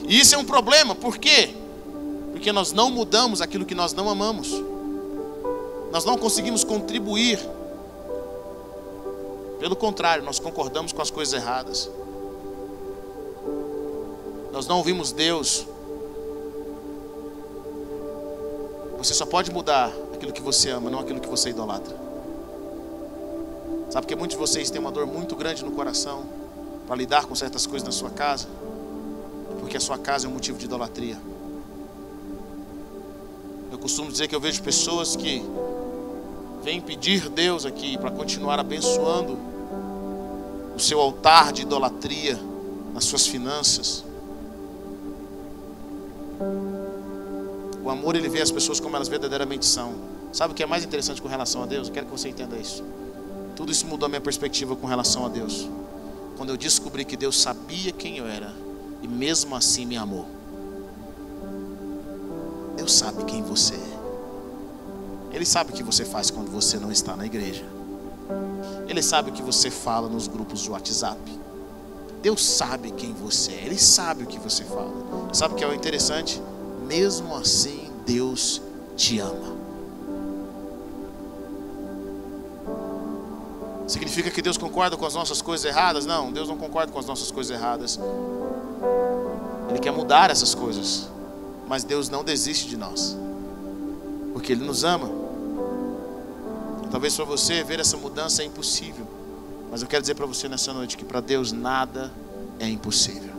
E 0.07 0.19
isso 0.19 0.35
é 0.35 0.37
um 0.37 0.45
problema, 0.45 0.93
por 0.93 1.17
quê? 1.17 1.55
Porque 2.33 2.51
nós 2.51 2.71
não 2.71 2.91
mudamos 2.91 3.41
aquilo 3.41 3.65
que 3.65 3.73
nós 3.73 3.93
não 3.93 4.07
amamos. 4.07 4.53
Nós 5.91 6.05
não 6.05 6.19
conseguimos 6.19 6.63
contribuir. 6.63 7.56
Pelo 9.59 9.75
contrário, 9.75 10.23
nós 10.23 10.39
concordamos 10.39 10.91
com 10.91 11.01
as 11.01 11.09
coisas 11.09 11.33
erradas. 11.33 11.89
Nós 14.51 14.67
não 14.67 14.77
ouvimos 14.77 15.11
Deus. 15.11 15.65
Você 18.97 19.13
só 19.13 19.25
pode 19.25 19.51
mudar 19.51 19.91
aquilo 20.13 20.31
que 20.31 20.41
você 20.41 20.69
ama, 20.69 20.89
não 20.89 20.99
aquilo 20.99 21.19
que 21.19 21.27
você 21.27 21.49
idolatra. 21.49 21.95
Sabe 23.89 24.05
que 24.05 24.15
muitos 24.15 24.35
de 24.35 24.39
vocês 24.39 24.69
têm 24.69 24.81
uma 24.81 24.91
dor 24.91 25.05
muito 25.07 25.35
grande 25.35 25.63
no 25.63 25.71
coração 25.71 26.25
para 26.85 26.95
lidar 26.95 27.25
com 27.25 27.33
certas 27.35 27.65
coisas 27.65 27.85
na 27.85 27.91
sua 27.91 28.09
casa? 28.09 28.47
Porque 29.59 29.77
a 29.77 29.79
sua 29.79 29.97
casa 29.97 30.27
é 30.27 30.29
um 30.29 30.33
motivo 30.33 30.57
de 30.57 30.65
idolatria. 30.65 31.17
Eu 33.71 33.77
costumo 33.77 34.11
dizer 34.11 34.27
que 34.27 34.35
eu 34.35 34.39
vejo 34.39 34.61
pessoas 34.61 35.15
que 35.15 35.43
vêm 36.63 36.81
pedir 36.81 37.29
Deus 37.29 37.65
aqui 37.65 37.97
para 37.97 38.11
continuar 38.11 38.59
abençoando 38.59 39.46
o 40.78 40.80
seu 40.80 41.01
altar 41.01 41.51
de 41.51 41.63
idolatria 41.63 42.39
nas 42.93 43.03
suas 43.03 43.25
finanças. 43.25 44.03
O 47.84 47.89
amor 47.89 48.15
ele 48.15 48.30
vê 48.30 48.41
as 48.41 48.51
pessoas 48.51 48.80
como 48.80 48.95
elas 48.95 49.07
verdadeiramente 49.07 49.65
são. 49.65 49.95
Sabe 50.32 50.53
o 50.53 50.55
que 50.55 50.61
é 50.61 50.67
mais 50.67 50.84
interessante 50.84 51.19
com 51.19 51.28
relação 51.28 51.63
a 51.63 51.65
Deus? 51.65 51.88
Eu 51.88 51.93
quero 51.95 52.05
que 52.05 52.11
você 52.11 52.30
entenda 52.30 52.55
isso. 52.57 52.84
Tudo 53.55 53.71
isso 53.71 53.88
mudou 53.88 54.05
a 54.05 54.09
minha 54.09 54.21
perspectiva 54.21 54.75
com 54.75 54.86
relação 54.86 55.25
a 55.25 55.30
Deus. 55.30 55.67
Quando 56.38 56.51
eu 56.51 56.57
descobri 56.57 57.03
que 57.03 57.17
Deus 57.17 57.41
sabia 57.41 57.91
quem 57.91 58.19
eu 58.19 58.28
era 58.28 58.53
e 59.01 59.07
mesmo 59.07 59.55
assim 59.55 59.84
me 59.84 59.97
amou. 59.97 60.28
Deus 62.75 62.93
sabe 62.93 63.23
quem 63.25 63.41
você 63.41 63.73
é. 63.73 65.36
Ele 65.36 65.45
sabe 65.45 65.71
o 65.71 65.73
que 65.73 65.82
você 65.82 66.05
faz 66.05 66.30
quando 66.30 66.51
você 66.51 66.78
não 66.78 66.91
está 66.91 67.15
na 67.15 67.25
igreja. 67.25 67.76
Ele 68.88 69.01
sabe 69.01 69.30
o 69.30 69.34
que 69.34 69.41
você 69.41 69.69
fala 69.69 70.07
nos 70.07 70.28
grupos 70.28 70.61
de 70.61 70.69
WhatsApp. 70.69 71.19
Deus 72.21 72.43
sabe 72.43 72.91
quem 72.91 73.13
você 73.13 73.51
é. 73.51 73.65
Ele 73.65 73.78
sabe 73.78 74.23
o 74.23 74.28
que 74.28 74.39
você 74.39 74.63
fala. 74.63 74.91
Sabe 75.34 75.53
o 75.53 75.57
que 75.57 75.63
é 75.63 75.67
o 75.67 75.73
interessante? 75.73 76.41
Mesmo 76.86 77.36
assim, 77.36 77.91
Deus 78.05 78.61
te 78.95 79.19
ama. 79.19 79.57
Significa 83.88 84.30
que 84.30 84.41
Deus 84.41 84.57
concorda 84.57 84.97
com 84.97 85.05
as 85.05 85.13
nossas 85.13 85.41
coisas 85.41 85.65
erradas? 85.65 86.05
Não, 86.05 86.32
Deus 86.32 86.49
não 86.49 86.57
concorda 86.57 86.91
com 86.91 86.99
as 86.99 87.05
nossas 87.05 87.32
coisas 87.32 87.57
erradas. 87.57 87.97
Ele 89.69 89.80
quer 89.80 89.91
mudar 89.91 90.30
essas 90.30 90.53
coisas. 90.53 91.07
Mas 91.67 91.84
Deus 91.84 92.09
não 92.09 92.23
desiste 92.23 92.67
de 92.67 92.78
nós. 92.78 93.15
Porque 94.34 94.53
Ele 94.53 94.65
nos 94.65 94.84
ama. 94.84 95.09
Talvez 96.89 97.15
para 97.15 97.25
você 97.25 97.63
ver 97.63 97.79
essa 97.79 97.97
mudança 97.97 98.41
é 98.41 98.45
impossível. 98.45 99.05
Mas 99.69 99.81
eu 99.81 99.88
quero 99.88 100.01
dizer 100.01 100.15
para 100.15 100.25
você 100.25 100.47
nessa 100.47 100.73
noite 100.73 100.95
que 100.95 101.03
para 101.03 101.19
Deus 101.19 101.51
nada 101.51 102.11
é 102.59 102.67
impossível. 102.67 103.35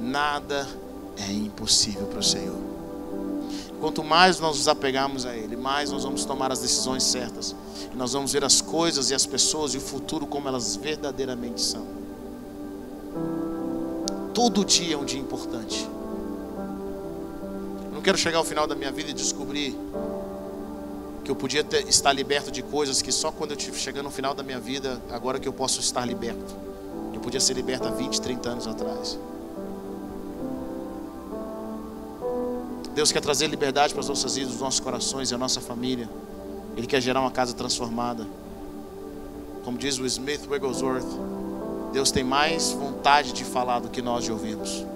Nada 0.00 0.66
é 1.16 1.32
impossível 1.32 2.06
para 2.06 2.20
o 2.20 2.22
Senhor. 2.22 2.56
Quanto 3.80 4.02
mais 4.02 4.40
nós 4.40 4.56
nos 4.56 4.68
apegarmos 4.68 5.26
a 5.26 5.36
Ele, 5.36 5.56
mais 5.56 5.90
nós 5.90 6.04
vamos 6.04 6.24
tomar 6.24 6.50
as 6.50 6.60
decisões 6.60 7.02
certas. 7.02 7.54
E 7.92 7.96
nós 7.96 8.12
vamos 8.12 8.32
ver 8.32 8.44
as 8.44 8.60
coisas 8.60 9.10
e 9.10 9.14
as 9.14 9.26
pessoas 9.26 9.74
e 9.74 9.78
o 9.78 9.80
futuro 9.80 10.26
como 10.26 10.48
elas 10.48 10.76
verdadeiramente 10.76 11.60
são. 11.60 11.86
Todo 14.32 14.64
dia 14.64 14.94
é 14.94 14.98
um 14.98 15.04
dia 15.04 15.20
importante. 15.20 15.88
Eu 17.86 17.92
não 17.92 18.02
quero 18.02 18.16
chegar 18.16 18.38
ao 18.38 18.44
final 18.44 18.66
da 18.66 18.74
minha 18.74 18.92
vida 18.92 19.10
e 19.10 19.14
descobrir 19.14 19.76
que 21.26 21.30
eu 21.32 21.34
podia 21.34 21.64
ter, 21.64 21.88
estar 21.88 22.12
liberto 22.12 22.52
de 22.52 22.62
coisas 22.62 23.02
que 23.02 23.10
só 23.10 23.32
quando 23.32 23.50
eu 23.50 23.58
chegando 23.58 24.04
no 24.04 24.12
final 24.12 24.32
da 24.32 24.44
minha 24.44 24.60
vida, 24.60 25.02
agora 25.10 25.40
que 25.40 25.48
eu 25.48 25.52
posso 25.52 25.80
estar 25.80 26.06
liberto. 26.06 26.54
Eu 27.12 27.18
podia 27.18 27.40
ser 27.40 27.54
liberto 27.54 27.88
há 27.88 27.90
20, 27.90 28.20
30 28.20 28.48
anos 28.48 28.66
atrás. 28.68 29.18
Deus 32.94 33.10
quer 33.10 33.20
trazer 33.20 33.48
liberdade 33.48 33.92
para 33.92 34.02
as 34.02 34.08
nossas 34.08 34.36
vidas, 34.36 34.54
os 34.54 34.60
nossos 34.60 34.78
corações 34.78 35.32
e 35.32 35.34
a 35.34 35.38
nossa 35.38 35.60
família. 35.60 36.08
Ele 36.76 36.86
quer 36.86 37.00
gerar 37.00 37.20
uma 37.20 37.32
casa 37.32 37.52
transformada. 37.54 38.24
Como 39.64 39.76
diz 39.76 39.98
o 39.98 40.06
Smith 40.06 40.46
Wigglesworth, 40.48 41.08
Deus 41.92 42.12
tem 42.12 42.22
mais 42.22 42.70
vontade 42.70 43.32
de 43.32 43.44
falar 43.44 43.80
do 43.80 43.88
que 43.88 44.00
nós 44.00 44.22
de 44.22 44.30
ouvimos. 44.30 44.86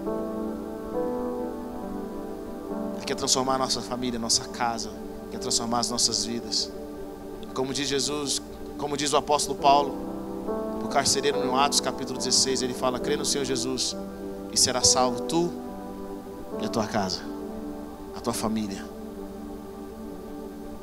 Ele 2.95 3.05
quer 3.05 3.17
transformar 3.17 3.57
a 3.57 3.59
nossa 3.59 3.81
família, 3.81 4.17
a 4.17 4.23
nossa 4.23 4.45
casa, 4.45 5.10
quer 5.31 5.39
transformar 5.39 5.81
as 5.81 5.91
nossas 5.91 6.25
vidas. 6.25 6.71
Como 7.55 7.73
diz 7.73 7.89
Jesus, 7.89 8.41
como 8.79 8.97
diz 8.97 9.13
o 9.13 9.17
apóstolo 9.17 9.59
Paulo, 9.59 9.95
o 10.85 10.89
carcereiro 10.89 11.45
no 11.45 11.59
Atos 11.59 11.81
capítulo 11.81 12.19
16, 12.19 12.63
ele 12.63 12.75
fala: 12.75 12.99
crê 12.99 13.17
no 13.17 13.25
Senhor 13.25 13.45
Jesus 13.45 13.97
e 14.53 14.59
será 14.59 14.83
salvo 14.83 15.23
tu 15.23 15.53
e 16.61 16.65
a 16.65 16.69
tua 16.69 16.87
casa 16.87 17.31
a 18.21 18.23
tua 18.23 18.35
família. 18.35 18.85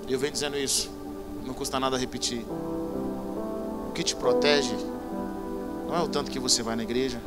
Eu 0.09 0.17
venho 0.17 0.33
dizendo 0.33 0.57
isso, 0.57 0.89
não 1.45 1.53
custa 1.53 1.79
nada 1.79 1.95
repetir. 1.95 2.43
O 3.87 3.91
que 3.93 4.03
te 4.03 4.15
protege 4.15 4.75
não 5.87 5.95
é 5.95 6.01
o 6.01 6.07
tanto 6.07 6.31
que 6.31 6.39
você 6.39 6.63
vai 6.63 6.75
na 6.75 6.81
igreja, 6.81 7.21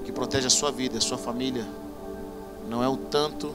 o 0.00 0.02
que 0.02 0.12
protege 0.12 0.46
a 0.46 0.50
sua 0.50 0.70
vida, 0.70 0.98
a 0.98 1.00
sua 1.00 1.16
família, 1.16 1.66
não 2.68 2.84
é 2.84 2.88
o 2.88 2.96
tanto 2.96 3.54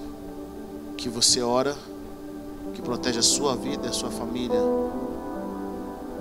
que 1.06 1.10
você 1.10 1.39
ora, 1.39 1.78
que 2.74 2.82
protege 2.82 3.20
a 3.20 3.22
sua 3.22 3.56
vida, 3.56 3.88
a 3.88 3.91
sua 3.91 4.10
família, 4.10 4.60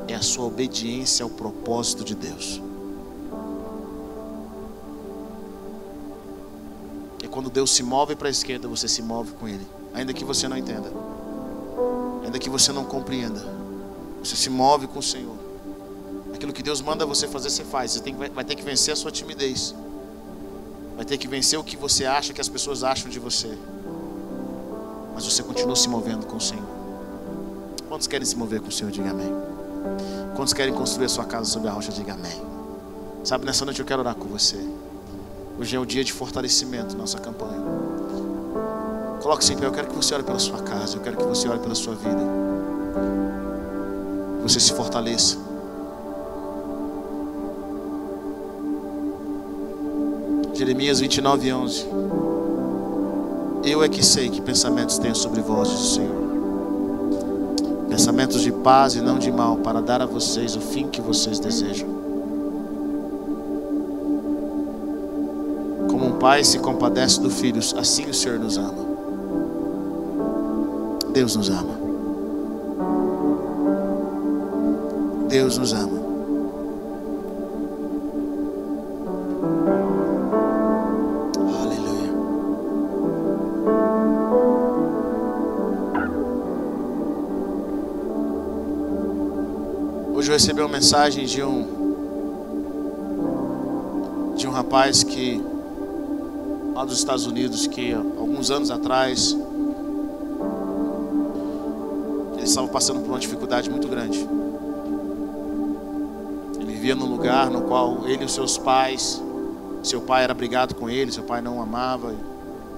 é 0.06 0.14
a 0.14 0.20
sua 0.20 0.44
obediência 0.44 1.22
ao 1.22 1.30
propósito 1.30 2.04
de 2.04 2.14
Deus. 2.14 2.60
quando 7.30 7.50
Deus 7.50 7.70
se 7.72 7.82
move 7.82 8.14
para 8.14 8.28
a 8.28 8.30
esquerda, 8.30 8.68
você 8.68 8.86
se 8.86 9.02
move 9.02 9.32
com 9.32 9.48
Ele, 9.48 9.66
ainda 9.92 10.12
que 10.12 10.24
você 10.24 10.46
não 10.46 10.56
entenda, 10.56 10.92
ainda 12.22 12.38
que 12.38 12.48
você 12.48 12.70
não 12.70 12.84
compreenda, 12.84 13.44
você 14.22 14.36
se 14.36 14.48
move 14.48 14.86
com 14.86 15.00
o 15.00 15.02
Senhor. 15.02 15.36
Aquilo 16.32 16.52
que 16.52 16.62
Deus 16.62 16.80
manda 16.80 17.04
você 17.04 17.26
fazer, 17.26 17.50
você 17.50 17.64
faz. 17.64 17.90
Você 17.90 18.00
tem, 18.00 18.14
vai 18.14 18.44
ter 18.44 18.54
que 18.54 18.62
vencer 18.62 18.92
a 18.92 18.96
sua 18.96 19.10
timidez, 19.10 19.74
vai 20.94 21.04
ter 21.04 21.18
que 21.18 21.26
vencer 21.26 21.58
o 21.58 21.64
que 21.64 21.76
você 21.76 22.04
acha 22.04 22.32
que 22.32 22.40
as 22.40 22.48
pessoas 22.48 22.84
acham 22.84 23.10
de 23.10 23.18
você, 23.18 23.58
mas 25.14 25.24
você 25.24 25.42
continua 25.42 25.76
se 25.76 25.88
movendo 25.88 26.26
com 26.26 26.36
o 26.36 26.40
Senhor. 26.40 26.64
Quantos 27.88 28.06
querem 28.06 28.26
se 28.26 28.36
mover 28.36 28.60
com 28.60 28.68
o 28.68 28.72
Senhor? 28.72 28.90
Diga 28.90 29.10
amém. 29.10 29.32
Quantos 30.34 30.52
querem 30.52 30.74
construir 30.74 31.06
a 31.06 31.08
sua 31.08 31.24
casa 31.24 31.48
sobre 31.48 31.68
a 31.68 31.72
rocha? 31.72 31.92
Diga 31.92 32.14
amém. 32.14 32.42
Sabe, 33.22 33.46
nessa 33.46 33.64
noite 33.64 33.80
eu 33.80 33.86
quero 33.86 34.00
orar 34.00 34.14
com 34.16 34.28
você. 34.28 34.58
Hoje 35.58 35.76
é 35.76 35.78
o 35.78 35.86
dia 35.86 36.02
de 36.02 36.12
fortalecimento 36.12 36.96
nossa 36.96 37.18
campanha. 37.18 37.62
Coloque-se 39.22 39.52
em 39.52 39.56
pé. 39.56 39.66
Eu 39.66 39.72
quero 39.72 39.86
que 39.86 39.94
você 39.94 40.12
ore 40.12 40.24
pela 40.24 40.38
sua 40.38 40.60
casa. 40.62 40.96
Eu 40.96 41.00
quero 41.00 41.16
que 41.16 41.24
você 41.24 41.48
ore 41.48 41.60
pela 41.60 41.74
sua 41.74 41.94
vida. 41.94 42.20
Você 44.42 44.58
se 44.58 44.72
fortaleça. 44.72 45.38
Jeremias 50.54 51.00
29, 51.00 51.52
11. 51.52 51.86
Eu 53.64 53.82
é 53.82 53.88
que 53.88 54.04
sei 54.04 54.28
que 54.28 54.40
pensamentos 54.40 54.98
tenho 54.98 55.16
sobre 55.16 55.40
vós, 55.40 55.68
diz 55.70 55.80
o 55.80 55.94
Senhor. 55.94 56.24
Pensamentos 57.88 58.42
de 58.42 58.52
paz 58.52 58.94
e 58.94 59.00
não 59.00 59.18
de 59.18 59.32
mal, 59.32 59.56
para 59.56 59.80
dar 59.80 60.02
a 60.02 60.06
vocês 60.06 60.54
o 60.54 60.60
fim 60.60 60.88
que 60.88 61.00
vocês 61.00 61.38
desejam. 61.38 62.04
pai 66.24 66.42
se 66.42 66.58
compadece 66.58 67.20
do 67.20 67.28
filho, 67.28 67.58
assim 67.76 68.06
o 68.06 68.14
Senhor 68.14 68.38
nos 68.38 68.56
ama. 68.56 68.82
Deus 71.12 71.36
nos 71.36 71.50
ama. 71.50 71.74
Deus 75.28 75.58
nos 75.58 75.74
ama. 75.74 75.93
Eu 90.34 90.36
recebi 90.36 90.60
uma 90.60 90.68
mensagem 90.68 91.26
de 91.26 91.44
um 91.44 91.84
de 94.36 94.48
um 94.48 94.50
rapaz 94.50 95.04
que 95.04 95.40
lá 96.74 96.84
dos 96.84 96.98
Estados 96.98 97.24
Unidos 97.24 97.68
que 97.68 97.92
alguns 97.92 98.50
anos 98.50 98.68
atrás 98.68 99.38
eles 102.36 102.48
estavam 102.48 102.68
passando 102.68 102.98
por 102.98 103.10
uma 103.10 103.20
dificuldade 103.20 103.70
muito 103.70 103.86
grande. 103.86 104.28
Ele 106.58 106.72
vivia 106.72 106.96
num 106.96 107.06
lugar 107.06 107.48
no 107.48 107.62
qual 107.62 108.00
ele 108.08 108.22
e 108.22 108.26
os 108.26 108.34
seus 108.34 108.58
pais, 108.58 109.22
seu 109.84 110.00
pai 110.00 110.24
era 110.24 110.34
brigado 110.34 110.74
com 110.74 110.90
ele, 110.90 111.12
seu 111.12 111.22
pai 111.22 111.40
não 111.40 111.58
o 111.58 111.62
amava, 111.62 112.12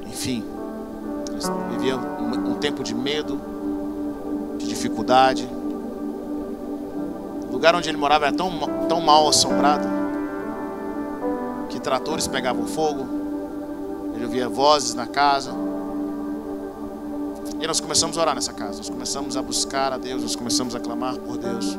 enfim, 0.06 0.44
eles 1.30 1.50
viviam 1.70 2.00
um, 2.20 2.50
um 2.50 2.54
tempo 2.56 2.84
de 2.84 2.94
medo, 2.94 3.40
de 4.58 4.68
dificuldade. 4.68 5.55
Lugar 7.56 7.74
onde 7.74 7.88
ele 7.88 7.96
morava 7.96 8.26
era 8.26 8.36
tão, 8.36 8.50
tão 8.86 9.00
mal 9.00 9.26
assombrado 9.26 9.88
que 11.70 11.80
tratores 11.80 12.26
pegavam 12.26 12.66
fogo, 12.66 13.06
ele 14.14 14.26
ouvia 14.26 14.46
vozes 14.46 14.92
na 14.92 15.06
casa. 15.06 15.52
E 17.58 17.66
nós 17.66 17.80
começamos 17.80 18.18
a 18.18 18.20
orar 18.20 18.34
nessa 18.34 18.52
casa. 18.52 18.76
Nós 18.76 18.90
começamos 18.90 19.38
a 19.38 19.42
buscar 19.42 19.90
a 19.90 19.96
Deus. 19.96 20.20
Nós 20.20 20.36
começamos 20.36 20.74
a 20.74 20.80
clamar 20.80 21.16
por 21.16 21.38
Deus. 21.38 21.78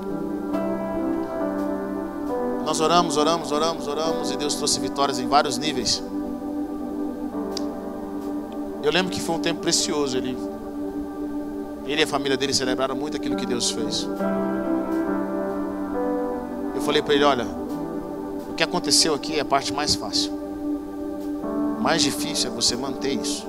Nós 2.65 2.81
oramos, 2.81 3.15
oramos, 3.15 3.51
oramos, 3.51 3.87
oramos. 3.87 4.31
E 4.31 4.35
Deus 4.35 4.55
trouxe 4.55 4.79
vitórias 4.79 5.19
em 5.19 5.27
vários 5.27 5.59
níveis. 5.59 6.01
Eu 8.81 8.91
lembro 8.91 9.11
que 9.11 9.21
foi 9.21 9.35
um 9.35 9.39
tempo 9.39 9.61
precioso. 9.61 10.17
Ele, 10.17 10.35
ele 11.85 12.01
e 12.01 12.03
a 12.03 12.07
família 12.07 12.35
dele 12.35 12.51
celebraram 12.55 12.95
muito 12.95 13.15
aquilo 13.15 13.35
que 13.35 13.45
Deus 13.45 13.69
fez. 13.69 14.07
Eu 16.77 16.81
falei 16.81 17.01
para 17.01 17.13
ele: 17.13 17.25
olha, 17.25 17.45
o 18.49 18.53
que 18.53 18.63
aconteceu 18.63 19.13
aqui 19.13 19.35
é 19.35 19.41
a 19.41 19.45
parte 19.45 19.73
mais 19.73 19.95
fácil 19.95 20.37
mais 21.87 22.01
difícil 22.01 22.51
é 22.51 22.53
você 22.53 22.75
manter 22.75 23.13
isso. 23.13 23.47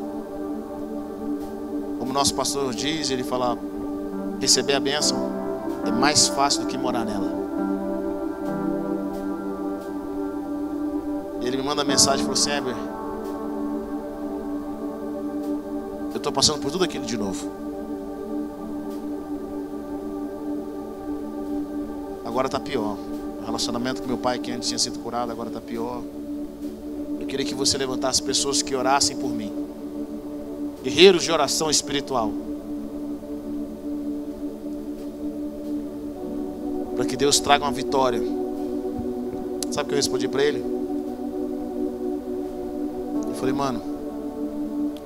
Como 1.99 2.13
nosso 2.13 2.33
pastor 2.37 2.73
diz, 2.73 3.11
ele 3.11 3.25
fala: 3.25 3.59
receber 4.41 4.75
a 4.75 4.81
bênção 4.81 5.29
é 5.85 5.91
mais 5.91 6.29
fácil 6.29 6.61
do 6.63 6.69
que 6.69 6.79
morar 6.79 7.05
nela. 7.05 7.37
Ele 11.43 11.57
me 11.57 11.65
manda 11.65 11.83
mensagem 11.83 12.21
e 12.21 12.29
falou 12.29 12.35
assim: 12.35 12.51
eu 16.13 16.17
estou 16.17 16.31
passando 16.31 16.61
por 16.61 16.71
tudo 16.71 16.85
aquilo 16.85 17.05
de 17.05 17.17
novo. 17.17 17.51
Agora 22.25 22.47
está 22.47 22.61
pior. 22.61 22.97
Relacionamento 23.49 24.03
com 24.03 24.09
meu 24.09 24.19
pai, 24.19 24.39
que 24.39 24.53
antes 24.53 24.69
tinha 24.69 24.79
sido 24.79 24.99
curado, 24.99 25.33
agora 25.33 25.49
está 25.49 25.59
pior. 25.59 26.03
Eu 27.19 27.27
queria 27.27 27.47
que 27.47 27.55
você 27.55 27.79
levantasse 27.79 28.23
pessoas 28.23 28.61
que 28.61 28.77
orassem 28.77 29.17
por 29.17 29.31
mim. 29.31 29.51
Guerreiros 30.83 31.23
de 31.23 31.33
oração 31.33 31.71
espiritual. 31.71 32.31
Para 36.95 37.07
que 37.07 37.17
Deus 37.17 37.41
traga 37.41 37.65
uma 37.65 37.73
vitória. 37.73 38.21
Sabe 39.71 39.87
o 39.87 39.89
que 39.89 39.95
eu 39.95 39.97
respondi 39.97 40.29
para 40.29 40.45
ele? 40.45 40.63
Eu 43.29 43.35
falei, 43.37 43.55
mano, 43.55 43.81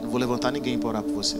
não 0.02 0.10
vou 0.10 0.18
levantar 0.18 0.50
ninguém 0.50 0.76
para 0.80 0.88
orar 0.88 1.02
por 1.04 1.12
você. 1.12 1.38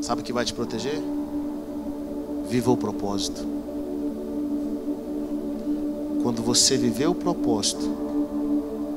Sabe 0.00 0.22
o 0.22 0.24
que 0.24 0.32
vai 0.32 0.46
te 0.46 0.54
proteger? 0.54 0.98
Viva 2.48 2.70
o 2.70 2.76
propósito. 2.76 3.61
Quando 6.32 6.44
você 6.44 6.78
viver 6.78 7.06
o 7.08 7.14
propósito, 7.14 7.86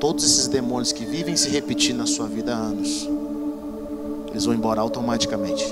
todos 0.00 0.24
esses 0.24 0.48
demônios 0.48 0.90
que 0.90 1.04
vivem 1.04 1.36
se 1.36 1.50
repetindo 1.50 1.98
na 1.98 2.06
sua 2.06 2.26
vida 2.26 2.56
há 2.56 2.58
anos, 2.58 3.06
eles 4.30 4.46
vão 4.46 4.54
embora 4.54 4.80
automaticamente. 4.80 5.70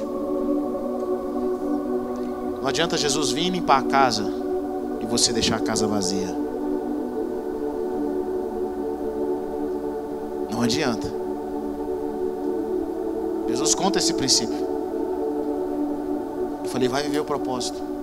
Não 2.60 2.68
adianta 2.68 2.98
Jesus 2.98 3.30
vir 3.30 3.48
limpar 3.48 3.78
a 3.78 3.82
casa 3.84 4.30
e 5.00 5.06
você 5.06 5.32
deixar 5.32 5.56
a 5.56 5.60
casa 5.60 5.86
vazia. 5.86 6.36
Não 10.50 10.60
adianta. 10.60 11.10
Jesus 13.48 13.74
conta 13.74 13.98
esse 13.98 14.12
princípio. 14.12 14.66
Eu 16.62 16.68
falei, 16.68 16.88
vai 16.88 17.04
viver 17.04 17.20
o 17.20 17.24
propósito. 17.24 17.93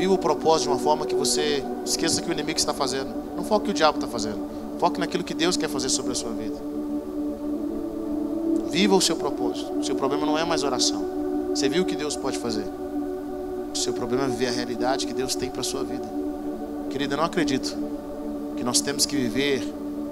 Viva 0.00 0.14
o 0.14 0.18
propósito 0.18 0.62
de 0.62 0.68
uma 0.70 0.78
forma 0.78 1.04
que 1.04 1.14
você 1.14 1.62
esqueça 1.84 2.22
que 2.22 2.30
o 2.30 2.32
inimigo 2.32 2.58
está 2.58 2.72
fazendo. 2.72 3.14
Não 3.36 3.44
foque 3.44 3.64
o 3.64 3.66
que 3.66 3.70
o 3.72 3.74
diabo 3.74 3.98
está 3.98 4.08
fazendo. 4.08 4.38
Foque 4.78 4.98
naquilo 4.98 5.22
que 5.22 5.34
Deus 5.34 5.58
quer 5.58 5.68
fazer 5.68 5.90
sobre 5.90 6.12
a 6.12 6.14
sua 6.14 6.30
vida. 6.30 6.56
Viva 8.70 8.96
o 8.96 9.00
seu 9.02 9.14
propósito. 9.14 9.70
O 9.74 9.84
seu 9.84 9.94
problema 9.94 10.24
não 10.24 10.38
é 10.38 10.44
mais 10.46 10.62
oração. 10.62 11.04
Você 11.50 11.68
viu 11.68 11.82
o 11.82 11.84
que 11.84 11.94
Deus 11.94 12.16
pode 12.16 12.38
fazer. 12.38 12.64
O 13.74 13.76
seu 13.76 13.92
problema 13.92 14.24
é 14.24 14.28
viver 14.28 14.46
a 14.46 14.52
realidade 14.52 15.06
que 15.06 15.12
Deus 15.12 15.34
tem 15.34 15.50
para 15.50 15.60
a 15.60 15.64
sua 15.64 15.84
vida. 15.84 16.08
Querida, 16.88 17.12
eu 17.12 17.18
não 17.18 17.24
acredito 17.24 17.76
que 18.56 18.64
nós 18.64 18.80
temos 18.80 19.04
que 19.04 19.14
viver 19.14 19.62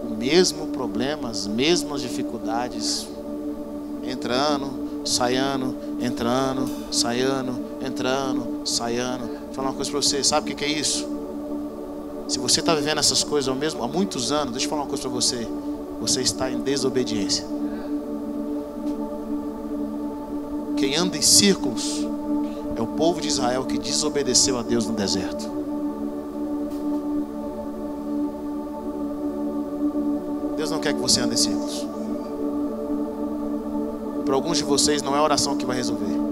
o 0.04 0.14
mesmo 0.14 0.66
problema, 0.66 1.30
as 1.30 1.46
mesmas 1.46 2.02
dificuldades, 2.02 3.08
entrando, 4.04 5.02
saindo, 5.06 5.74
entrando, 5.98 6.68
saindo, 6.92 7.58
entrando, 7.82 8.60
saindo. 8.66 9.37
Falar 9.58 9.70
uma 9.70 9.74
coisa 9.74 9.90
para 9.90 10.00
você, 10.00 10.22
sabe 10.22 10.52
o 10.52 10.56
que 10.56 10.64
é 10.64 10.68
isso? 10.68 11.04
Se 12.28 12.38
você 12.38 12.60
está 12.60 12.76
vivendo 12.76 12.98
essas 12.98 13.24
coisas 13.24 13.48
ao 13.48 13.56
mesmo, 13.56 13.82
há 13.82 13.88
muitos 13.88 14.30
anos, 14.30 14.52
deixa 14.52 14.66
eu 14.66 14.70
falar 14.70 14.82
uma 14.82 14.88
coisa 14.88 15.02
para 15.02 15.10
você. 15.10 15.48
Você 16.00 16.20
está 16.20 16.48
em 16.48 16.60
desobediência. 16.60 17.44
Quem 20.76 20.94
anda 20.94 21.16
em 21.16 21.22
círculos 21.22 22.06
é 22.76 22.80
o 22.80 22.86
povo 22.86 23.20
de 23.20 23.26
Israel 23.26 23.64
que 23.64 23.78
desobedeceu 23.78 24.56
a 24.56 24.62
Deus 24.62 24.86
no 24.86 24.94
deserto. 24.94 25.50
Deus 30.56 30.70
não 30.70 30.78
quer 30.78 30.94
que 30.94 31.00
você 31.00 31.20
ande 31.20 31.34
em 31.34 31.36
círculos. 31.36 31.84
Para 34.24 34.36
alguns 34.36 34.58
de 34.58 34.62
vocês 34.62 35.02
não 35.02 35.16
é 35.16 35.18
a 35.18 35.22
oração 35.22 35.56
que 35.56 35.66
vai 35.66 35.76
resolver. 35.76 36.27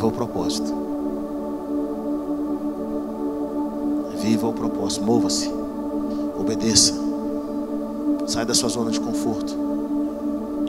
Viva 0.00 0.08
o 0.08 0.12
propósito. 0.12 0.74
Viva 4.16 4.48
o 4.48 4.52
propósito. 4.54 5.04
Mova-se. 5.04 5.52
Obedeça. 6.40 6.94
Sai 8.26 8.46
da 8.46 8.54
sua 8.54 8.70
zona 8.70 8.90
de 8.90 8.98
conforto. 8.98 9.54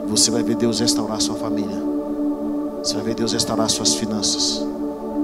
Você 0.06 0.30
vai 0.30 0.42
ver 0.42 0.56
Deus 0.56 0.80
restaurar 0.80 1.18
sua 1.22 1.36
família. 1.36 1.82
Você 2.84 2.92
vai 2.96 3.04
ver 3.04 3.14
Deus 3.14 3.32
restaurar 3.32 3.70
suas 3.70 3.94
finanças. 3.94 4.62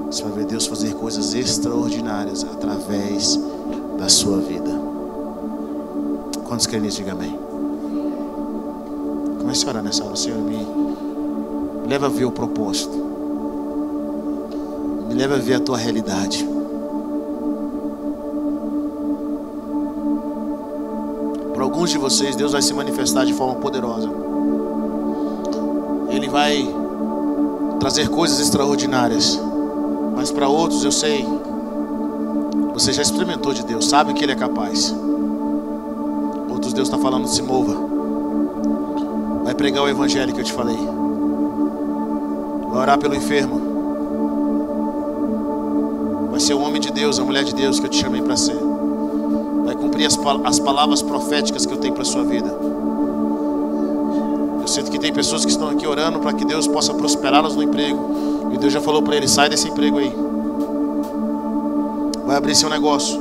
Você 0.07 0.23
vai 0.23 0.31
ver 0.31 0.45
Deus 0.45 0.65
fazer 0.65 0.95
coisas 0.95 1.35
extraordinárias 1.35 2.43
através 2.43 3.39
da 3.99 4.09
sua 4.09 4.39
vida. 4.39 4.71
Quantos 6.47 6.65
querem 6.65 6.81
nisso? 6.81 6.97
Diga 6.97 7.11
amém. 7.11 7.37
Comece 9.37 9.67
a 9.67 9.69
orar 9.69 9.83
nessa 9.83 10.03
hora, 10.03 10.15
Senhor. 10.15 10.39
Me 10.39 10.65
leva 11.87 12.07
a 12.07 12.09
ver 12.09 12.25
o 12.25 12.31
propósito. 12.31 13.08
Me 15.09 15.15
leva 15.15 15.35
a 15.35 15.39
ver 15.39 15.55
a 15.55 15.59
tua 15.59 15.77
realidade. 15.77 16.47
Para 21.53 21.63
alguns 21.63 21.89
de 21.89 21.97
vocês, 21.97 22.35
Deus 22.35 22.51
vai 22.51 22.61
se 22.61 22.73
manifestar 22.73 23.25
de 23.25 23.33
forma 23.33 23.55
poderosa. 23.55 24.07
Ele 26.09 26.29
vai 26.29 26.63
trazer 27.79 28.07
coisas 28.09 28.39
extraordinárias. 28.39 29.39
Mas 30.15 30.31
para 30.31 30.47
outros, 30.47 30.83
eu 30.85 30.91
sei, 30.91 31.25
você 32.73 32.93
já 32.93 33.01
experimentou 33.01 33.53
de 33.53 33.63
Deus, 33.63 33.89
sabe 33.89 34.13
que 34.13 34.23
Ele 34.23 34.33
é 34.33 34.35
capaz. 34.35 34.95
Outros, 36.49 36.71
Deus 36.71 36.87
está 36.87 36.99
falando, 36.99 37.27
se 37.27 37.41
mova. 37.41 37.75
Vai 39.43 39.55
pregar 39.55 39.83
o 39.83 39.89
Evangelho 39.89 40.33
que 40.33 40.41
eu 40.41 40.45
te 40.45 40.53
falei. 40.53 40.77
Vai 42.69 42.79
orar 42.79 42.99
pelo 42.99 43.15
enfermo. 43.15 43.68
Ser 46.49 46.55
o 46.55 46.61
homem 46.61 46.81
de 46.81 46.91
Deus, 46.91 47.19
a 47.19 47.23
mulher 47.23 47.43
de 47.43 47.53
Deus 47.53 47.79
que 47.79 47.85
eu 47.85 47.89
te 47.91 48.01
chamei 48.01 48.23
para 48.23 48.35
ser. 48.35 48.57
Vai 49.65 49.75
cumprir 49.75 50.07
as, 50.07 50.17
as 50.45 50.57
palavras 50.57 50.99
proféticas 50.99 51.63
que 51.63 51.71
eu 51.71 51.77
tenho 51.77 51.93
para 51.93 52.01
a 52.01 52.05
sua 52.05 52.23
vida. 52.23 52.49
Eu 54.59 54.67
sinto 54.67 54.89
que 54.89 54.97
tem 54.97 55.13
pessoas 55.13 55.45
que 55.45 55.51
estão 55.51 55.69
aqui 55.69 55.85
orando 55.85 56.17
para 56.17 56.33
que 56.33 56.43
Deus 56.43 56.67
possa 56.67 56.91
prosperá-las 56.91 57.55
no 57.55 57.61
emprego. 57.61 58.49
E 58.51 58.57
Deus 58.57 58.73
já 58.73 58.81
falou 58.81 59.03
para 59.03 59.15
ele: 59.15 59.27
sai 59.27 59.47
desse 59.47 59.67
emprego 59.67 59.99
aí. 59.99 60.11
Vai 62.25 62.35
abrir 62.35 62.55
seu 62.55 62.67
negócio. 62.67 63.15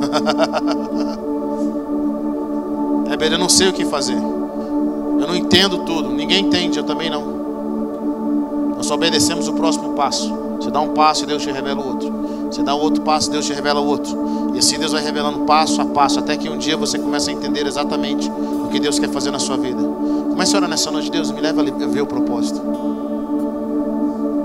é 3.12 3.16
bem, 3.18 3.30
eu 3.30 3.38
não 3.38 3.50
sei 3.50 3.68
o 3.68 3.74
que 3.74 3.84
fazer. 3.84 4.16
Eu 4.16 5.26
não 5.26 5.36
entendo 5.36 5.84
tudo. 5.84 6.08
Ninguém 6.08 6.46
entende, 6.46 6.78
eu 6.78 6.84
também 6.84 7.10
não. 7.10 8.72
Nós 8.74 8.90
obedecemos 8.90 9.48
o 9.48 9.52
próximo 9.52 9.90
passo. 9.90 10.45
Você 10.58 10.70
dá 10.70 10.80
um 10.80 10.88
passo 10.88 11.24
e 11.24 11.26
Deus 11.26 11.42
te 11.42 11.50
revela 11.50 11.84
outro. 11.84 12.10
Você 12.50 12.62
dá 12.62 12.74
outro 12.74 13.02
passo, 13.02 13.30
Deus 13.30 13.46
te 13.46 13.52
revela 13.52 13.80
outro. 13.80 14.52
E 14.54 14.58
assim 14.58 14.78
Deus 14.78 14.92
vai 14.92 15.02
revelando 15.02 15.40
passo 15.40 15.80
a 15.80 15.84
passo, 15.84 16.18
até 16.18 16.36
que 16.36 16.48
um 16.48 16.56
dia 16.56 16.76
você 16.76 16.98
comece 16.98 17.30
a 17.30 17.32
entender 17.32 17.66
exatamente 17.66 18.30
o 18.30 18.68
que 18.68 18.80
Deus 18.80 18.98
quer 18.98 19.10
fazer 19.10 19.30
na 19.30 19.38
sua 19.38 19.56
vida. 19.56 19.82
Comece 20.30 20.54
a 20.54 20.58
orar 20.58 20.70
nessa 20.70 20.90
noite, 20.90 21.10
Deus, 21.10 21.30
me 21.30 21.40
leva 21.40 21.62
a 21.62 21.86
ver 21.86 22.00
o 22.00 22.06
propósito. 22.06 22.60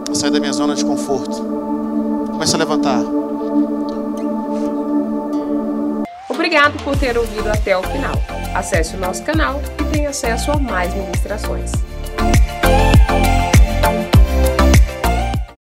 A 0.09 0.15
sair 0.15 0.31
da 0.31 0.39
minha 0.39 0.53
zona 0.53 0.75
de 0.75 0.83
conforto. 0.83 1.41
Comece 2.31 2.55
a 2.55 2.59
levantar. 2.59 3.01
Obrigado 6.29 6.83
por 6.83 6.97
ter 6.97 7.17
ouvido 7.17 7.49
até 7.49 7.77
o 7.77 7.83
final. 7.83 8.13
Acesse 8.53 8.95
o 8.95 8.99
nosso 8.99 9.23
canal 9.23 9.61
e 9.79 9.83
tenha 9.85 10.09
acesso 10.09 10.51
a 10.51 10.57
mais 10.57 10.93
ministrações. 10.93 11.71